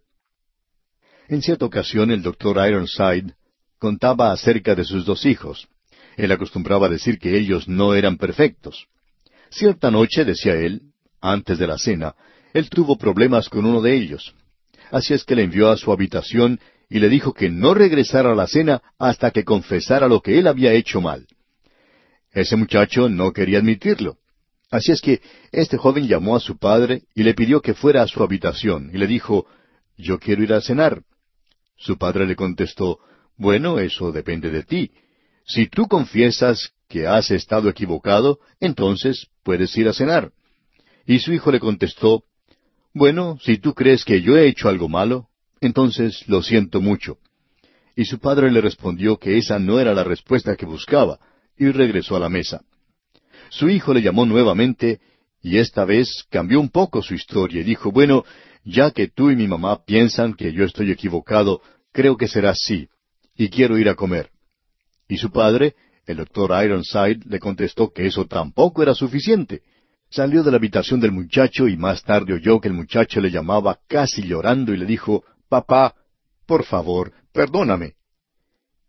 En 1.28 1.42
cierta 1.42 1.64
ocasión 1.64 2.10
el 2.10 2.22
doctor 2.22 2.56
Ironside 2.68 3.34
contaba 3.78 4.32
acerca 4.32 4.74
de 4.74 4.84
sus 4.84 5.04
dos 5.04 5.24
hijos. 5.24 5.68
Él 6.16 6.32
acostumbraba 6.32 6.88
decir 6.88 7.18
que 7.18 7.38
ellos 7.38 7.66
no 7.66 7.94
eran 7.94 8.18
perfectos. 8.18 8.86
Cierta 9.48 9.90
noche, 9.90 10.24
decía 10.24 10.54
él, 10.54 10.82
antes 11.20 11.58
de 11.58 11.66
la 11.66 11.78
cena, 11.78 12.14
él 12.52 12.68
tuvo 12.70 12.96
problemas 12.96 13.48
con 13.48 13.64
uno 13.64 13.80
de 13.80 13.94
ellos. 13.94 14.34
Así 14.90 15.14
es 15.14 15.24
que 15.24 15.36
le 15.36 15.44
envió 15.44 15.70
a 15.70 15.76
su 15.76 15.92
habitación 15.92 16.60
y 16.88 16.98
le 16.98 17.08
dijo 17.08 17.32
que 17.32 17.48
no 17.50 17.74
regresara 17.74 18.32
a 18.32 18.34
la 18.34 18.46
cena 18.46 18.82
hasta 18.98 19.30
que 19.30 19.44
confesara 19.44 20.08
lo 20.08 20.20
que 20.20 20.38
él 20.38 20.46
había 20.48 20.72
hecho 20.72 21.00
mal. 21.00 21.26
Ese 22.32 22.56
muchacho 22.56 23.08
no 23.08 23.32
quería 23.32 23.58
admitirlo. 23.58 24.16
Así 24.70 24.92
es 24.92 25.00
que 25.00 25.20
este 25.52 25.76
joven 25.76 26.06
llamó 26.06 26.36
a 26.36 26.40
su 26.40 26.56
padre 26.58 27.02
y 27.14 27.22
le 27.22 27.34
pidió 27.34 27.60
que 27.60 27.74
fuera 27.74 28.02
a 28.02 28.08
su 28.08 28.22
habitación 28.22 28.90
y 28.92 28.98
le 28.98 29.06
dijo, 29.06 29.46
Yo 29.96 30.18
quiero 30.18 30.42
ir 30.42 30.52
a 30.52 30.60
cenar. 30.60 31.02
Su 31.76 31.98
padre 31.98 32.26
le 32.26 32.36
contestó, 32.36 32.98
Bueno, 33.36 33.78
eso 33.78 34.12
depende 34.12 34.50
de 34.50 34.62
ti. 34.62 34.90
Si 35.44 35.66
tú 35.66 35.88
confiesas 35.88 36.72
que 36.88 37.06
has 37.06 37.30
estado 37.30 37.68
equivocado, 37.68 38.38
entonces 38.60 39.26
puedes 39.42 39.76
ir 39.76 39.88
a 39.88 39.92
cenar. 39.92 40.30
Y 41.06 41.18
su 41.18 41.32
hijo 41.32 41.50
le 41.50 41.58
contestó, 41.58 42.22
Bueno, 42.92 43.38
si 43.42 43.58
tú 43.58 43.74
crees 43.74 44.04
que 44.04 44.20
yo 44.20 44.36
he 44.36 44.48
hecho 44.48 44.68
algo 44.68 44.88
malo, 44.88 45.28
entonces 45.60 46.26
lo 46.26 46.42
siento 46.42 46.80
mucho. 46.80 47.18
Y 47.94 48.04
su 48.04 48.18
padre 48.18 48.50
le 48.50 48.60
respondió 48.60 49.18
que 49.18 49.38
esa 49.38 49.58
no 49.58 49.78
era 49.78 49.94
la 49.94 50.04
respuesta 50.04 50.56
que 50.56 50.66
buscaba, 50.66 51.20
y 51.56 51.70
regresó 51.70 52.16
a 52.16 52.20
la 52.20 52.28
mesa. 52.28 52.62
Su 53.50 53.68
hijo 53.68 53.92
le 53.94 54.02
llamó 54.02 54.26
nuevamente, 54.26 55.00
y 55.42 55.58
esta 55.58 55.84
vez 55.84 56.24
cambió 56.30 56.60
un 56.60 56.70
poco 56.70 57.02
su 57.02 57.14
historia 57.14 57.60
y 57.60 57.64
dijo, 57.64 57.92
bueno, 57.92 58.24
ya 58.64 58.90
que 58.90 59.08
tú 59.08 59.30
y 59.30 59.36
mi 59.36 59.46
mamá 59.46 59.84
piensan 59.84 60.34
que 60.34 60.52
yo 60.52 60.64
estoy 60.64 60.90
equivocado, 60.90 61.62
creo 61.92 62.16
que 62.16 62.28
será 62.28 62.50
así, 62.50 62.88
y 63.36 63.48
quiero 63.48 63.78
ir 63.78 63.88
a 63.88 63.94
comer. 63.94 64.30
Y 65.08 65.16
su 65.16 65.30
padre, 65.30 65.74
el 66.06 66.18
doctor 66.18 66.50
Ironside, 66.64 67.20
le 67.26 67.38
contestó 67.38 67.90
que 67.92 68.06
eso 68.06 68.26
tampoco 68.26 68.82
era 68.82 68.94
suficiente. 68.94 69.62
Salió 70.10 70.42
de 70.42 70.50
la 70.50 70.56
habitación 70.56 70.98
del 70.98 71.12
muchacho 71.12 71.68
y 71.68 71.76
más 71.76 72.02
tarde 72.02 72.34
oyó 72.34 72.60
que 72.60 72.66
el 72.66 72.74
muchacho 72.74 73.20
le 73.20 73.30
llamaba 73.30 73.78
casi 73.86 74.22
llorando 74.22 74.74
y 74.74 74.76
le 74.76 74.84
dijo, 74.84 75.24
Papá, 75.48 75.94
por 76.46 76.64
favor, 76.64 77.12
perdóname. 77.32 77.94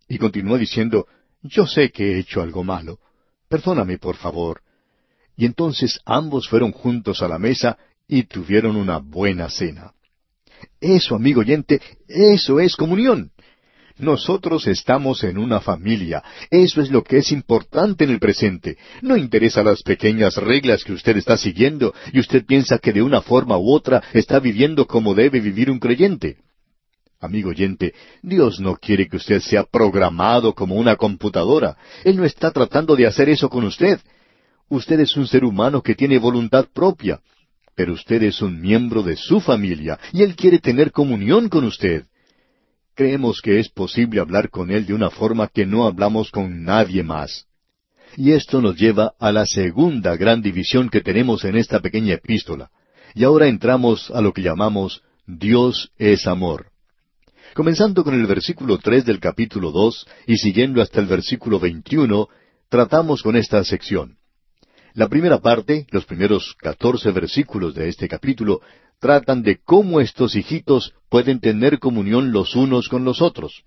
Y 0.07 0.17
continuó 0.17 0.57
diciendo, 0.57 1.07
Yo 1.43 1.67
sé 1.67 1.91
que 1.91 2.13
he 2.13 2.19
hecho 2.19 2.41
algo 2.41 2.63
malo. 2.63 2.99
Perdóname, 3.47 3.99
por 3.99 4.15
favor. 4.15 4.61
Y 5.35 5.45
entonces 5.45 5.99
ambos 6.05 6.49
fueron 6.49 6.71
juntos 6.71 7.21
a 7.21 7.27
la 7.27 7.37
mesa 7.37 7.77
y 8.07 8.23
tuvieron 8.23 8.75
una 8.75 8.97
buena 8.97 9.49
cena. 9.49 9.93
Eso, 10.79 11.15
amigo 11.15 11.41
oyente, 11.41 11.81
eso 12.07 12.59
es 12.59 12.75
comunión. 12.75 13.31
Nosotros 13.97 14.67
estamos 14.67 15.23
en 15.23 15.37
una 15.37 15.59
familia. 15.59 16.23
Eso 16.49 16.81
es 16.81 16.91
lo 16.91 17.03
que 17.03 17.17
es 17.17 17.31
importante 17.31 18.03
en 18.03 18.11
el 18.11 18.19
presente. 18.19 18.77
No 19.01 19.17
interesa 19.17 19.63
las 19.63 19.83
pequeñas 19.83 20.35
reglas 20.37 20.83
que 20.83 20.93
usted 20.93 21.17
está 21.17 21.37
siguiendo 21.37 21.93
y 22.11 22.19
usted 22.19 22.45
piensa 22.45 22.77
que 22.79 22.93
de 22.93 23.01
una 23.01 23.21
forma 23.21 23.57
u 23.57 23.71
otra 23.71 24.03
está 24.13 24.39
viviendo 24.39 24.87
como 24.87 25.13
debe 25.13 25.39
vivir 25.39 25.69
un 25.69 25.79
creyente. 25.79 26.37
Amigo 27.19 27.51
oyente, 27.51 27.93
Dios 28.23 28.59
no 28.59 28.75
quiere 28.77 29.07
que 29.07 29.17
usted 29.17 29.41
sea 29.41 29.63
programado 29.63 30.55
como 30.55 30.75
una 30.75 30.95
computadora. 30.95 31.77
Él 32.03 32.17
no 32.17 32.25
está 32.25 32.49
tratando 32.51 32.95
de 32.95 33.05
hacer 33.05 33.29
eso 33.29 33.47
con 33.47 33.63
usted. 33.63 33.99
Usted 34.69 34.99
es 35.01 35.15
un 35.15 35.27
ser 35.27 35.43
humano 35.43 35.83
que 35.83 35.93
tiene 35.93 36.17
voluntad 36.17 36.65
propia, 36.73 37.19
pero 37.75 37.93
usted 37.93 38.23
es 38.23 38.41
un 38.41 38.59
miembro 38.59 39.03
de 39.03 39.17
su 39.17 39.39
familia 39.39 39.99
y 40.13 40.23
Él 40.23 40.35
quiere 40.35 40.59
tener 40.59 40.91
comunión 40.91 41.47
con 41.47 41.63
usted. 41.65 42.05
Creemos 42.95 43.41
que 43.41 43.59
es 43.59 43.69
posible 43.69 44.19
hablar 44.19 44.49
con 44.49 44.69
Él 44.69 44.85
de 44.85 44.93
una 44.93 45.09
forma 45.09 45.47
que 45.47 45.65
no 45.65 45.87
hablamos 45.87 46.29
con 46.29 46.63
nadie 46.63 47.03
más. 47.03 47.45
Y 48.17 48.33
esto 48.33 48.61
nos 48.61 48.75
lleva 48.75 49.13
a 49.19 49.31
la 49.31 49.45
segunda 49.45 50.17
gran 50.17 50.41
división 50.41 50.89
que 50.89 51.01
tenemos 51.01 51.45
en 51.45 51.55
esta 51.55 51.79
pequeña 51.79 52.15
epístola. 52.15 52.69
Y 53.15 53.23
ahora 53.23 53.47
entramos 53.47 54.11
a 54.11 54.21
lo 54.21 54.33
que 54.33 54.41
llamamos 54.41 55.01
Dios 55.25 55.91
es 55.97 56.27
amor. 56.27 56.67
Comenzando 57.53 58.03
con 58.03 58.13
el 58.13 58.25
versículo 58.27 58.77
tres 58.77 59.05
del 59.05 59.19
capítulo 59.19 59.71
dos 59.71 60.05
y 60.27 60.37
siguiendo 60.37 60.81
hasta 60.81 60.99
el 60.99 61.05
versículo 61.05 61.59
veintiuno, 61.59 62.27
tratamos 62.69 63.23
con 63.23 63.35
esta 63.35 63.63
sección. 63.63 64.17
La 64.93 65.07
primera 65.07 65.39
parte, 65.39 65.87
los 65.91 66.05
primeros 66.05 66.55
catorce 66.59 67.11
versículos 67.11 67.73
de 67.73 67.87
este 67.87 68.09
capítulo, 68.09 68.59
tratan 69.01 69.41
de 69.41 69.59
cómo 69.65 69.99
estos 69.99 70.35
hijitos 70.35 70.93
pueden 71.09 71.41
tener 71.41 71.79
comunión 71.79 72.31
los 72.31 72.55
unos 72.55 72.87
con 72.87 73.03
los 73.03 73.21
otros. 73.21 73.63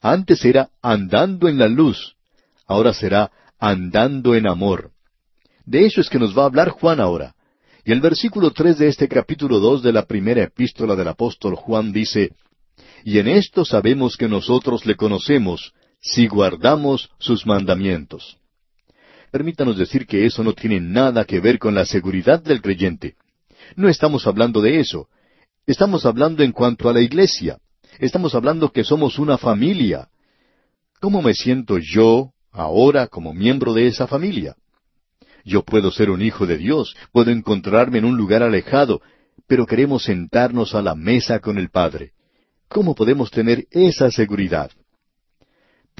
Antes 0.00 0.44
era 0.44 0.70
andando 0.80 1.48
en 1.48 1.58
la 1.58 1.68
luz, 1.68 2.14
ahora 2.66 2.94
será 2.94 3.32
andando 3.58 4.34
en 4.34 4.46
amor. 4.46 4.92
De 5.66 5.84
eso 5.84 6.00
es 6.00 6.08
que 6.08 6.18
nos 6.18 6.36
va 6.38 6.44
a 6.44 6.46
hablar 6.46 6.70
Juan 6.70 7.00
ahora. 7.00 7.34
Y 7.84 7.92
el 7.92 8.00
versículo 8.00 8.52
tres 8.52 8.78
de 8.78 8.88
este 8.88 9.08
capítulo 9.08 9.58
dos 9.58 9.82
de 9.82 9.92
la 9.92 10.06
primera 10.06 10.42
epístola 10.44 10.94
del 10.94 11.08
apóstol 11.08 11.56
Juan 11.56 11.92
dice, 11.92 12.32
y 13.04 13.18
en 13.18 13.26
esto 13.28 13.64
sabemos 13.64 14.16
que 14.16 14.28
nosotros 14.28 14.86
le 14.86 14.94
conocemos, 14.94 15.72
si 16.00 16.28
guardamos 16.28 17.10
sus 17.18 17.44
mandamientos. 17.44 18.38
Permítanos 19.32 19.76
decir 19.76 20.06
que 20.06 20.26
eso 20.26 20.44
no 20.44 20.52
tiene 20.52 20.80
nada 20.80 21.24
que 21.24 21.40
ver 21.40 21.58
con 21.58 21.74
la 21.74 21.84
seguridad 21.84 22.40
del 22.40 22.62
creyente. 22.62 23.16
No 23.76 23.88
estamos 23.88 24.26
hablando 24.26 24.60
de 24.60 24.80
eso. 24.80 25.08
Estamos 25.66 26.06
hablando 26.06 26.42
en 26.42 26.52
cuanto 26.52 26.88
a 26.88 26.92
la 26.92 27.00
iglesia. 27.00 27.58
Estamos 27.98 28.34
hablando 28.34 28.72
que 28.72 28.84
somos 28.84 29.18
una 29.18 29.38
familia. 29.38 30.08
¿Cómo 31.00 31.22
me 31.22 31.34
siento 31.34 31.78
yo 31.78 32.32
ahora 32.52 33.06
como 33.06 33.32
miembro 33.32 33.72
de 33.72 33.86
esa 33.86 34.06
familia? 34.06 34.56
Yo 35.44 35.62
puedo 35.62 35.90
ser 35.90 36.10
un 36.10 36.22
hijo 36.22 36.46
de 36.46 36.58
Dios, 36.58 36.94
puedo 37.12 37.30
encontrarme 37.30 37.98
en 37.98 38.04
un 38.04 38.16
lugar 38.16 38.42
alejado, 38.42 39.00
pero 39.46 39.66
queremos 39.66 40.04
sentarnos 40.04 40.74
a 40.74 40.82
la 40.82 40.94
mesa 40.94 41.40
con 41.40 41.58
el 41.58 41.70
Padre. 41.70 42.12
¿Cómo 42.68 42.94
podemos 42.94 43.30
tener 43.30 43.66
esa 43.70 44.10
seguridad? 44.10 44.70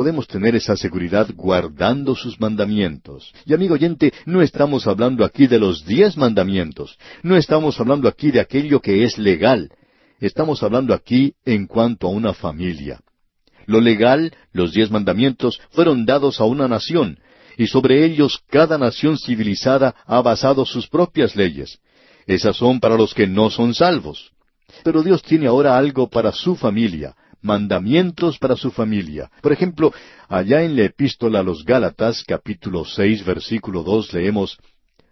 Podemos 0.01 0.27
tener 0.27 0.57
esa 0.57 0.79
seguridad 0.79 1.29
guardando 1.35 2.15
sus 2.15 2.41
mandamientos. 2.41 3.35
Y 3.45 3.53
amigo 3.53 3.75
oyente, 3.75 4.15
no 4.25 4.41
estamos 4.41 4.87
hablando 4.87 5.27
aquí 5.27 5.47
de 5.47 5.59
los 5.59 5.85
diez 5.85 6.17
mandamientos, 6.17 6.97
no 7.23 7.37
estamos 7.37 7.79
hablando 7.79 8.09
aquí 8.09 8.31
de 8.31 8.41
aquello 8.41 8.81
que 8.81 9.05
es 9.05 9.19
legal, 9.19 9.71
estamos 10.19 10.63
hablando 10.63 10.95
aquí 10.95 11.35
en 11.45 11.67
cuanto 11.67 12.07
a 12.07 12.13
una 12.13 12.33
familia. 12.33 13.01
Lo 13.67 13.79
legal, 13.79 14.33
los 14.55 14.73
diez 14.73 14.91
mandamientos, 14.91 15.61
fueron 15.69 16.07
dados 16.07 16.41
a 16.41 16.45
una 16.45 16.67
nación, 16.67 17.19
y 17.59 17.67
sobre 17.67 18.03
ellos 18.03 18.41
cada 18.49 18.79
nación 18.79 19.19
civilizada 19.19 19.95
ha 20.07 20.23
basado 20.23 20.65
sus 20.65 20.89
propias 20.89 21.37
leyes. 21.37 21.79
Esas 22.27 22.57
son 22.57 22.81
para 22.81 22.97
los 22.97 23.13
que 23.13 23.27
no 23.27 23.51
son 23.51 23.75
salvos. 23.75 24.33
Pero 24.83 25.03
Dios 25.03 25.23
tiene 25.23 25.47
ahora 25.47 25.77
algo 25.77 26.09
para 26.09 26.33
su 26.33 26.57
familia, 26.57 27.15
mandamientos 27.43 28.39
para 28.39 28.57
su 28.57 28.71
familia. 28.71 29.31
Por 29.43 29.53
ejemplo, 29.53 29.93
allá 30.29 30.63
en 30.63 30.77
la 30.77 30.85
epístola 30.85 31.41
a 31.41 31.43
los 31.43 31.65
Gálatas, 31.65 32.25
capítulo 32.27 32.85
seis, 32.85 33.25
versículo 33.25 33.83
dos, 33.83 34.13
leemos 34.13 34.59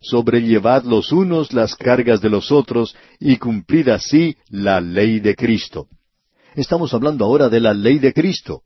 Sobrellevad 0.01 0.85
los 0.85 1.11
unos 1.11 1.53
las 1.53 1.74
cargas 1.74 2.20
de 2.20 2.31
los 2.31 2.53
otros 2.53 2.95
y 3.18 3.37
cumplid 3.37 3.89
así 3.89 4.37
la 4.49 4.81
ley 4.81 5.18
de 5.18 5.35
Cristo. 5.35 5.89
Estamos 6.55 6.95
hablando 6.95 7.24
ahora 7.24 7.49
de 7.49 7.61
la 7.61 7.74
ley 7.74 7.99
de 7.99 8.12
Cristo. 8.12 8.62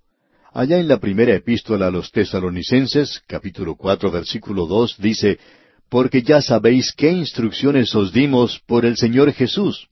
Allá 0.52 0.78
en 0.78 0.88
la 0.88 0.98
primera 0.98 1.34
epístola 1.34 1.86
a 1.86 1.90
los 1.90 2.10
tesalonicenses, 2.10 3.22
capítulo 3.26 3.76
cuatro, 3.76 4.10
versículo 4.10 4.66
dos, 4.66 4.96
dice, 4.98 5.38
Porque 5.88 6.22
ya 6.22 6.42
sabéis 6.42 6.92
qué 6.94 7.10
instrucciones 7.10 7.94
os 7.94 8.12
dimos 8.12 8.60
por 8.66 8.84
el 8.84 8.98
Señor 8.98 9.32
Jesús. 9.32 9.88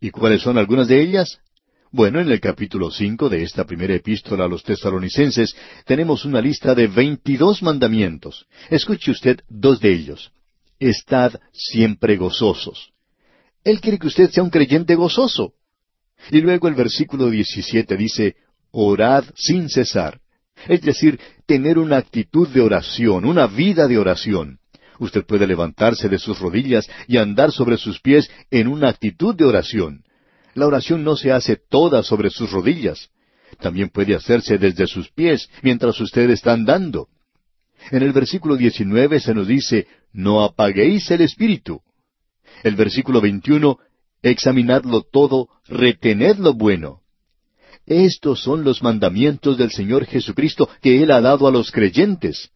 ¿Y 0.00 0.10
cuáles 0.10 0.42
son 0.42 0.58
algunas 0.58 0.88
de 0.88 1.00
ellas? 1.00 1.38
Bueno, 1.92 2.20
en 2.20 2.30
el 2.30 2.40
capítulo 2.40 2.90
cinco 2.90 3.28
de 3.28 3.42
esta 3.42 3.64
primera 3.64 3.94
epístola 3.94 4.44
a 4.44 4.48
los 4.48 4.64
tesalonicenses 4.64 5.54
tenemos 5.84 6.24
una 6.24 6.40
lista 6.40 6.74
de 6.74 6.88
veintidós 6.88 7.62
mandamientos. 7.62 8.46
Escuche 8.70 9.12
usted 9.12 9.40
dos 9.48 9.80
de 9.80 9.92
ellos. 9.92 10.32
Estad 10.80 11.34
siempre 11.52 12.16
gozosos. 12.16 12.92
Él 13.62 13.80
quiere 13.80 13.98
que 13.98 14.08
usted 14.08 14.30
sea 14.30 14.42
un 14.42 14.50
creyente 14.50 14.94
gozoso. 14.94 15.54
Y 16.30 16.40
luego 16.40 16.66
el 16.68 16.74
versículo 16.74 17.30
diecisiete 17.30 17.96
dice, 17.96 18.36
orad 18.72 19.24
sin 19.36 19.68
cesar. 19.68 20.20
Es 20.68 20.80
decir, 20.82 21.20
tener 21.46 21.78
una 21.78 21.98
actitud 21.98 22.48
de 22.48 22.62
oración, 22.62 23.24
una 23.24 23.46
vida 23.46 23.86
de 23.86 23.98
oración. 23.98 24.58
Usted 24.98 25.24
puede 25.24 25.46
levantarse 25.46 26.08
de 26.08 26.18
sus 26.18 26.38
rodillas 26.38 26.88
y 27.06 27.18
andar 27.18 27.52
sobre 27.52 27.76
sus 27.76 28.00
pies 28.00 28.28
en 28.50 28.66
una 28.66 28.88
actitud 28.88 29.34
de 29.34 29.44
oración. 29.44 30.02
La 30.56 30.66
oración 30.66 31.04
no 31.04 31.16
se 31.16 31.32
hace 31.32 31.56
toda 31.56 32.02
sobre 32.02 32.30
sus 32.30 32.50
rodillas. 32.50 33.10
También 33.60 33.90
puede 33.90 34.14
hacerse 34.14 34.56
desde 34.56 34.86
sus 34.86 35.10
pies 35.10 35.50
mientras 35.62 36.00
usted 36.00 36.30
está 36.30 36.54
andando. 36.54 37.08
En 37.90 38.02
el 38.02 38.12
versículo 38.12 38.56
19 38.56 39.20
se 39.20 39.34
nos 39.34 39.46
dice, 39.46 39.86
no 40.14 40.42
apaguéis 40.42 41.10
el 41.10 41.20
espíritu. 41.20 41.82
El 42.64 42.74
versículo 42.74 43.20
21, 43.20 43.78
examinadlo 44.22 45.02
todo, 45.02 45.50
retened 45.68 46.38
lo 46.38 46.54
bueno. 46.54 47.02
Estos 47.84 48.42
son 48.42 48.64
los 48.64 48.82
mandamientos 48.82 49.58
del 49.58 49.70
Señor 49.70 50.06
Jesucristo 50.06 50.70
que 50.80 51.02
Él 51.02 51.10
ha 51.10 51.20
dado 51.20 51.46
a 51.46 51.52
los 51.52 51.70
creyentes. 51.70 52.50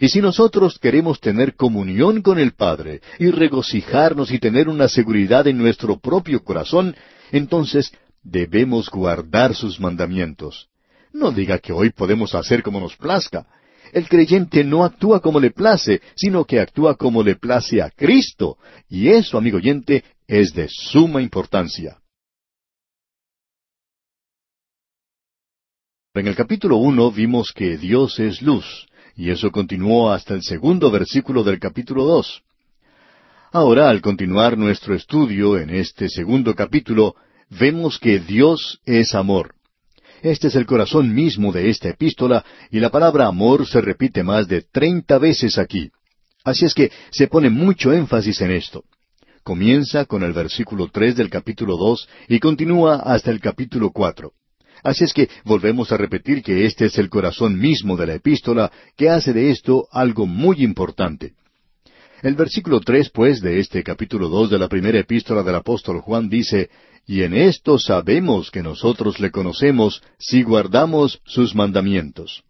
Y 0.00 0.08
si 0.08 0.22
nosotros 0.22 0.78
queremos 0.78 1.20
tener 1.20 1.54
comunión 1.54 2.22
con 2.22 2.38
el 2.38 2.54
Padre 2.54 3.02
y 3.18 3.30
regocijarnos 3.30 4.32
y 4.32 4.38
tener 4.38 4.70
una 4.70 4.88
seguridad 4.88 5.46
en 5.46 5.58
nuestro 5.58 6.00
propio 6.00 6.42
corazón, 6.42 6.96
entonces 7.32 7.92
debemos 8.22 8.88
guardar 8.88 9.54
sus 9.54 9.80
mandamientos. 9.80 10.68
No 11.12 11.32
diga 11.32 11.58
que 11.58 11.72
hoy 11.72 11.90
podemos 11.90 12.34
hacer 12.34 12.62
como 12.62 12.78
nos 12.78 12.96
plazca. 12.96 13.46
El 13.92 14.08
creyente 14.08 14.64
no 14.64 14.84
actúa 14.84 15.20
como 15.20 15.40
le 15.40 15.50
place, 15.50 16.00
sino 16.14 16.44
que 16.44 16.60
actúa 16.60 16.96
como 16.96 17.22
le 17.22 17.36
place 17.36 17.82
a 17.82 17.90
Cristo. 17.90 18.56
Y 18.88 19.08
eso, 19.08 19.36
amigo 19.36 19.56
oyente, 19.58 20.04
es 20.26 20.54
de 20.54 20.68
suma 20.68 21.20
importancia. 21.20 21.98
En 26.14 26.26
el 26.26 26.36
capítulo 26.36 26.76
uno 26.76 27.10
vimos 27.10 27.52
que 27.52 27.78
Dios 27.78 28.18
es 28.20 28.42
luz, 28.42 28.86
y 29.16 29.30
eso 29.30 29.50
continuó 29.50 30.12
hasta 30.12 30.34
el 30.34 30.42
segundo 30.42 30.90
versículo 30.90 31.42
del 31.42 31.58
capítulo 31.58 32.04
dos. 32.04 32.42
Ahora, 33.54 33.90
al 33.90 34.00
continuar 34.00 34.56
nuestro 34.56 34.94
estudio 34.94 35.58
en 35.58 35.68
este 35.68 36.08
segundo 36.08 36.54
capítulo, 36.54 37.16
vemos 37.50 37.98
que 37.98 38.18
Dios 38.18 38.80
es 38.86 39.14
amor. 39.14 39.54
Este 40.22 40.48
es 40.48 40.54
el 40.54 40.64
corazón 40.64 41.14
mismo 41.14 41.52
de 41.52 41.68
esta 41.68 41.90
epístola 41.90 42.46
y 42.70 42.80
la 42.80 42.88
palabra 42.88 43.26
amor 43.26 43.66
se 43.66 43.82
repite 43.82 44.22
más 44.22 44.48
de 44.48 44.62
treinta 44.62 45.18
veces 45.18 45.58
aquí. 45.58 45.90
Así 46.44 46.64
es 46.64 46.72
que 46.72 46.90
se 47.10 47.26
pone 47.26 47.50
mucho 47.50 47.92
énfasis 47.92 48.40
en 48.40 48.52
esto. 48.52 48.84
Comienza 49.42 50.06
con 50.06 50.22
el 50.22 50.32
versículo 50.32 50.88
tres 50.90 51.14
del 51.16 51.28
capítulo 51.28 51.76
dos 51.76 52.08
y 52.28 52.40
continúa 52.40 53.00
hasta 53.00 53.30
el 53.30 53.40
capítulo 53.40 53.90
cuatro. 53.90 54.32
Así 54.82 55.04
es 55.04 55.12
que 55.12 55.28
volvemos 55.44 55.92
a 55.92 55.98
repetir 55.98 56.42
que 56.42 56.64
este 56.64 56.86
es 56.86 56.96
el 56.96 57.10
corazón 57.10 57.58
mismo 57.58 57.98
de 57.98 58.06
la 58.06 58.14
epístola 58.14 58.72
que 58.96 59.10
hace 59.10 59.34
de 59.34 59.50
esto 59.50 59.88
algo 59.92 60.24
muy 60.24 60.64
importante. 60.64 61.34
El 62.22 62.36
versículo 62.36 62.78
tres, 62.78 63.10
pues, 63.10 63.40
de 63.40 63.58
este 63.58 63.82
capítulo 63.82 64.28
dos 64.28 64.48
de 64.48 64.56
la 64.56 64.68
primera 64.68 64.96
epístola 64.96 65.42
del 65.42 65.56
apóstol 65.56 66.00
Juan 66.00 66.28
dice, 66.28 66.70
y 67.04 67.22
en 67.22 67.34
esto 67.34 67.80
sabemos 67.80 68.52
que 68.52 68.62
nosotros 68.62 69.18
le 69.18 69.32
conocemos 69.32 70.00
si 70.20 70.44
guardamos 70.44 71.20
sus 71.24 71.52
mandamientos. 71.56 72.44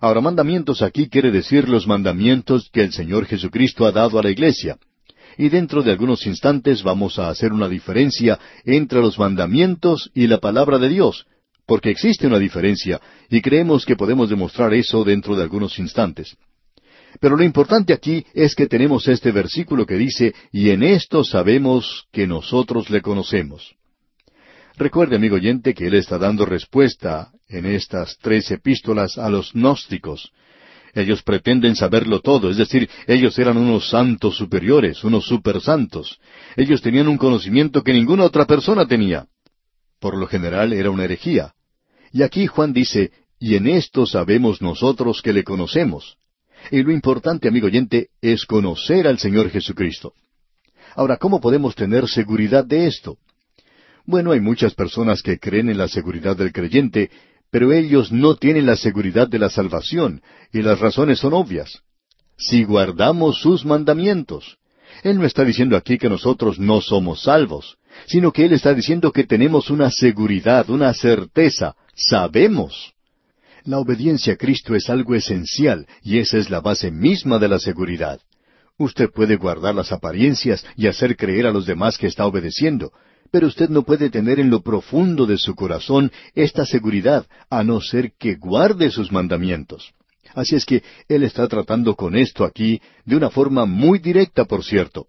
Ahora, 0.00 0.20
mandamientos 0.20 0.82
aquí 0.82 1.08
quiere 1.08 1.30
decir 1.30 1.68
los 1.68 1.86
mandamientos 1.86 2.68
que 2.72 2.82
el 2.82 2.92
Señor 2.92 3.26
Jesucristo 3.26 3.86
ha 3.86 3.92
dado 3.92 4.18
a 4.18 4.24
la 4.24 4.30
iglesia. 4.30 4.76
Y 5.36 5.50
dentro 5.50 5.84
de 5.84 5.92
algunos 5.92 6.26
instantes 6.26 6.82
vamos 6.82 7.20
a 7.20 7.28
hacer 7.28 7.52
una 7.52 7.68
diferencia 7.68 8.40
entre 8.64 9.00
los 9.00 9.20
mandamientos 9.20 10.10
y 10.14 10.26
la 10.26 10.38
palabra 10.38 10.78
de 10.78 10.88
Dios, 10.88 11.26
porque 11.64 11.90
existe 11.90 12.26
una 12.26 12.40
diferencia, 12.40 13.00
y 13.30 13.40
creemos 13.40 13.86
que 13.86 13.94
podemos 13.94 14.28
demostrar 14.28 14.74
eso 14.74 15.04
dentro 15.04 15.36
de 15.36 15.44
algunos 15.44 15.78
instantes. 15.78 16.36
Pero 17.20 17.36
lo 17.36 17.42
importante 17.42 17.92
aquí 17.92 18.24
es 18.34 18.54
que 18.54 18.66
tenemos 18.66 19.08
este 19.08 19.32
versículo 19.32 19.86
que 19.86 19.96
dice, 19.96 20.34
y 20.52 20.70
en 20.70 20.82
esto 20.82 21.24
sabemos 21.24 22.06
que 22.12 22.26
nosotros 22.26 22.90
le 22.90 23.02
conocemos. 23.02 23.74
Recuerde, 24.76 25.16
amigo 25.16 25.36
oyente, 25.36 25.74
que 25.74 25.86
él 25.86 25.94
está 25.94 26.18
dando 26.18 26.44
respuesta 26.46 27.32
en 27.48 27.66
estas 27.66 28.16
tres 28.18 28.50
epístolas 28.50 29.18
a 29.18 29.28
los 29.28 29.52
gnósticos. 29.52 30.30
Ellos 30.94 31.22
pretenden 31.22 31.76
saberlo 31.76 32.20
todo, 32.20 32.50
es 32.50 32.56
decir, 32.56 32.88
ellos 33.06 33.38
eran 33.38 33.56
unos 33.56 33.90
santos 33.90 34.36
superiores, 34.36 35.02
unos 35.04 35.26
supersantos. 35.26 36.18
Ellos 36.56 36.80
tenían 36.80 37.08
un 37.08 37.18
conocimiento 37.18 37.82
que 37.82 37.92
ninguna 37.92 38.24
otra 38.24 38.46
persona 38.46 38.86
tenía. 38.86 39.26
Por 39.98 40.16
lo 40.16 40.26
general 40.26 40.72
era 40.72 40.90
una 40.90 41.04
herejía. 41.04 41.54
Y 42.12 42.22
aquí 42.22 42.46
Juan 42.46 42.72
dice, 42.72 43.10
y 43.40 43.56
en 43.56 43.66
esto 43.66 44.06
sabemos 44.06 44.62
nosotros 44.62 45.22
que 45.22 45.32
le 45.32 45.44
conocemos. 45.44 46.16
Y 46.70 46.82
lo 46.82 46.92
importante, 46.92 47.48
amigo 47.48 47.66
oyente, 47.66 48.08
es 48.20 48.44
conocer 48.44 49.06
al 49.06 49.18
Señor 49.18 49.50
Jesucristo. 49.50 50.12
Ahora, 50.94 51.16
¿cómo 51.16 51.40
podemos 51.40 51.74
tener 51.74 52.08
seguridad 52.08 52.64
de 52.64 52.86
esto? 52.86 53.18
Bueno, 54.04 54.32
hay 54.32 54.40
muchas 54.40 54.74
personas 54.74 55.22
que 55.22 55.38
creen 55.38 55.68
en 55.68 55.78
la 55.78 55.88
seguridad 55.88 56.36
del 56.36 56.52
creyente, 56.52 57.10
pero 57.50 57.72
ellos 57.72 58.10
no 58.10 58.36
tienen 58.36 58.66
la 58.66 58.76
seguridad 58.76 59.28
de 59.28 59.38
la 59.38 59.50
salvación, 59.50 60.22
y 60.52 60.62
las 60.62 60.80
razones 60.80 61.18
son 61.18 61.34
obvias. 61.34 61.82
Si 62.36 62.64
guardamos 62.64 63.40
sus 63.40 63.64
mandamientos. 63.64 64.58
Él 65.02 65.18
no 65.18 65.26
está 65.26 65.44
diciendo 65.44 65.76
aquí 65.76 65.98
que 65.98 66.08
nosotros 66.08 66.58
no 66.58 66.80
somos 66.80 67.22
salvos, 67.22 67.76
sino 68.06 68.32
que 68.32 68.44
Él 68.44 68.52
está 68.52 68.74
diciendo 68.74 69.12
que 69.12 69.24
tenemos 69.24 69.70
una 69.70 69.90
seguridad, 69.90 70.68
una 70.70 70.92
certeza, 70.94 71.76
sabemos. 71.94 72.94
La 73.68 73.80
obediencia 73.80 74.32
a 74.32 74.36
Cristo 74.36 74.74
es 74.74 74.88
algo 74.88 75.14
esencial 75.14 75.86
y 76.02 76.20
esa 76.20 76.38
es 76.38 76.48
la 76.48 76.62
base 76.62 76.90
misma 76.90 77.38
de 77.38 77.48
la 77.48 77.58
seguridad. 77.58 78.18
Usted 78.78 79.10
puede 79.10 79.36
guardar 79.36 79.74
las 79.74 79.92
apariencias 79.92 80.64
y 80.74 80.86
hacer 80.86 81.18
creer 81.18 81.46
a 81.46 81.52
los 81.52 81.66
demás 81.66 81.98
que 81.98 82.06
está 82.06 82.24
obedeciendo, 82.24 82.92
pero 83.30 83.46
usted 83.46 83.68
no 83.68 83.82
puede 83.82 84.08
tener 84.08 84.40
en 84.40 84.48
lo 84.48 84.62
profundo 84.62 85.26
de 85.26 85.36
su 85.36 85.54
corazón 85.54 86.10
esta 86.34 86.64
seguridad 86.64 87.26
a 87.50 87.62
no 87.62 87.82
ser 87.82 88.12
que 88.18 88.36
guarde 88.36 88.90
sus 88.90 89.12
mandamientos. 89.12 89.92
Así 90.34 90.56
es 90.56 90.64
que 90.64 90.82
Él 91.06 91.22
está 91.22 91.46
tratando 91.46 91.94
con 91.94 92.16
esto 92.16 92.46
aquí 92.46 92.80
de 93.04 93.16
una 93.16 93.28
forma 93.28 93.66
muy 93.66 93.98
directa, 93.98 94.46
por 94.46 94.64
cierto. 94.64 95.08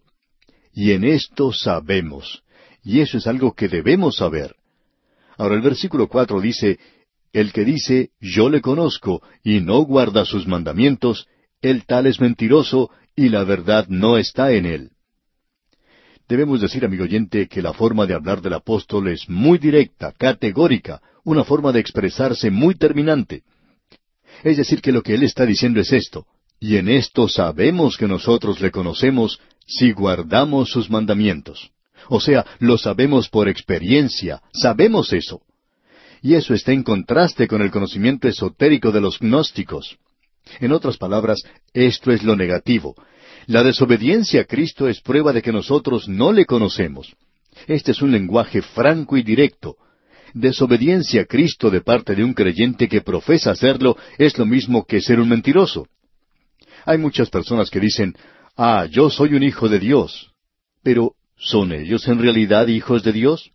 Y 0.74 0.92
en 0.92 1.06
esto 1.06 1.54
sabemos. 1.54 2.44
Y 2.84 3.00
eso 3.00 3.20
es 3.20 3.26
algo 3.26 3.54
que 3.54 3.70
debemos 3.70 4.18
saber. 4.18 4.54
Ahora 5.38 5.56
el 5.56 5.62
versículo 5.62 6.10
cuatro 6.10 6.42
dice, 6.42 6.78
el 7.34 7.54
que 7.54 7.66
dice, 7.66 8.10
yo 8.20 8.50
le 8.50 8.62
conozco, 8.62 9.22
y 9.44 9.60
no 9.60 9.82
guarda 9.82 10.26
sus 10.26 10.48
mandamientos, 10.48 11.28
el 11.62 11.86
tal 11.86 12.08
es 12.08 12.20
mentiroso, 12.20 12.90
y 13.16 13.30
la 13.30 13.44
verdad 13.44 13.88
no 13.88 14.18
está 14.18 14.52
en 14.52 14.66
él. 14.66 14.92
Debemos 16.28 16.62
decir, 16.62 16.86
amigo 16.86 17.04
oyente, 17.04 17.48
que 17.48 17.62
la 17.62 17.74
forma 17.74 18.06
de 18.06 18.14
hablar 18.14 18.42
del 18.42 18.54
apóstol 18.54 19.08
es 19.08 19.28
muy 19.30 19.58
directa, 19.58 20.12
categórica, 20.12 21.02
una 21.24 21.44
forma 21.44 21.72
de 21.72 21.80
expresarse 21.80 22.52
muy 22.52 22.76
terminante. 22.76 23.44
Es 24.44 24.58
decir, 24.58 24.82
que 24.82 24.92
lo 24.92 25.02
que 25.02 25.16
él 25.16 25.24
está 25.24 25.46
diciendo 25.46 25.80
es 25.82 25.92
esto, 25.92 26.26
y 26.60 26.78
en 26.78 26.88
esto 26.88 27.28
sabemos 27.28 27.98
que 27.98 28.08
nosotros 28.08 28.62
le 28.62 28.72
conocemos 28.72 29.40
si 29.66 29.92
guardamos 29.92 30.70
sus 30.70 30.90
mandamientos. 30.90 31.72
O 32.08 32.20
sea, 32.20 32.46
lo 32.60 32.78
sabemos 32.78 33.30
por 33.30 33.50
experiencia, 33.50 34.42
sabemos 34.54 35.14
eso 35.14 35.42
y 36.22 36.36
eso 36.36 36.54
está 36.54 36.72
en 36.72 36.84
contraste 36.84 37.48
con 37.48 37.62
el 37.62 37.72
conocimiento 37.72 38.28
esotérico 38.28 38.92
de 38.92 39.02
los 39.02 39.20
gnósticos. 39.20 39.98
En 40.60 40.72
otras 40.72 40.98
palabras, 40.98 41.44
esto 41.74 42.12
es 42.12 42.24
lo 42.24 42.36
negativo. 42.36 42.96
La 43.46 43.64
desobediencia 43.64 44.42
a 44.42 44.46
Cristo 44.46 44.88
es 44.88 45.02
prueba 45.02 45.34
de 45.34 45.42
que 45.42 45.52
nosotros 45.52 46.08
no 46.08 46.32
le 46.32 46.46
conocemos. 46.46 47.16
Este 47.68 47.92
es 47.92 48.02
un 48.02 48.12
lenguaje 48.12 48.62
franco 48.62 49.18
y 49.18 49.24
directo. 49.24 49.78
Desobediencia 50.34 51.22
a 51.22 51.26
Cristo 51.26 51.70
de 51.70 51.82
parte 51.82 52.16
de 52.16 52.24
un 52.24 52.34
creyente 52.34 52.88
que 52.88 53.02
profesa 53.02 53.52
hacerlo 53.52 53.98
es 54.18 54.38
lo 54.38 54.46
mismo 54.46 54.86
que 54.86 55.02
ser 55.02 55.20
un 55.20 55.30
mentiroso. 55.30 55.88
Hay 56.86 56.98
muchas 56.98 57.30
personas 57.30 57.70
que 57.70 57.80
dicen, 57.80 58.16
ah, 58.56 58.86
yo 58.90 59.10
soy 59.10 59.34
un 59.34 59.44
hijo 59.44 59.68
de 59.70 59.80
Dios. 59.80 60.32
Pero, 60.84 61.14
¿son 61.38 61.72
ellos 61.72 62.08
en 62.08 62.20
realidad 62.20 62.68
hijos 62.68 63.04
de 63.04 63.14
Dios? 63.14 63.52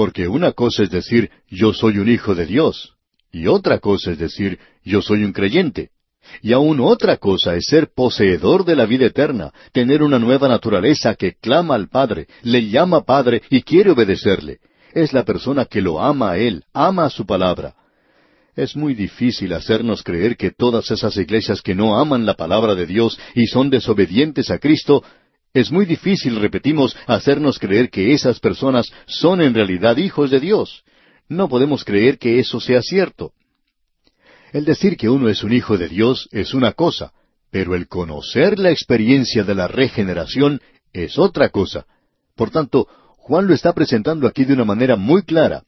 Porque 0.00 0.28
una 0.28 0.52
cosa 0.52 0.84
es 0.84 0.88
decir, 0.88 1.28
yo 1.50 1.74
soy 1.74 1.98
un 1.98 2.08
hijo 2.08 2.34
de 2.34 2.46
Dios, 2.46 2.94
y 3.30 3.48
otra 3.48 3.80
cosa 3.80 4.12
es 4.12 4.18
decir, 4.18 4.58
yo 4.82 5.02
soy 5.02 5.24
un 5.24 5.34
creyente. 5.34 5.90
Y 6.40 6.54
aún 6.54 6.80
otra 6.80 7.18
cosa 7.18 7.54
es 7.54 7.66
ser 7.66 7.90
poseedor 7.94 8.64
de 8.64 8.76
la 8.76 8.86
vida 8.86 9.04
eterna, 9.04 9.52
tener 9.74 10.02
una 10.02 10.18
nueva 10.18 10.48
naturaleza 10.48 11.14
que 11.16 11.34
clama 11.34 11.74
al 11.74 11.90
Padre, 11.90 12.28
le 12.40 12.70
llama 12.70 13.02
Padre 13.02 13.42
y 13.50 13.60
quiere 13.60 13.90
obedecerle. 13.90 14.60
Es 14.94 15.12
la 15.12 15.26
persona 15.26 15.66
que 15.66 15.82
lo 15.82 16.00
ama 16.00 16.30
a 16.30 16.38
Él, 16.38 16.64
ama 16.72 17.04
a 17.04 17.10
su 17.10 17.26
palabra. 17.26 17.74
Es 18.56 18.74
muy 18.76 18.94
difícil 18.94 19.52
hacernos 19.52 20.02
creer 20.02 20.38
que 20.38 20.50
todas 20.50 20.90
esas 20.90 21.14
iglesias 21.18 21.60
que 21.60 21.74
no 21.74 21.98
aman 21.98 22.24
la 22.24 22.34
palabra 22.34 22.74
de 22.74 22.86
Dios 22.86 23.18
y 23.34 23.48
son 23.48 23.68
desobedientes 23.68 24.50
a 24.50 24.58
Cristo 24.58 25.04
es 25.52 25.72
muy 25.72 25.84
difícil, 25.84 26.36
repetimos, 26.36 26.96
hacernos 27.06 27.58
creer 27.58 27.90
que 27.90 28.12
esas 28.12 28.38
personas 28.38 28.92
son 29.06 29.40
en 29.40 29.54
realidad 29.54 29.96
hijos 29.96 30.30
de 30.30 30.40
Dios. 30.40 30.84
No 31.28 31.48
podemos 31.48 31.84
creer 31.84 32.18
que 32.18 32.38
eso 32.38 32.60
sea 32.60 32.82
cierto. 32.82 33.32
El 34.52 34.64
decir 34.64 34.96
que 34.96 35.08
uno 35.08 35.28
es 35.28 35.42
un 35.42 35.52
hijo 35.52 35.76
de 35.78 35.88
Dios 35.88 36.28
es 36.32 36.54
una 36.54 36.72
cosa, 36.72 37.12
Pero 37.52 37.74
el 37.74 37.88
conocer 37.88 38.60
la 38.60 38.70
experiencia 38.70 39.42
de 39.42 39.56
la 39.56 39.66
regeneración 39.66 40.60
es 40.92 41.18
otra 41.18 41.48
cosa. 41.48 41.84
Por 42.36 42.50
tanto, 42.50 42.86
Juan 43.16 43.48
lo 43.48 43.54
está 43.54 43.72
presentando 43.72 44.28
aquí 44.28 44.44
de 44.44 44.52
una 44.52 44.64
manera 44.64 44.94
muy 44.94 45.22
clara. 45.22 45.64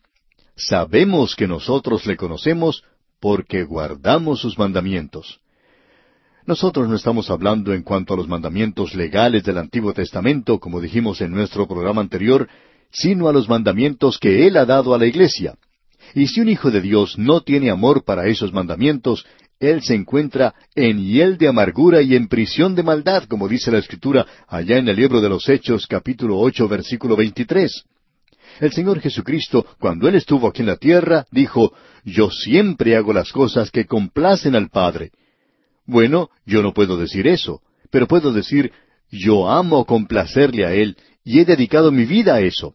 Sabemos 0.54 1.34
que 1.34 1.48
nosotros 1.48 2.06
le 2.06 2.16
conocemos 2.16 2.84
porque 3.18 3.64
guardamos 3.64 4.40
sus 4.40 4.56
mandamientos. 4.58 5.40
Nosotros 6.46 6.88
no 6.88 6.96
estamos 6.96 7.30
hablando 7.30 7.72
en 7.72 7.82
cuanto 7.82 8.14
a 8.14 8.16
los 8.16 8.26
mandamientos 8.26 8.94
legales 8.94 9.44
del 9.44 9.58
Antiguo 9.58 9.92
Testamento, 9.92 10.58
como 10.58 10.80
dijimos 10.80 11.20
en 11.20 11.30
nuestro 11.30 11.68
programa 11.68 12.00
anterior, 12.00 12.48
sino 12.90 13.28
a 13.28 13.32
los 13.32 13.48
mandamientos 13.48 14.18
que 14.18 14.46
Él 14.46 14.56
ha 14.56 14.64
dado 14.64 14.92
a 14.92 14.98
la 14.98 15.06
iglesia. 15.06 15.54
Y 16.14 16.26
si 16.26 16.40
un 16.40 16.48
hijo 16.48 16.70
de 16.70 16.80
Dios 16.80 17.16
no 17.16 17.42
tiene 17.42 17.70
amor 17.70 18.04
para 18.04 18.26
esos 18.26 18.52
mandamientos, 18.52 19.24
él 19.60 19.80
se 19.82 19.94
encuentra 19.94 20.54
en 20.74 20.98
hiel 20.98 21.38
de 21.38 21.46
amargura 21.46 22.02
y 22.02 22.16
en 22.16 22.26
prisión 22.26 22.74
de 22.74 22.82
maldad, 22.82 23.24
como 23.28 23.46
dice 23.46 23.70
la 23.70 23.78
Escritura 23.78 24.26
allá 24.48 24.76
en 24.76 24.88
el 24.88 24.96
libro 24.96 25.20
de 25.20 25.28
los 25.28 25.48
Hechos 25.48 25.86
capítulo 25.86 26.36
ocho 26.40 26.66
versículo 26.66 27.14
veintitrés. 27.14 27.84
El 28.58 28.72
Señor 28.72 28.98
Jesucristo, 28.98 29.64
cuando 29.78 30.08
Él 30.08 30.16
estuvo 30.16 30.48
aquí 30.48 30.62
en 30.62 30.66
la 30.66 30.76
tierra, 30.76 31.26
dijo, 31.30 31.72
Yo 32.04 32.28
siempre 32.28 32.96
hago 32.96 33.12
las 33.12 33.30
cosas 33.30 33.70
que 33.70 33.86
complacen 33.86 34.56
al 34.56 34.68
Padre. 34.68 35.12
Bueno, 35.92 36.30
yo 36.46 36.62
no 36.62 36.72
puedo 36.72 36.96
decir 36.96 37.28
eso, 37.28 37.60
pero 37.90 38.08
puedo 38.08 38.32
decir, 38.32 38.72
Yo 39.10 39.50
amo 39.50 39.84
complacerle 39.84 40.64
a 40.64 40.72
Él 40.72 40.96
y 41.22 41.38
he 41.38 41.44
dedicado 41.44 41.92
mi 41.92 42.06
vida 42.06 42.36
a 42.36 42.40
eso. 42.40 42.74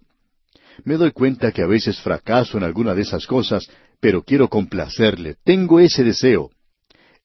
Me 0.85 0.97
doy 0.97 1.11
cuenta 1.11 1.51
que 1.51 1.63
a 1.63 1.67
veces 1.67 1.99
fracaso 1.99 2.59
en 2.59 2.63
alguna 2.63 2.93
de 2.93 3.01
esas 3.01 3.25
cosas, 3.25 3.67
pero 3.99 4.21
quiero 4.21 4.47
complacerle, 4.47 5.35
tengo 5.43 5.79
ese 5.79 6.03
deseo. 6.03 6.51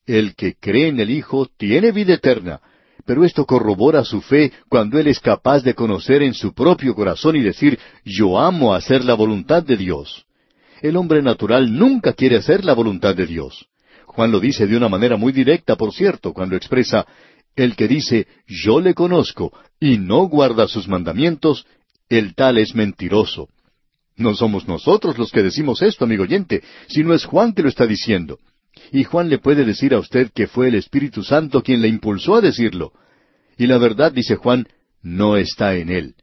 El 0.07 0.35
que 0.35 0.55
cree 0.55 0.89
en 0.89 0.99
el 0.99 1.11
Hijo 1.11 1.47
tiene 1.59 1.93
vida 1.93 2.15
eterna, 2.15 2.63
pero 3.05 3.23
esto 3.23 3.45
corrobora 3.45 4.03
su 4.03 4.23
fe 4.23 4.51
cuando 4.71 4.99
él 4.99 5.09
es 5.09 5.21
capaz 5.21 5.63
de 5.63 5.75
conocer 5.75 6.23
en 6.23 6.33
su 6.33 6.55
propio 6.55 6.95
corazón 6.95 7.37
y 7.37 7.43
decir, 7.43 7.79
yo 8.03 8.39
amo 8.39 8.75
hacer 8.75 9.05
la 9.05 9.13
voluntad 9.13 9.63
de 9.63 9.77
Dios. 9.77 10.25
El 10.81 10.97
hombre 10.97 11.23
natural 11.23 11.71
nunca 11.71 12.15
quiere 12.15 12.37
hacer 12.37 12.65
la 12.65 12.73
voluntad 12.73 13.15
de 13.15 13.27
Dios. 13.27 13.69
Juan 14.15 14.31
lo 14.31 14.41
dice 14.41 14.67
de 14.67 14.77
una 14.77 14.89
manera 14.89 15.17
muy 15.17 15.33
directa, 15.33 15.77
por 15.77 15.93
cierto, 15.93 16.33
cuando 16.33 16.55
expresa, 16.55 17.07
el 17.57 17.77
que 17.77 17.89
dice, 17.89 18.27
yo 18.47 18.81
le 18.81 18.95
conozco, 18.95 19.53
y 19.81 19.99
no 19.99 20.29
guarda 20.29 20.69
sus 20.69 20.87
mandamientos, 20.87 21.67
el 22.09 22.35
tal 22.35 22.59
es 22.59 22.75
mentiroso. 22.75 23.49
No 24.17 24.35
somos 24.35 24.69
nosotros 24.69 25.17
los 25.17 25.31
que 25.33 25.43
decimos 25.43 25.81
esto, 25.81 26.05
amigo 26.05 26.25
oyente, 26.25 26.63
sino 26.89 27.15
es 27.15 27.25
Juan 27.25 27.55
que 27.55 27.63
lo 27.63 27.71
está 27.71 27.87
diciendo. 27.87 28.39
Y 28.91 29.05
Juan 29.05 29.31
le 29.31 29.39
puede 29.39 29.65
decir 29.65 29.95
a 29.95 29.99
usted 29.99 30.31
que 30.35 30.47
fue 30.47 30.69
el 30.69 30.75
Espíritu 30.75 31.23
Santo 31.23 31.63
quien 31.63 31.81
le 31.81 31.89
impulsó 31.89 32.35
a 32.35 32.41
decirlo. 32.43 32.93
Y 33.57 33.67
la 33.67 33.79
verdad, 33.79 34.13
dice 34.13 34.37
Juan, 34.37 34.67
no 35.03 35.39
está 35.39 35.75
en 35.77 35.89
él. 35.89 36.15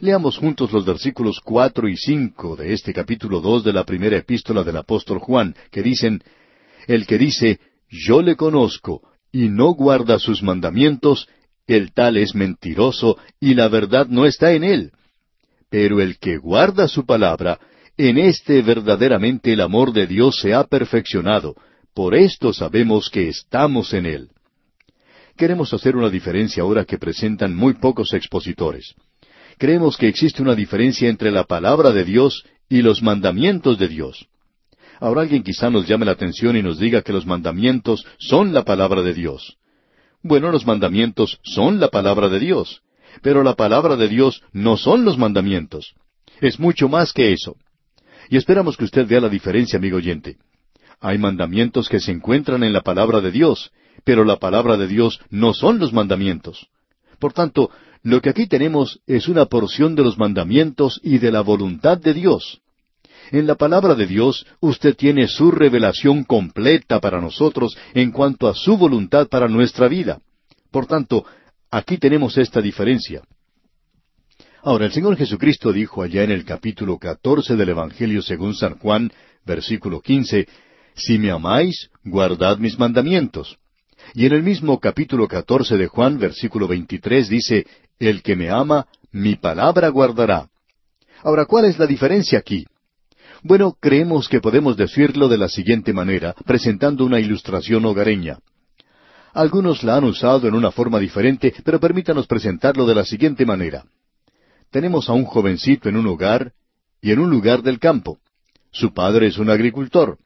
Leamos 0.00 0.38
juntos 0.38 0.72
los 0.72 0.84
versículos 0.84 1.40
cuatro 1.44 1.88
y 1.88 1.96
cinco 1.96 2.56
de 2.56 2.72
este 2.72 2.92
capítulo 2.92 3.40
dos 3.40 3.62
de 3.62 3.72
la 3.72 3.84
primera 3.84 4.16
epístola 4.16 4.64
del 4.64 4.76
apóstol 4.76 5.18
Juan, 5.18 5.54
que 5.70 5.82
dicen, 5.82 6.22
El 6.86 7.06
que 7.06 7.18
dice, 7.18 7.60
Yo 7.88 8.22
le 8.22 8.36
conozco, 8.36 9.02
y 9.32 9.48
no 9.48 9.74
guarda 9.74 10.18
sus 10.18 10.42
mandamientos, 10.42 11.28
el 11.66 11.92
tal 11.92 12.16
es 12.16 12.34
mentiroso, 12.34 13.16
y 13.38 13.54
la 13.54 13.68
verdad 13.68 14.06
no 14.08 14.26
está 14.26 14.52
en 14.52 14.64
él. 14.64 14.92
Pero 15.70 16.00
el 16.00 16.18
que 16.18 16.36
guarda 16.36 16.88
su 16.88 17.06
palabra, 17.06 17.60
en 17.96 18.18
éste 18.18 18.62
verdaderamente 18.62 19.52
el 19.52 19.60
amor 19.60 19.92
de 19.92 20.06
Dios 20.06 20.40
se 20.40 20.54
ha 20.54 20.64
perfeccionado, 20.64 21.54
por 21.94 22.14
esto 22.14 22.52
sabemos 22.52 23.10
que 23.10 23.28
estamos 23.28 23.92
en 23.92 24.06
Él. 24.06 24.30
Queremos 25.36 25.72
hacer 25.74 25.96
una 25.96 26.08
diferencia 26.08 26.62
ahora 26.62 26.84
que 26.84 26.98
presentan 26.98 27.54
muy 27.54 27.74
pocos 27.74 28.14
expositores. 28.14 28.94
Creemos 29.58 29.96
que 29.96 30.08
existe 30.08 30.42
una 30.42 30.54
diferencia 30.54 31.08
entre 31.08 31.30
la 31.30 31.44
palabra 31.44 31.90
de 31.90 32.04
Dios 32.04 32.44
y 32.68 32.82
los 32.82 33.02
mandamientos 33.02 33.78
de 33.78 33.88
Dios. 33.88 34.28
Ahora 35.00 35.22
alguien 35.22 35.42
quizá 35.42 35.70
nos 35.70 35.88
llame 35.88 36.04
la 36.04 36.12
atención 36.12 36.56
y 36.56 36.62
nos 36.62 36.78
diga 36.78 37.02
que 37.02 37.12
los 37.12 37.26
mandamientos 37.26 38.04
son 38.18 38.52
la 38.52 38.64
palabra 38.64 39.02
de 39.02 39.14
Dios. 39.14 39.56
Bueno, 40.22 40.52
los 40.52 40.66
mandamientos 40.66 41.40
son 41.42 41.80
la 41.80 41.88
palabra 41.88 42.28
de 42.28 42.38
Dios, 42.38 42.82
pero 43.22 43.42
la 43.42 43.54
palabra 43.54 43.96
de 43.96 44.08
Dios 44.08 44.42
no 44.52 44.76
son 44.76 45.06
los 45.06 45.16
mandamientos. 45.16 45.94
Es 46.40 46.60
mucho 46.60 46.88
más 46.88 47.14
que 47.14 47.32
eso. 47.32 47.56
Y 48.28 48.36
esperamos 48.36 48.76
que 48.76 48.84
usted 48.84 49.06
vea 49.08 49.20
la 49.20 49.30
diferencia, 49.30 49.78
amigo 49.78 49.96
oyente. 49.96 50.36
Hay 51.00 51.16
mandamientos 51.16 51.88
que 51.88 51.98
se 51.98 52.12
encuentran 52.12 52.62
en 52.62 52.74
la 52.74 52.82
palabra 52.82 53.22
de 53.22 53.30
Dios, 53.30 53.72
pero 54.04 54.24
la 54.24 54.36
palabra 54.36 54.76
de 54.76 54.86
Dios 54.86 55.18
no 55.30 55.54
son 55.54 55.78
los 55.78 55.94
mandamientos. 55.94 56.68
Por 57.18 57.32
tanto, 57.32 57.70
lo 58.02 58.20
que 58.20 58.28
aquí 58.28 58.46
tenemos 58.46 59.00
es 59.06 59.28
una 59.28 59.46
porción 59.46 59.94
de 59.94 60.04
los 60.04 60.18
mandamientos 60.18 61.00
y 61.02 61.18
de 61.18 61.32
la 61.32 61.40
voluntad 61.40 61.98
de 61.98 62.12
Dios. 62.12 62.60
En 63.30 63.46
la 63.46 63.54
palabra 63.54 63.94
de 63.94 64.06
Dios 64.06 64.44
usted 64.58 64.96
tiene 64.96 65.28
su 65.28 65.52
revelación 65.52 66.24
completa 66.24 67.00
para 67.00 67.20
nosotros 67.20 67.76
en 67.94 68.10
cuanto 68.10 68.48
a 68.48 68.54
su 68.54 68.76
voluntad 68.76 69.28
para 69.28 69.48
nuestra 69.48 69.86
vida. 69.86 70.20
Por 70.72 70.86
tanto, 70.86 71.24
aquí 71.70 71.96
tenemos 71.98 72.36
esta 72.38 72.60
diferencia. 72.60 73.22
Ahora, 74.62 74.86
el 74.86 74.92
Señor 74.92 75.16
Jesucristo 75.16 75.72
dijo 75.72 76.02
allá 76.02 76.24
en 76.24 76.32
el 76.32 76.44
capítulo 76.44 76.98
catorce 76.98 77.56
del 77.56 77.68
Evangelio 77.68 78.20
según 78.20 78.54
San 78.54 78.78
Juan, 78.78 79.10
versículo 79.46 80.00
quince, 80.00 80.48
si 80.94 81.18
me 81.18 81.30
amáis, 81.30 81.88
guardad 82.04 82.58
mis 82.58 82.78
mandamientos. 82.78 83.58
Y 84.12 84.26
en 84.26 84.32
el 84.32 84.42
mismo 84.42 84.80
capítulo 84.80 85.28
catorce 85.28 85.76
de 85.76 85.86
Juan, 85.86 86.18
versículo 86.18 86.66
veintitrés, 86.66 87.28
dice, 87.28 87.64
El 87.98 88.22
que 88.22 88.34
me 88.34 88.50
ama, 88.50 88.86
mi 89.12 89.36
palabra 89.36 89.88
guardará. 89.88 90.48
Ahora, 91.22 91.46
¿cuál 91.46 91.66
es 91.66 91.78
la 91.78 91.86
diferencia 91.86 92.38
aquí? 92.38 92.66
Bueno, 93.42 93.76
creemos 93.80 94.28
que 94.28 94.40
podemos 94.40 94.76
decirlo 94.76 95.28
de 95.28 95.38
la 95.38 95.48
siguiente 95.48 95.92
manera, 95.92 96.34
presentando 96.44 97.04
una 97.04 97.20
ilustración 97.20 97.84
hogareña. 97.84 98.38
Algunos 99.32 99.82
la 99.82 99.96
han 99.96 100.04
usado 100.04 100.48
en 100.48 100.54
una 100.54 100.70
forma 100.70 100.98
diferente, 100.98 101.54
pero 101.64 101.80
permítanos 101.80 102.26
presentarlo 102.26 102.86
de 102.86 102.94
la 102.94 103.04
siguiente 103.04 103.46
manera. 103.46 103.84
Tenemos 104.70 105.08
a 105.08 105.12
un 105.12 105.24
jovencito 105.24 105.88
en 105.88 105.96
un 105.96 106.06
hogar 106.06 106.52
y 107.00 107.12
en 107.12 107.18
un 107.18 107.30
lugar 107.30 107.62
del 107.62 107.78
campo. 107.78 108.18
Su 108.72 108.92
padre 108.92 109.28
es 109.28 109.38
un 109.38 109.50
agricultor. 109.50 110.18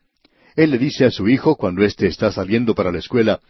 Él 0.56 0.70
le 0.70 0.78
dice 0.78 1.04
a 1.04 1.10
su 1.10 1.28
hijo 1.28 1.56
cuando 1.56 1.84
éste 1.84 2.06
está 2.06 2.32
saliendo 2.32 2.74
para 2.74 2.90
la 2.90 2.98
escuela, 2.98 3.40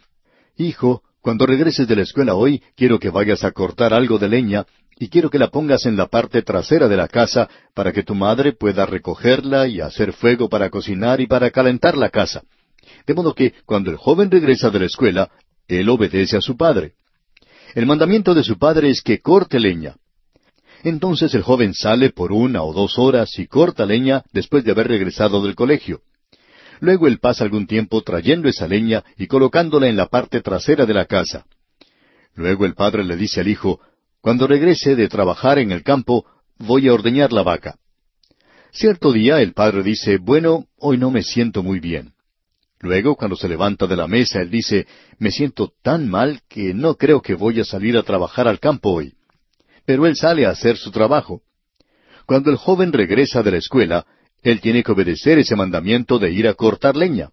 Hijo, 0.57 1.03
cuando 1.21 1.45
regreses 1.45 1.87
de 1.87 1.95
la 1.95 2.03
escuela 2.03 2.35
hoy, 2.35 2.63
quiero 2.75 2.97
que 2.97 3.09
vayas 3.09 3.43
a 3.43 3.51
cortar 3.51 3.93
algo 3.93 4.17
de 4.19 4.29
leña 4.29 4.65
y 4.97 5.09
quiero 5.09 5.29
que 5.29 5.39
la 5.39 5.49
pongas 5.49 5.85
en 5.85 5.97
la 5.97 6.07
parte 6.07 6.41
trasera 6.41 6.87
de 6.87 6.97
la 6.97 7.07
casa 7.07 7.49
para 7.73 7.91
que 7.91 8.03
tu 8.03 8.15
madre 8.15 8.53
pueda 8.53 8.85
recogerla 8.85 9.67
y 9.67 9.81
hacer 9.81 10.13
fuego 10.13 10.47
para 10.47 10.69
cocinar 10.69 11.19
y 11.19 11.27
para 11.27 11.51
calentar 11.51 11.97
la 11.97 12.09
casa. 12.09 12.43
De 13.05 13.13
modo 13.13 13.33
que 13.33 13.53
cuando 13.65 13.91
el 13.91 13.97
joven 13.97 14.31
regresa 14.31 14.69
de 14.69 14.79
la 14.79 14.85
escuela, 14.85 15.29
él 15.67 15.89
obedece 15.89 16.37
a 16.37 16.41
su 16.41 16.55
padre. 16.55 16.93
El 17.73 17.85
mandamiento 17.85 18.33
de 18.33 18.43
su 18.43 18.57
padre 18.57 18.89
es 18.89 19.01
que 19.01 19.19
corte 19.19 19.59
leña. 19.59 19.95
Entonces 20.83 21.33
el 21.33 21.41
joven 21.41 21.73
sale 21.73 22.11
por 22.11 22.31
una 22.31 22.63
o 22.63 22.71
dos 22.71 22.97
horas 22.97 23.37
y 23.39 23.47
corta 23.47 23.85
leña 23.85 24.23
después 24.31 24.63
de 24.63 24.71
haber 24.71 24.87
regresado 24.87 25.43
del 25.43 25.55
colegio. 25.55 26.01
Luego 26.79 27.07
él 27.07 27.19
pasa 27.19 27.43
algún 27.43 27.67
tiempo 27.67 28.01
trayendo 28.01 28.47
esa 28.47 28.67
leña 28.67 29.03
y 29.17 29.27
colocándola 29.27 29.87
en 29.87 29.97
la 29.97 30.07
parte 30.07 30.41
trasera 30.41 30.85
de 30.85 30.93
la 30.93 31.05
casa. 31.05 31.45
Luego 32.35 32.65
el 32.65 32.75
padre 32.75 33.03
le 33.03 33.15
dice 33.15 33.41
al 33.41 33.47
hijo, 33.47 33.79
Cuando 34.25 34.47
regrese 34.47 34.95
de 34.95 35.07
trabajar 35.07 35.59
en 35.59 35.71
el 35.71 35.83
campo, 35.83 36.25
voy 36.57 36.87
a 36.87 36.93
ordeñar 36.95 37.31
la 37.31 37.43
vaca. 37.43 37.77
Cierto 38.71 39.11
día 39.11 39.39
el 39.39 39.53
padre 39.53 39.83
dice, 39.83 40.17
Bueno, 40.17 40.65
hoy 40.79 40.97
no 40.97 41.11
me 41.11 41.21
siento 41.21 41.61
muy 41.61 41.79
bien. 41.79 42.13
Luego, 42.79 43.15
cuando 43.15 43.35
se 43.35 43.47
levanta 43.47 43.85
de 43.85 43.95
la 43.95 44.07
mesa, 44.07 44.41
él 44.41 44.49
dice, 44.49 44.87
Me 45.19 45.29
siento 45.29 45.73
tan 45.83 46.09
mal 46.09 46.41
que 46.49 46.73
no 46.73 46.95
creo 46.95 47.21
que 47.21 47.35
voy 47.35 47.59
a 47.59 47.65
salir 47.65 47.97
a 47.97 48.01
trabajar 48.01 48.47
al 48.47 48.59
campo 48.59 48.93
hoy. 48.93 49.13
Pero 49.85 50.07
él 50.07 50.15
sale 50.15 50.47
a 50.47 50.49
hacer 50.49 50.75
su 50.75 50.89
trabajo. 50.89 51.43
Cuando 52.25 52.49
el 52.49 52.57
joven 52.57 52.93
regresa 52.93 53.43
de 53.43 53.51
la 53.51 53.57
escuela, 53.57 54.07
él 54.41 54.59
tiene 54.59 54.81
que 54.81 54.91
obedecer 54.91 55.37
ese 55.37 55.55
mandamiento 55.55 56.17
de 56.17 56.31
ir 56.31 56.47
a 56.47 56.55
cortar 56.55 56.95
leña. 56.95 57.29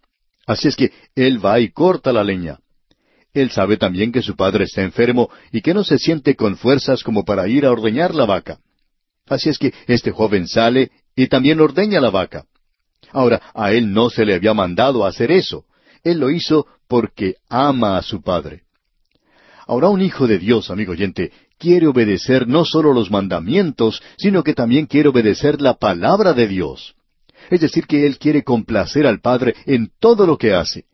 Así 0.47 0.69
es 0.69 0.77
que 0.77 0.93
él 1.15 1.43
va 1.43 1.59
y 1.59 1.71
corta 1.71 2.13
la 2.13 2.23
leña. 2.23 2.59
Él 3.35 3.51
sabe 3.51 3.79
también 3.79 4.13
que 4.13 4.23
su 4.23 4.37
padre 4.37 4.65
está 4.65 4.83
enfermo 4.83 5.31
y 5.51 5.63
que 5.63 5.73
no 5.73 5.85
se 5.85 5.99
siente 5.99 6.37
con 6.37 6.57
fuerzas 6.57 7.03
como 7.03 7.25
para 7.25 7.49
ir 7.49 7.65
a 7.65 7.73
ordeñar 7.73 8.15
la 8.15 8.27
vaca. 8.27 8.59
Así 9.27 9.49
es 9.49 9.59
que 9.59 9.73
este 9.87 10.11
joven 10.11 10.47
sale 10.47 10.91
y 11.17 11.29
también 11.29 11.61
ordeña 11.61 12.01
la 12.01 12.11
vaca. 12.11 12.45
Ahora, 13.11 13.41
a 13.55 13.73
él 13.73 13.93
no 13.93 14.11
se 14.11 14.25
le 14.25 14.35
había 14.35 14.53
mandado 14.55 15.07
hacer 15.07 15.31
eso. 15.31 15.65
Él 16.03 16.19
lo 16.19 16.31
hizo 16.31 16.67
porque 16.89 17.37
ama 17.49 17.97
a 17.97 18.03
su 18.03 18.23
padre. 18.23 18.63
Ahora 19.67 19.89
un 19.89 20.03
hijo 20.03 20.27
de 20.27 20.39
Dios, 20.39 20.71
amigo 20.71 20.93
oyente, 20.93 21.33
quiere 21.59 21.87
obedecer 21.87 22.49
no 22.49 22.65
solo 22.65 22.93
los 22.93 23.11
mandamientos, 23.11 24.03
sino 24.19 24.43
que 24.43 24.55
también 24.55 24.87
quiere 24.87 25.09
obedecer 25.09 25.63
la 25.63 25.75
palabra 25.75 26.35
de 26.35 26.49
Dios. 26.49 26.95
Es 27.51 27.61
decir, 27.61 27.87
que 27.87 28.07
Él 28.07 28.19
quiere 28.19 28.43
complacer 28.43 29.07
al 29.07 29.21
Padre 29.21 29.55
en 29.67 29.91
todo 29.99 30.27
lo 30.27 30.37
que 30.37 30.55
hace. 30.55 30.85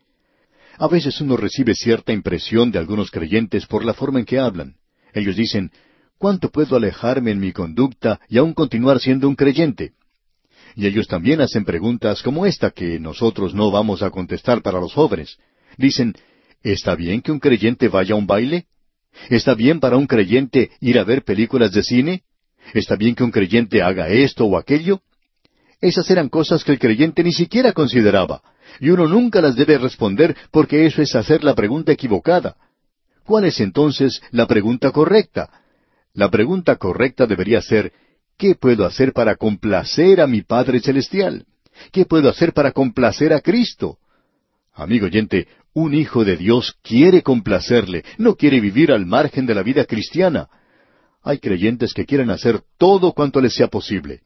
A 0.79 0.87
veces 0.87 1.19
uno 1.19 1.35
recibe 1.35 1.75
cierta 1.75 2.13
impresión 2.13 2.71
de 2.71 2.79
algunos 2.79 3.11
creyentes 3.11 3.65
por 3.65 3.83
la 3.83 3.93
forma 3.93 4.19
en 4.19 4.25
que 4.25 4.39
hablan. 4.39 4.75
Ellos 5.13 5.35
dicen, 5.35 5.71
¿cuánto 6.17 6.49
puedo 6.49 6.77
alejarme 6.77 7.31
en 7.31 7.39
mi 7.39 7.51
conducta 7.51 8.21
y 8.29 8.37
aún 8.37 8.53
continuar 8.53 9.01
siendo 9.01 9.27
un 9.27 9.35
creyente? 9.35 9.91
Y 10.77 10.87
ellos 10.87 11.07
también 11.07 11.41
hacen 11.41 11.65
preguntas 11.65 12.23
como 12.23 12.45
esta 12.45 12.71
que 12.71 12.97
nosotros 12.97 13.53
no 13.53 13.71
vamos 13.71 14.01
a 14.01 14.09
contestar 14.09 14.61
para 14.61 14.79
los 14.79 14.93
jóvenes. 14.93 15.37
Dicen, 15.77 16.15
¿está 16.63 16.95
bien 16.95 17.21
que 17.21 17.33
un 17.33 17.39
creyente 17.41 17.89
vaya 17.89 18.15
a 18.15 18.17
un 18.17 18.25
baile? 18.25 18.67
¿Está 19.29 19.55
bien 19.55 19.81
para 19.81 19.97
un 19.97 20.07
creyente 20.07 20.71
ir 20.79 20.97
a 20.97 21.03
ver 21.03 21.23
películas 21.23 21.73
de 21.73 21.83
cine? 21.83 22.23
¿Está 22.73 22.95
bien 22.95 23.15
que 23.15 23.25
un 23.25 23.31
creyente 23.31 23.81
haga 23.81 24.07
esto 24.07 24.45
o 24.45 24.57
aquello? 24.57 25.01
Esas 25.81 26.09
eran 26.09 26.29
cosas 26.29 26.63
que 26.63 26.71
el 26.71 26.79
creyente 26.79 27.21
ni 27.21 27.33
siquiera 27.33 27.73
consideraba, 27.73 28.41
y 28.79 28.89
uno 28.89 29.07
nunca 29.07 29.41
las 29.41 29.55
debe 29.55 29.77
responder 29.77 30.35
porque 30.51 30.85
eso 30.85 31.01
es 31.01 31.15
hacer 31.15 31.43
la 31.43 31.55
pregunta 31.55 31.91
equivocada. 31.91 32.55
¿Cuál 33.23 33.45
es 33.45 33.59
entonces 33.59 34.21
la 34.31 34.47
pregunta 34.47 34.91
correcta? 34.91 35.49
La 36.13 36.29
pregunta 36.29 36.77
correcta 36.77 37.27
debería 37.27 37.61
ser, 37.61 37.93
¿qué 38.37 38.55
puedo 38.55 38.85
hacer 38.85 39.13
para 39.13 39.35
complacer 39.35 40.21
a 40.21 40.27
mi 40.27 40.41
Padre 40.41 40.79
Celestial? 40.79 41.45
¿Qué 41.91 42.05
puedo 42.05 42.29
hacer 42.29 42.53
para 42.53 42.71
complacer 42.71 43.33
a 43.33 43.41
Cristo? 43.41 43.99
Amigo 44.73 45.05
oyente, 45.05 45.47
un 45.73 45.93
hijo 45.93 46.25
de 46.25 46.37
Dios 46.37 46.75
quiere 46.81 47.21
complacerle, 47.21 48.03
no 48.17 48.35
quiere 48.35 48.59
vivir 48.59 48.91
al 48.91 49.05
margen 49.05 49.45
de 49.45 49.55
la 49.55 49.63
vida 49.63 49.85
cristiana. 49.85 50.49
Hay 51.21 51.39
creyentes 51.39 51.93
que 51.93 52.05
quieren 52.05 52.29
hacer 52.29 52.61
todo 52.77 53.13
cuanto 53.13 53.41
les 53.41 53.53
sea 53.53 53.67
posible. 53.67 54.21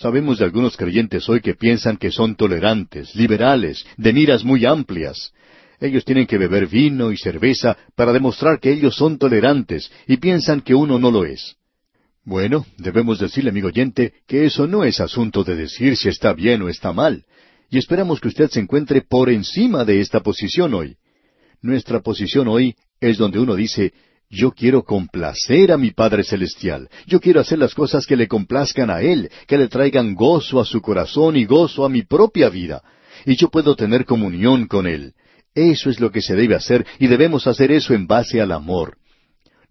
Sabemos 0.00 0.38
de 0.38 0.46
algunos 0.46 0.78
creyentes 0.78 1.28
hoy 1.28 1.42
que 1.42 1.54
piensan 1.54 1.98
que 1.98 2.10
son 2.10 2.34
tolerantes, 2.34 3.14
liberales, 3.14 3.84
de 3.98 4.14
miras 4.14 4.44
muy 4.44 4.64
amplias. 4.64 5.34
Ellos 5.78 6.06
tienen 6.06 6.26
que 6.26 6.38
beber 6.38 6.68
vino 6.68 7.12
y 7.12 7.18
cerveza 7.18 7.76
para 7.94 8.10
demostrar 8.10 8.60
que 8.60 8.72
ellos 8.72 8.96
son 8.96 9.18
tolerantes 9.18 9.92
y 10.06 10.16
piensan 10.16 10.62
que 10.62 10.74
uno 10.74 10.98
no 10.98 11.10
lo 11.10 11.26
es. 11.26 11.56
Bueno, 12.24 12.64
debemos 12.78 13.18
decirle, 13.18 13.50
amigo 13.50 13.68
oyente, 13.68 14.14
que 14.26 14.46
eso 14.46 14.66
no 14.66 14.84
es 14.84 15.00
asunto 15.00 15.44
de 15.44 15.54
decir 15.54 15.98
si 15.98 16.08
está 16.08 16.32
bien 16.32 16.62
o 16.62 16.70
está 16.70 16.94
mal, 16.94 17.26
y 17.68 17.76
esperamos 17.76 18.20
que 18.20 18.28
usted 18.28 18.48
se 18.48 18.60
encuentre 18.60 19.02
por 19.02 19.28
encima 19.28 19.84
de 19.84 20.00
esta 20.00 20.20
posición 20.20 20.72
hoy. 20.72 20.96
Nuestra 21.60 22.00
posición 22.00 22.48
hoy 22.48 22.74
es 23.02 23.18
donde 23.18 23.38
uno 23.38 23.54
dice, 23.54 23.92
yo 24.30 24.52
quiero 24.52 24.84
complacer 24.84 25.72
a 25.72 25.76
mi 25.76 25.90
Padre 25.90 26.22
Celestial. 26.22 26.88
Yo 27.06 27.20
quiero 27.20 27.40
hacer 27.40 27.58
las 27.58 27.74
cosas 27.74 28.06
que 28.06 28.16
le 28.16 28.28
complazcan 28.28 28.88
a 28.88 29.02
Él, 29.02 29.28
que 29.48 29.58
le 29.58 29.66
traigan 29.66 30.14
gozo 30.14 30.60
a 30.60 30.64
su 30.64 30.80
corazón 30.80 31.36
y 31.36 31.44
gozo 31.44 31.84
a 31.84 31.88
mi 31.88 32.02
propia 32.02 32.48
vida. 32.48 32.80
Y 33.26 33.34
yo 33.34 33.50
puedo 33.50 33.74
tener 33.74 34.04
comunión 34.04 34.68
con 34.68 34.86
Él. 34.86 35.14
Eso 35.52 35.90
es 35.90 35.98
lo 35.98 36.12
que 36.12 36.22
se 36.22 36.36
debe 36.36 36.54
hacer 36.54 36.86
y 37.00 37.08
debemos 37.08 37.48
hacer 37.48 37.72
eso 37.72 37.92
en 37.92 38.06
base 38.06 38.40
al 38.40 38.52
amor. 38.52 38.98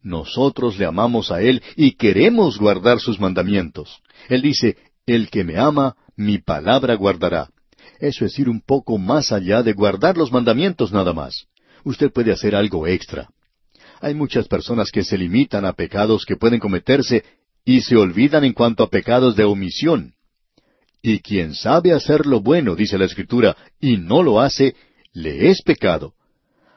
Nosotros 0.04 0.78
le 0.78 0.86
amamos 0.86 1.32
a 1.32 1.42
Él 1.42 1.64
y 1.78 1.94
queremos 1.94 2.58
guardar 2.58 3.00
sus 3.00 3.18
mandamientos. 3.18 4.02
Él 4.28 4.42
dice, 4.42 4.76
El 5.06 5.30
que 5.30 5.46
me 5.46 5.58
ama, 5.58 5.96
mi 6.18 6.38
palabra 6.38 6.96
guardará. 6.96 7.50
Eso 8.02 8.26
es 8.26 8.38
ir 8.38 8.50
un 8.50 8.60
poco 8.60 8.98
más 8.98 9.32
allá 9.32 9.64
de 9.64 9.72
guardar 9.72 10.18
los 10.18 10.34
mandamientos 10.34 10.92
nada 10.92 11.14
más. 11.14 11.46
Usted 11.86 12.12
puede 12.12 12.34
hacer 12.34 12.56
algo 12.56 12.86
extra. 12.88 13.30
Hay 14.02 14.14
muchas 14.14 14.48
personas 14.48 14.92
que 14.92 15.04
se 15.04 15.18
limitan 15.18 15.66
a 15.66 15.74
pecados 15.74 16.26
que 16.26 16.38
pueden 16.38 16.60
cometerse 16.60 17.24
y 17.66 17.82
se 17.82 17.96
olvidan 17.96 18.44
en 18.44 18.54
cuanto 18.54 18.84
a 18.84 18.90
pecados 18.90 19.36
de 19.36 19.44
omisión. 19.44 20.14
Y 21.02 21.20
quien 21.20 21.54
sabe 21.54 21.94
hacer 21.94 22.26
lo 22.26 22.42
bueno, 22.42 22.76
dice 22.76 22.98
la 22.98 23.06
Escritura, 23.06 23.56
y 23.80 23.98
no 23.98 24.24
lo 24.24 24.42
hace, 24.42 24.76
le 25.14 25.50
es 25.50 25.62
pecado. 25.62 26.14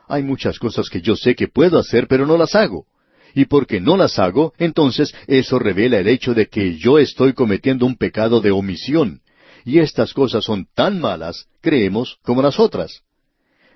Hay 0.08 0.22
muchas 0.22 0.58
cosas 0.58 0.88
que 0.88 1.00
yo 1.00 1.16
sé 1.16 1.34
que 1.34 1.48
puedo 1.48 1.78
hacer, 1.78 2.06
pero 2.06 2.26
no 2.26 2.36
las 2.36 2.54
hago. 2.54 2.86
Y 3.34 3.46
porque 3.46 3.80
no 3.80 3.96
las 3.96 4.18
hago, 4.18 4.52
entonces 4.58 5.14
eso 5.26 5.58
revela 5.58 5.98
el 5.98 6.08
hecho 6.08 6.34
de 6.34 6.48
que 6.48 6.76
yo 6.76 6.98
estoy 6.98 7.32
cometiendo 7.32 7.86
un 7.86 7.96
pecado 7.96 8.40
de 8.40 8.50
omisión. 8.50 9.22
Y 9.64 9.78
estas 9.78 10.12
cosas 10.12 10.44
son 10.44 10.66
tan 10.74 11.00
malas, 11.00 11.46
creemos, 11.60 12.18
como 12.22 12.42
las 12.42 12.60
otras. 12.60 13.02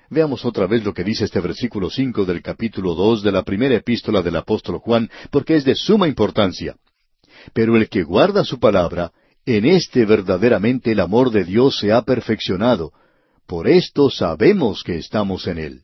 Veamos 0.09 0.45
otra 0.45 0.67
vez 0.67 0.85
lo 0.85 0.93
que 0.93 1.03
dice 1.03 1.25
este 1.25 1.41
versículo 1.41 1.89
cinco 1.89 2.23
del 2.23 2.41
capítulo 2.41 2.95
dos 2.95 3.21
de 3.23 3.31
la 3.31 3.43
primera 3.43 3.75
epístola 3.75 4.21
del 4.21 4.37
apóstol 4.37 4.79
Juan, 4.79 5.09
porque 5.31 5.55
es 5.55 5.65
de 5.65 5.75
suma 5.75 6.07
importancia. 6.07 6.75
Pero 7.53 7.75
el 7.75 7.89
que 7.89 8.03
guarda 8.03 8.45
su 8.45 8.59
palabra, 8.59 9.11
en 9.45 9.65
éste 9.65 10.05
verdaderamente 10.05 10.91
el 10.93 11.01
amor 11.01 11.31
de 11.31 11.43
Dios 11.43 11.77
se 11.77 11.91
ha 11.91 12.01
perfeccionado. 12.03 12.91
Por 13.45 13.67
esto 13.67 14.09
sabemos 14.09 14.83
que 14.83 14.97
estamos 14.97 15.47
en 15.47 15.57
él. 15.57 15.81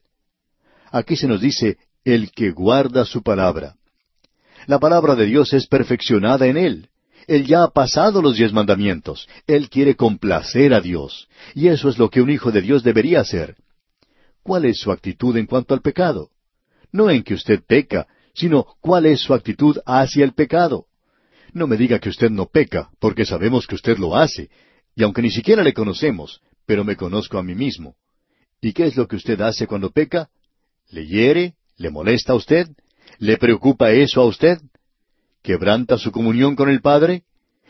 Aquí 0.91 1.15
se 1.15 1.27
nos 1.27 1.41
dice, 1.41 1.77
el 2.05 2.31
que 2.31 2.51
guarda 2.51 3.05
su 3.05 3.23
palabra. 3.23 3.75
La 4.67 4.79
palabra 4.79 5.15
de 5.15 5.25
Dios 5.25 5.53
es 5.53 5.67
perfeccionada 5.67 6.47
en 6.47 6.57
él. 6.57 6.89
Él 7.27 7.45
ya 7.45 7.63
ha 7.63 7.69
pasado 7.69 8.21
los 8.21 8.37
diez 8.37 8.53
mandamientos. 8.53 9.27
Él 9.47 9.69
quiere 9.69 9.95
complacer 9.95 10.73
a 10.73 10.81
Dios. 10.81 11.27
Y 11.55 11.67
eso 11.67 11.89
es 11.89 11.97
lo 11.97 12.09
que 12.09 12.21
un 12.21 12.29
hijo 12.29 12.51
de 12.51 12.61
Dios 12.61 12.83
debería 12.83 13.21
hacer. 13.21 13.55
¿Cuál 14.43 14.65
es 14.65 14.79
su 14.79 14.91
actitud 14.91 15.35
en 15.37 15.45
cuanto 15.45 15.73
al 15.73 15.81
pecado? 15.81 16.29
No 16.91 17.09
en 17.09 17.23
que 17.23 17.33
usted 17.33 17.63
peca, 17.65 18.07
sino 18.33 18.65
cuál 18.81 19.05
es 19.05 19.21
su 19.21 19.33
actitud 19.33 19.77
hacia 19.85 20.25
el 20.25 20.33
pecado. 20.33 20.85
No 21.53 21.65
me 21.65 21.77
diga 21.77 21.99
que 21.99 22.09
usted 22.09 22.29
no 22.29 22.47
peca, 22.47 22.89
porque 22.99 23.25
sabemos 23.25 23.67
que 23.67 23.75
usted 23.75 23.97
lo 23.97 24.15
hace, 24.15 24.49
y 24.95 25.03
aunque 25.03 25.21
ni 25.21 25.31
siquiera 25.31 25.63
le 25.63 25.73
conocemos, 25.73 26.41
pero 26.65 26.83
me 26.83 26.95
conozco 26.95 27.37
a 27.37 27.43
mí 27.43 27.55
mismo. 27.55 27.95
¿Y 28.61 28.73
qué 28.73 28.85
es 28.85 28.95
lo 28.95 29.07
que 29.07 29.15
usted 29.15 29.39
hace 29.41 29.67
cuando 29.67 29.91
peca? 29.91 30.29
¿Le 30.89 31.05
hiere? 31.05 31.55
¿Le 31.77 31.89
molesta 31.89 32.33
a 32.33 32.35
usted? 32.35 32.67
¿Le 33.19 33.37
preocupa 33.37 33.91
eso 33.91 34.21
a 34.21 34.25
usted? 34.25 34.57
¿Quebranta 35.41 35.97
su 35.97 36.11
comunión 36.11 36.55
con 36.55 36.69
el 36.69 36.81
Padre? 36.81 37.23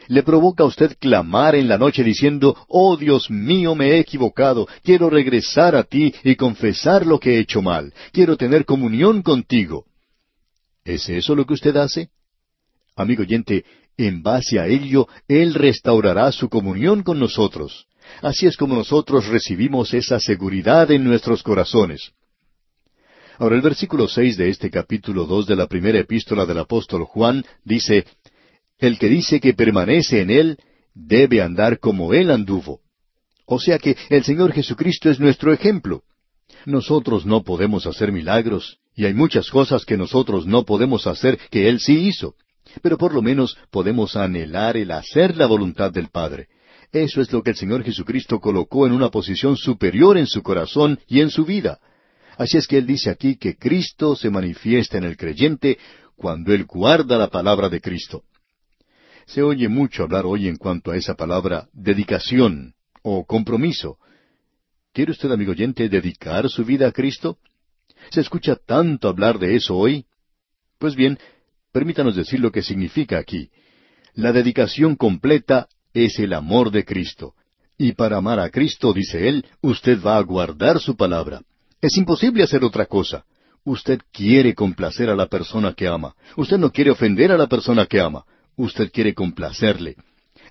Le 0.07 0.23
provoca 0.23 0.63
a 0.63 0.67
usted 0.67 0.97
clamar 0.99 1.55
en 1.55 1.67
la 1.67 1.77
noche 1.77 2.03
diciendo, 2.03 2.55
Oh 2.67 2.97
Dios 2.97 3.29
mío, 3.29 3.75
me 3.75 3.91
he 3.91 3.99
equivocado, 3.99 4.67
quiero 4.83 5.09
regresar 5.09 5.75
a 5.75 5.83
ti 5.83 6.13
y 6.23 6.35
confesar 6.35 7.05
lo 7.05 7.19
que 7.19 7.35
he 7.35 7.39
hecho 7.39 7.61
mal, 7.61 7.93
quiero 8.11 8.37
tener 8.37 8.65
comunión 8.65 9.21
contigo. 9.21 9.85
¿Es 10.83 11.07
eso 11.09 11.35
lo 11.35 11.45
que 11.45 11.53
usted 11.53 11.75
hace? 11.77 12.09
Amigo 12.95 13.23
oyente, 13.23 13.63
en 13.97 14.21
base 14.21 14.59
a 14.59 14.67
ello, 14.67 15.07
Él 15.27 15.53
restaurará 15.53 16.31
su 16.31 16.49
comunión 16.49 17.03
con 17.03 17.19
nosotros. 17.19 17.85
Así 18.21 18.47
es 18.47 18.57
como 18.57 18.75
nosotros 18.75 19.27
recibimos 19.27 19.93
esa 19.93 20.19
seguridad 20.19 20.91
en 20.91 21.03
nuestros 21.03 21.41
corazones. 21.41 22.11
Ahora 23.39 23.55
el 23.55 23.61
versículo 23.61 24.07
seis 24.07 24.37
de 24.37 24.49
este 24.49 24.69
capítulo 24.69 25.25
dos 25.25 25.47
de 25.47 25.55
la 25.55 25.67
primera 25.67 25.99
epístola 25.99 26.45
del 26.45 26.59
apóstol 26.59 27.03
Juan 27.05 27.43
dice 27.63 28.05
el 28.87 28.99
que 28.99 29.09
dice 29.09 29.39
que 29.39 29.53
permanece 29.53 30.21
en 30.21 30.29
Él 30.29 30.57
debe 30.93 31.41
andar 31.41 31.79
como 31.79 32.13
Él 32.13 32.31
anduvo. 32.31 32.81
O 33.45 33.59
sea 33.59 33.77
que 33.77 33.97
el 34.09 34.23
Señor 34.23 34.53
Jesucristo 34.53 35.09
es 35.09 35.19
nuestro 35.19 35.51
ejemplo. 35.53 36.03
Nosotros 36.65 37.25
no 37.25 37.43
podemos 37.43 37.85
hacer 37.85 38.11
milagros, 38.11 38.77
y 38.95 39.05
hay 39.05 39.13
muchas 39.13 39.49
cosas 39.49 39.85
que 39.85 39.97
nosotros 39.97 40.45
no 40.45 40.63
podemos 40.63 41.07
hacer 41.07 41.37
que 41.49 41.67
Él 41.67 41.79
sí 41.79 42.07
hizo, 42.07 42.35
pero 42.81 42.97
por 42.97 43.13
lo 43.13 43.21
menos 43.21 43.57
podemos 43.71 44.15
anhelar 44.15 44.77
el 44.77 44.91
hacer 44.91 45.35
la 45.35 45.45
voluntad 45.45 45.91
del 45.91 46.09
Padre. 46.09 46.47
Eso 46.91 47.21
es 47.21 47.31
lo 47.31 47.41
que 47.41 47.51
el 47.51 47.55
Señor 47.55 47.83
Jesucristo 47.83 48.39
colocó 48.39 48.85
en 48.85 48.93
una 48.93 49.09
posición 49.09 49.57
superior 49.57 50.17
en 50.17 50.27
su 50.27 50.43
corazón 50.43 50.99
y 51.07 51.21
en 51.21 51.31
su 51.31 51.43
vida. 51.43 51.79
Así 52.37 52.57
es 52.57 52.67
que 52.67 52.77
Él 52.77 52.85
dice 52.85 53.09
aquí 53.09 53.35
que 53.35 53.55
Cristo 53.55 54.15
se 54.15 54.29
manifiesta 54.29 54.97
en 54.97 55.03
el 55.03 55.17
creyente 55.17 55.79
cuando 56.15 56.53
Él 56.53 56.65
guarda 56.65 57.17
la 57.17 57.29
palabra 57.29 57.69
de 57.69 57.81
Cristo. 57.81 58.23
Se 59.25 59.41
oye 59.41 59.69
mucho 59.69 60.03
hablar 60.03 60.25
hoy 60.25 60.47
en 60.47 60.57
cuanto 60.57 60.91
a 60.91 60.97
esa 60.97 61.15
palabra 61.15 61.69
dedicación 61.73 62.73
o 63.01 63.25
compromiso. 63.25 63.97
¿Quiere 64.93 65.11
usted, 65.11 65.31
amigo 65.31 65.51
oyente, 65.51 65.89
dedicar 65.89 66.49
su 66.49 66.63
vida 66.65 66.87
a 66.87 66.91
Cristo? 66.91 67.37
¿Se 68.11 68.21
escucha 68.21 68.55
tanto 68.55 69.07
hablar 69.07 69.39
de 69.39 69.55
eso 69.55 69.75
hoy? 69.75 70.05
Pues 70.77 70.95
bien, 70.95 71.17
permítanos 71.71 72.15
decir 72.15 72.39
lo 72.39 72.51
que 72.51 72.61
significa 72.61 73.17
aquí. 73.17 73.49
La 74.13 74.31
dedicación 74.31 74.95
completa 74.95 75.67
es 75.93 76.19
el 76.19 76.33
amor 76.33 76.71
de 76.71 76.85
Cristo. 76.85 77.33
Y 77.77 77.93
para 77.93 78.17
amar 78.17 78.39
a 78.39 78.49
Cristo, 78.49 78.93
dice 78.93 79.27
él, 79.27 79.45
usted 79.61 79.99
va 80.01 80.17
a 80.17 80.21
guardar 80.21 80.79
su 80.79 80.95
palabra. 80.95 81.41
Es 81.81 81.97
imposible 81.97 82.43
hacer 82.43 82.63
otra 82.63 82.85
cosa. 82.85 83.25
Usted 83.63 83.99
quiere 84.11 84.53
complacer 84.53 85.09
a 85.09 85.15
la 85.15 85.27
persona 85.27 85.73
que 85.73 85.87
ama. 85.87 86.15
Usted 86.35 86.57
no 86.57 86.71
quiere 86.71 86.91
ofender 86.91 87.31
a 87.31 87.37
la 87.37 87.47
persona 87.47 87.85
que 87.85 87.99
ama. 87.99 88.25
Usted 88.55 88.91
quiere 88.91 89.13
complacerle. 89.13 89.95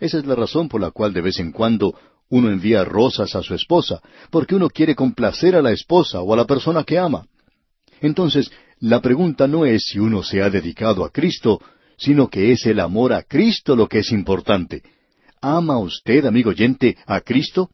Esa 0.00 0.18
es 0.18 0.26
la 0.26 0.34
razón 0.34 0.68
por 0.68 0.80
la 0.80 0.90
cual 0.90 1.12
de 1.12 1.20
vez 1.20 1.38
en 1.38 1.52
cuando 1.52 1.94
uno 2.28 2.50
envía 2.50 2.84
rosas 2.84 3.34
a 3.36 3.42
su 3.42 3.54
esposa, 3.54 4.00
porque 4.30 4.54
uno 4.54 4.68
quiere 4.70 4.94
complacer 4.94 5.54
a 5.54 5.62
la 5.62 5.70
esposa 5.70 6.22
o 6.22 6.32
a 6.32 6.36
la 6.36 6.46
persona 6.46 6.82
que 6.82 6.98
ama. 6.98 7.26
Entonces, 8.00 8.50
la 8.80 9.00
pregunta 9.00 9.46
no 9.46 9.64
es 9.64 9.84
si 9.84 9.98
uno 9.98 10.22
se 10.22 10.42
ha 10.42 10.50
dedicado 10.50 11.04
a 11.04 11.10
Cristo, 11.10 11.60
sino 11.96 12.28
que 12.28 12.50
es 12.50 12.66
el 12.66 12.80
amor 12.80 13.12
a 13.12 13.22
Cristo 13.22 13.76
lo 13.76 13.86
que 13.86 14.00
es 14.00 14.10
importante. 14.10 14.82
¿Ama 15.40 15.78
usted, 15.78 16.24
amigo 16.24 16.50
oyente, 16.50 16.96
a 17.06 17.20
Cristo? 17.20 17.70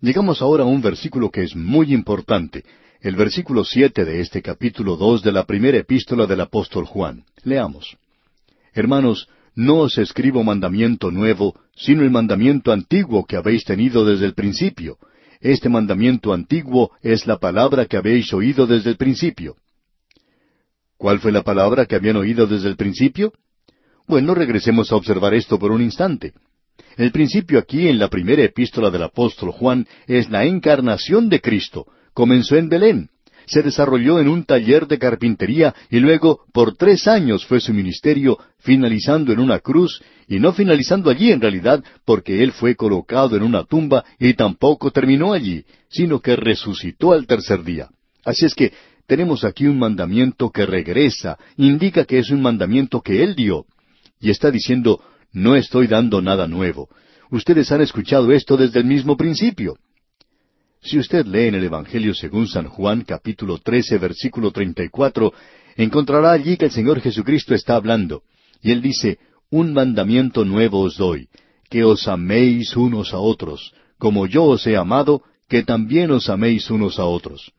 Llegamos 0.00 0.42
ahora 0.42 0.64
a 0.64 0.66
un 0.66 0.82
versículo 0.82 1.30
que 1.30 1.42
es 1.42 1.56
muy 1.56 1.92
importante, 1.92 2.64
el 3.00 3.16
versículo 3.16 3.64
siete 3.64 4.04
de 4.04 4.20
este 4.20 4.42
capítulo 4.42 4.96
dos 4.96 5.22
de 5.22 5.32
la 5.32 5.44
primera 5.44 5.78
epístola 5.78 6.26
del 6.26 6.42
apóstol 6.42 6.84
Juan. 6.84 7.24
Leamos. 7.42 7.96
Hermanos, 8.76 9.26
no 9.54 9.78
os 9.78 9.96
escribo 9.96 10.44
mandamiento 10.44 11.10
nuevo, 11.10 11.58
sino 11.74 12.02
el 12.02 12.10
mandamiento 12.10 12.72
antiguo 12.72 13.24
que 13.24 13.36
habéis 13.36 13.64
tenido 13.64 14.04
desde 14.04 14.26
el 14.26 14.34
principio. 14.34 14.98
Este 15.40 15.70
mandamiento 15.70 16.34
antiguo 16.34 16.90
es 17.00 17.26
la 17.26 17.38
palabra 17.38 17.86
que 17.86 17.96
habéis 17.96 18.30
oído 18.34 18.66
desde 18.66 18.90
el 18.90 18.98
principio. 18.98 19.56
¿Cuál 20.98 21.20
fue 21.20 21.32
la 21.32 21.42
palabra 21.42 21.86
que 21.86 21.94
habían 21.94 22.16
oído 22.16 22.46
desde 22.46 22.68
el 22.68 22.76
principio? 22.76 23.32
Bueno, 24.06 24.34
regresemos 24.34 24.92
a 24.92 24.96
observar 24.96 25.32
esto 25.32 25.58
por 25.58 25.72
un 25.72 25.80
instante. 25.80 26.34
El 26.98 27.12
principio 27.12 27.58
aquí 27.58 27.88
en 27.88 27.98
la 27.98 28.10
primera 28.10 28.42
epístola 28.42 28.90
del 28.90 29.04
apóstol 29.04 29.52
Juan 29.52 29.86
es 30.06 30.28
la 30.28 30.44
encarnación 30.44 31.30
de 31.30 31.40
Cristo. 31.40 31.86
Comenzó 32.12 32.56
en 32.56 32.68
Belén, 32.68 33.10
se 33.46 33.62
desarrolló 33.62 34.20
en 34.20 34.28
un 34.28 34.44
taller 34.44 34.86
de 34.86 34.98
carpintería 34.98 35.74
y 35.90 36.00
luego 36.00 36.40
por 36.52 36.76
tres 36.76 37.06
años 37.06 37.46
fue 37.46 37.60
su 37.60 37.72
ministerio, 37.72 38.38
finalizando 38.58 39.32
en 39.32 39.38
una 39.38 39.60
cruz, 39.60 40.02
y 40.28 40.40
no 40.40 40.52
finalizando 40.52 41.10
allí 41.10 41.30
en 41.30 41.40
realidad, 41.40 41.82
porque 42.04 42.42
él 42.42 42.52
fue 42.52 42.74
colocado 42.74 43.36
en 43.36 43.42
una 43.42 43.64
tumba 43.64 44.04
y 44.18 44.34
tampoco 44.34 44.90
terminó 44.90 45.32
allí, 45.32 45.64
sino 45.88 46.20
que 46.20 46.36
resucitó 46.36 47.12
al 47.12 47.26
tercer 47.26 47.62
día. 47.62 47.88
Así 48.24 48.44
es 48.44 48.54
que 48.54 48.72
tenemos 49.06 49.44
aquí 49.44 49.66
un 49.66 49.78
mandamiento 49.78 50.50
que 50.50 50.66
regresa, 50.66 51.38
indica 51.56 52.04
que 52.04 52.18
es 52.18 52.30
un 52.30 52.42
mandamiento 52.42 53.00
que 53.00 53.22
Él 53.22 53.36
dio. 53.36 53.66
Y 54.20 54.30
está 54.30 54.50
diciendo, 54.50 55.00
no 55.32 55.54
estoy 55.54 55.86
dando 55.86 56.20
nada 56.20 56.48
nuevo. 56.48 56.88
Ustedes 57.30 57.70
han 57.70 57.80
escuchado 57.80 58.32
esto 58.32 58.56
desde 58.56 58.80
el 58.80 58.86
mismo 58.86 59.16
principio. 59.16 59.76
Si 60.86 61.00
usted 61.00 61.26
lee 61.26 61.48
en 61.48 61.56
el 61.56 61.64
Evangelio 61.64 62.14
según 62.14 62.46
San 62.46 62.68
Juan 62.68 63.02
capítulo 63.02 63.58
13 63.58 63.98
versículo 63.98 64.52
34, 64.52 65.32
encontrará 65.74 66.30
allí 66.30 66.56
que 66.56 66.66
el 66.66 66.70
Señor 66.70 67.00
Jesucristo 67.00 67.56
está 67.56 67.74
hablando. 67.74 68.22
Y 68.62 68.70
Él 68.70 68.82
dice, 68.82 69.18
Un 69.50 69.72
mandamiento 69.72 70.44
nuevo 70.44 70.78
os 70.82 70.96
doy, 70.96 71.28
que 71.68 71.82
os 71.82 72.06
améis 72.06 72.76
unos 72.76 73.12
a 73.12 73.18
otros, 73.18 73.74
como 73.98 74.28
yo 74.28 74.44
os 74.44 74.64
he 74.68 74.76
amado, 74.76 75.24
que 75.48 75.64
también 75.64 76.12
os 76.12 76.30
améis 76.30 76.70
unos 76.70 77.00
a 77.00 77.04
otros. 77.04 77.50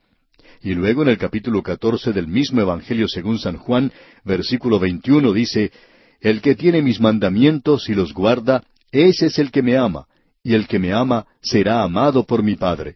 Y 0.61 0.73
luego 0.73 1.01
en 1.01 1.09
el 1.09 1.17
capítulo 1.17 1.61
catorce 1.61 2.13
del 2.13 2.27
mismo 2.27 2.61
Evangelio 2.61 3.09
según 3.09 3.39
San 3.39 3.57
Juan, 3.57 3.91
versículo 4.23 4.79
veintiuno 4.79 5.33
dice, 5.33 5.73
El 6.21 6.39
que 6.39 6.55
tiene 6.55 6.81
mis 6.81 7.01
mandamientos 7.01 7.89
y 7.89 7.93
los 7.93 8.13
guarda, 8.13 8.63
ese 8.89 9.25
es 9.25 9.37
el 9.37 9.51
que 9.51 9.63
me 9.63 9.75
ama, 9.75 10.05
y 10.43 10.53
el 10.53 10.65
que 10.65 10.79
me 10.79 10.93
ama 10.93 11.27
será 11.41 11.83
amado 11.83 12.23
por 12.23 12.41
mi 12.41 12.55
Padre. 12.55 12.95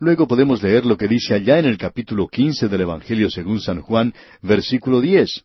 Luego 0.00 0.26
podemos 0.26 0.62
leer 0.62 0.86
lo 0.86 0.96
que 0.96 1.06
dice 1.06 1.34
allá 1.34 1.58
en 1.58 1.66
el 1.66 1.76
capítulo 1.76 2.26
quince 2.26 2.68
del 2.68 2.80
Evangelio 2.80 3.30
según 3.30 3.60
San 3.60 3.82
Juan, 3.82 4.14
versículo 4.40 5.02
diez. 5.02 5.44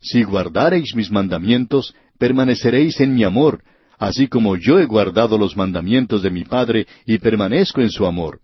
Si 0.00 0.24
guardareis 0.24 0.96
mis 0.96 1.12
mandamientos, 1.12 1.94
permaneceréis 2.18 2.98
en 2.98 3.14
mi 3.14 3.22
amor, 3.22 3.62
así 3.96 4.26
como 4.26 4.56
yo 4.56 4.80
he 4.80 4.86
guardado 4.86 5.38
los 5.38 5.56
mandamientos 5.56 6.24
de 6.24 6.30
mi 6.30 6.42
Padre 6.42 6.88
y 7.06 7.18
permanezco 7.18 7.82
en 7.82 7.90
su 7.90 8.04
amor. 8.04 8.40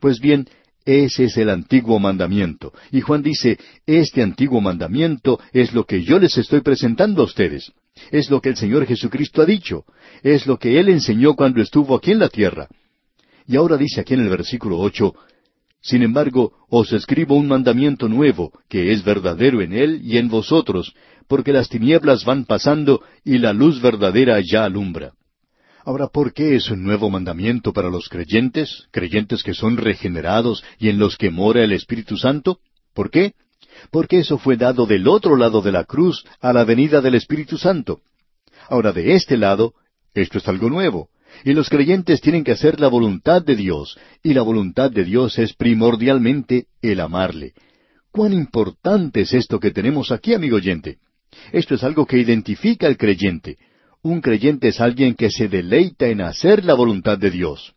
Pues 0.00 0.20
bien, 0.20 0.46
ese 0.84 1.24
es 1.24 1.38
el 1.38 1.48
antiguo 1.48 1.98
mandamiento. 1.98 2.74
Y 2.92 3.00
Juan 3.00 3.22
dice, 3.22 3.58
este 3.86 4.22
antiguo 4.22 4.60
mandamiento 4.60 5.40
es 5.54 5.72
lo 5.72 5.84
que 5.84 6.02
yo 6.02 6.18
les 6.18 6.36
estoy 6.36 6.60
presentando 6.60 7.22
a 7.22 7.24
ustedes. 7.24 7.72
Es 8.10 8.30
lo 8.30 8.42
que 8.42 8.50
el 8.50 8.56
Señor 8.58 8.84
Jesucristo 8.84 9.40
ha 9.40 9.46
dicho. 9.46 9.84
Es 10.22 10.46
lo 10.46 10.58
que 10.58 10.78
Él 10.78 10.90
enseñó 10.90 11.34
cuando 11.36 11.62
estuvo 11.62 11.96
aquí 11.96 12.12
en 12.12 12.18
la 12.18 12.28
tierra. 12.28 12.68
Y 13.48 13.56
ahora 13.56 13.78
dice 13.78 14.02
aquí 14.02 14.12
en 14.12 14.20
el 14.20 14.28
versículo 14.28 14.78
ocho, 14.78 15.14
Sin 15.80 16.02
embargo, 16.02 16.52
os 16.68 16.92
escribo 16.92 17.34
un 17.34 17.48
mandamiento 17.48 18.06
nuevo, 18.06 18.52
que 18.68 18.92
es 18.92 19.02
verdadero 19.02 19.62
en 19.62 19.72
Él 19.72 20.00
y 20.04 20.18
en 20.18 20.28
vosotros, 20.28 20.92
porque 21.28 21.52
las 21.52 21.70
tinieblas 21.70 22.26
van 22.26 22.44
pasando 22.44 23.00
y 23.24 23.38
la 23.38 23.54
luz 23.54 23.80
verdadera 23.80 24.38
ya 24.40 24.64
alumbra. 24.64 25.12
Ahora, 25.84 26.08
¿por 26.08 26.34
qué 26.34 26.56
es 26.56 26.70
un 26.70 26.82
nuevo 26.82 27.08
mandamiento 27.08 27.72
para 27.72 27.88
los 27.88 28.10
creyentes, 28.10 28.86
creyentes 28.90 29.42
que 29.42 29.54
son 29.54 29.78
regenerados 29.78 30.62
y 30.78 30.90
en 30.90 30.98
los 30.98 31.16
que 31.16 31.30
mora 31.30 31.64
el 31.64 31.72
Espíritu 31.72 32.18
Santo? 32.18 32.58
¿Por 32.92 33.10
qué? 33.10 33.32
Porque 33.90 34.18
eso 34.18 34.36
fue 34.36 34.58
dado 34.58 34.84
del 34.84 35.08
otro 35.08 35.36
lado 35.36 35.62
de 35.62 35.72
la 35.72 35.84
cruz 35.84 36.22
a 36.40 36.52
la 36.52 36.64
venida 36.64 37.00
del 37.00 37.14
Espíritu 37.14 37.56
Santo. 37.56 38.02
Ahora, 38.68 38.92
de 38.92 39.14
este 39.14 39.38
lado, 39.38 39.72
esto 40.12 40.36
es 40.36 40.48
algo 40.48 40.68
nuevo. 40.68 41.08
Y 41.44 41.52
los 41.52 41.68
creyentes 41.68 42.20
tienen 42.20 42.44
que 42.44 42.52
hacer 42.52 42.80
la 42.80 42.88
voluntad 42.88 43.42
de 43.42 43.56
Dios, 43.56 43.98
y 44.22 44.34
la 44.34 44.42
voluntad 44.42 44.90
de 44.90 45.04
Dios 45.04 45.38
es 45.38 45.54
primordialmente 45.54 46.66
el 46.82 47.00
amarle. 47.00 47.54
¿Cuán 48.10 48.32
importante 48.32 49.20
es 49.20 49.32
esto 49.32 49.60
que 49.60 49.70
tenemos 49.70 50.10
aquí, 50.10 50.34
amigo 50.34 50.56
oyente? 50.56 50.98
Esto 51.52 51.74
es 51.74 51.84
algo 51.84 52.06
que 52.06 52.18
identifica 52.18 52.86
al 52.86 52.96
creyente. 52.96 53.58
Un 54.02 54.20
creyente 54.20 54.68
es 54.68 54.80
alguien 54.80 55.14
que 55.14 55.30
se 55.30 55.48
deleita 55.48 56.06
en 56.06 56.20
hacer 56.20 56.64
la 56.64 56.74
voluntad 56.74 57.18
de 57.18 57.30
Dios. 57.30 57.74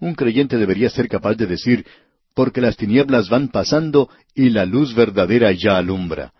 Un 0.00 0.14
creyente 0.14 0.56
debería 0.56 0.90
ser 0.90 1.08
capaz 1.08 1.34
de 1.34 1.46
decir, 1.46 1.86
porque 2.34 2.60
las 2.60 2.76
tinieblas 2.76 3.28
van 3.28 3.48
pasando 3.48 4.08
y 4.34 4.50
la 4.50 4.64
luz 4.64 4.94
verdadera 4.94 5.52
ya 5.52 5.76
alumbra. 5.76 6.32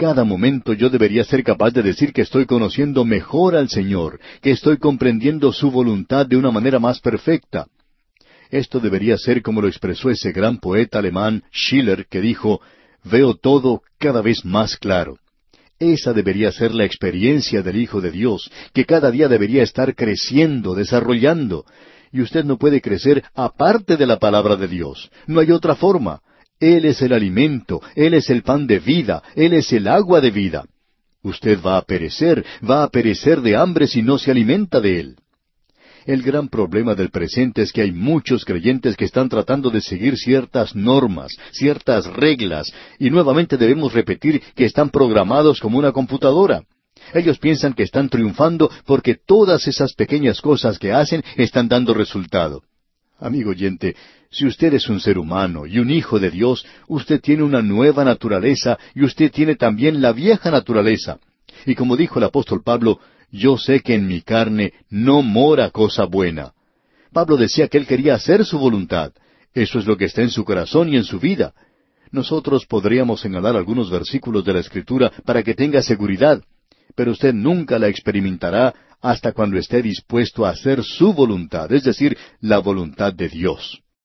Cada 0.00 0.24
momento 0.24 0.72
yo 0.72 0.88
debería 0.88 1.24
ser 1.24 1.44
capaz 1.44 1.72
de 1.72 1.82
decir 1.82 2.14
que 2.14 2.22
estoy 2.22 2.46
conociendo 2.46 3.04
mejor 3.04 3.54
al 3.54 3.68
Señor, 3.68 4.18
que 4.40 4.50
estoy 4.50 4.78
comprendiendo 4.78 5.52
su 5.52 5.70
voluntad 5.70 6.24
de 6.24 6.38
una 6.38 6.50
manera 6.50 6.78
más 6.78 7.00
perfecta. 7.00 7.66
Esto 8.50 8.80
debería 8.80 9.18
ser 9.18 9.42
como 9.42 9.60
lo 9.60 9.68
expresó 9.68 10.08
ese 10.08 10.32
gran 10.32 10.56
poeta 10.56 11.00
alemán 11.00 11.42
Schiller, 11.52 12.06
que 12.06 12.22
dijo, 12.22 12.62
Veo 13.04 13.34
todo 13.34 13.82
cada 13.98 14.22
vez 14.22 14.42
más 14.42 14.78
claro. 14.78 15.18
Esa 15.78 16.14
debería 16.14 16.50
ser 16.50 16.72
la 16.72 16.86
experiencia 16.86 17.60
del 17.60 17.76
Hijo 17.76 18.00
de 18.00 18.10
Dios, 18.10 18.50
que 18.72 18.86
cada 18.86 19.10
día 19.10 19.28
debería 19.28 19.62
estar 19.62 19.94
creciendo, 19.94 20.74
desarrollando. 20.74 21.66
Y 22.10 22.22
usted 22.22 22.46
no 22.46 22.56
puede 22.56 22.80
crecer 22.80 23.22
aparte 23.34 23.98
de 23.98 24.06
la 24.06 24.18
palabra 24.18 24.56
de 24.56 24.66
Dios. 24.66 25.10
No 25.26 25.40
hay 25.40 25.50
otra 25.50 25.74
forma. 25.74 26.22
Él 26.60 26.84
es 26.84 27.00
el 27.00 27.14
alimento, 27.14 27.80
Él 27.96 28.12
es 28.12 28.28
el 28.28 28.42
pan 28.42 28.66
de 28.66 28.78
vida, 28.78 29.22
Él 29.34 29.54
es 29.54 29.72
el 29.72 29.88
agua 29.88 30.20
de 30.20 30.30
vida. 30.30 30.66
Usted 31.22 31.58
va 31.60 31.78
a 31.78 31.82
perecer, 31.82 32.44
va 32.68 32.82
a 32.82 32.88
perecer 32.88 33.40
de 33.40 33.56
hambre 33.56 33.86
si 33.86 34.02
no 34.02 34.18
se 34.18 34.30
alimenta 34.30 34.80
de 34.80 35.00
Él. 35.00 35.16
El 36.06 36.22
gran 36.22 36.48
problema 36.48 36.94
del 36.94 37.10
presente 37.10 37.62
es 37.62 37.72
que 37.72 37.82
hay 37.82 37.92
muchos 37.92 38.44
creyentes 38.44 38.96
que 38.96 39.04
están 39.04 39.28
tratando 39.28 39.70
de 39.70 39.80
seguir 39.80 40.16
ciertas 40.16 40.74
normas, 40.74 41.36
ciertas 41.52 42.06
reglas, 42.06 42.72
y 42.98 43.10
nuevamente 43.10 43.56
debemos 43.56 43.92
repetir 43.92 44.42
que 44.54 44.64
están 44.64 44.90
programados 44.90 45.60
como 45.60 45.78
una 45.78 45.92
computadora. 45.92 46.62
Ellos 47.14 47.38
piensan 47.38 47.72
que 47.74 47.82
están 47.82 48.08
triunfando 48.08 48.70
porque 48.86 49.14
todas 49.14 49.66
esas 49.66 49.94
pequeñas 49.94 50.40
cosas 50.40 50.78
que 50.78 50.92
hacen 50.92 51.22
están 51.36 51.68
dando 51.68 51.94
resultado. 51.94 52.62
Amigo 53.20 53.50
oyente, 53.50 53.94
si 54.30 54.46
usted 54.46 54.72
es 54.72 54.88
un 54.88 54.98
ser 54.98 55.18
humano 55.18 55.66
y 55.66 55.78
un 55.78 55.90
hijo 55.90 56.18
de 56.18 56.30
Dios, 56.30 56.64
usted 56.88 57.20
tiene 57.20 57.42
una 57.42 57.60
nueva 57.60 58.02
naturaleza 58.02 58.78
y 58.94 59.04
usted 59.04 59.30
tiene 59.30 59.56
también 59.56 60.00
la 60.00 60.12
vieja 60.12 60.50
naturaleza. 60.50 61.18
Y 61.66 61.74
como 61.74 61.96
dijo 61.96 62.18
el 62.18 62.24
apóstol 62.24 62.62
Pablo, 62.64 62.98
yo 63.30 63.58
sé 63.58 63.80
que 63.80 63.94
en 63.94 64.06
mi 64.06 64.22
carne 64.22 64.72
no 64.88 65.20
mora 65.20 65.70
cosa 65.70 66.04
buena. 66.04 66.52
Pablo 67.12 67.36
decía 67.36 67.68
que 67.68 67.76
él 67.76 67.86
quería 67.86 68.14
hacer 68.14 68.44
su 68.44 68.58
voluntad. 68.58 69.12
Eso 69.52 69.78
es 69.78 69.86
lo 69.86 69.96
que 69.96 70.06
está 70.06 70.22
en 70.22 70.30
su 70.30 70.44
corazón 70.44 70.88
y 70.88 70.96
en 70.96 71.04
su 71.04 71.18
vida. 71.18 71.52
Nosotros 72.12 72.64
podríamos 72.66 73.20
señalar 73.20 73.54
algunos 73.54 73.90
versículos 73.90 74.44
de 74.44 74.54
la 74.54 74.60
Escritura 74.60 75.12
para 75.24 75.42
que 75.42 75.54
tenga 75.54 75.82
seguridad, 75.82 76.42
pero 76.94 77.12
usted 77.12 77.34
nunca 77.34 77.78
la 77.78 77.88
experimentará 77.88 78.74
hasta 79.00 79.32
cuando 79.32 79.58
esté 79.58 79.82
dispuesto 79.82 80.44
a 80.44 80.50
hacer 80.50 80.82
su 80.82 81.12
voluntad, 81.12 81.72
es 81.72 81.84
decir, 81.84 82.16
la 82.40 82.58
voluntad 82.58 83.12
de 83.12 83.28
Dios. 83.28 83.82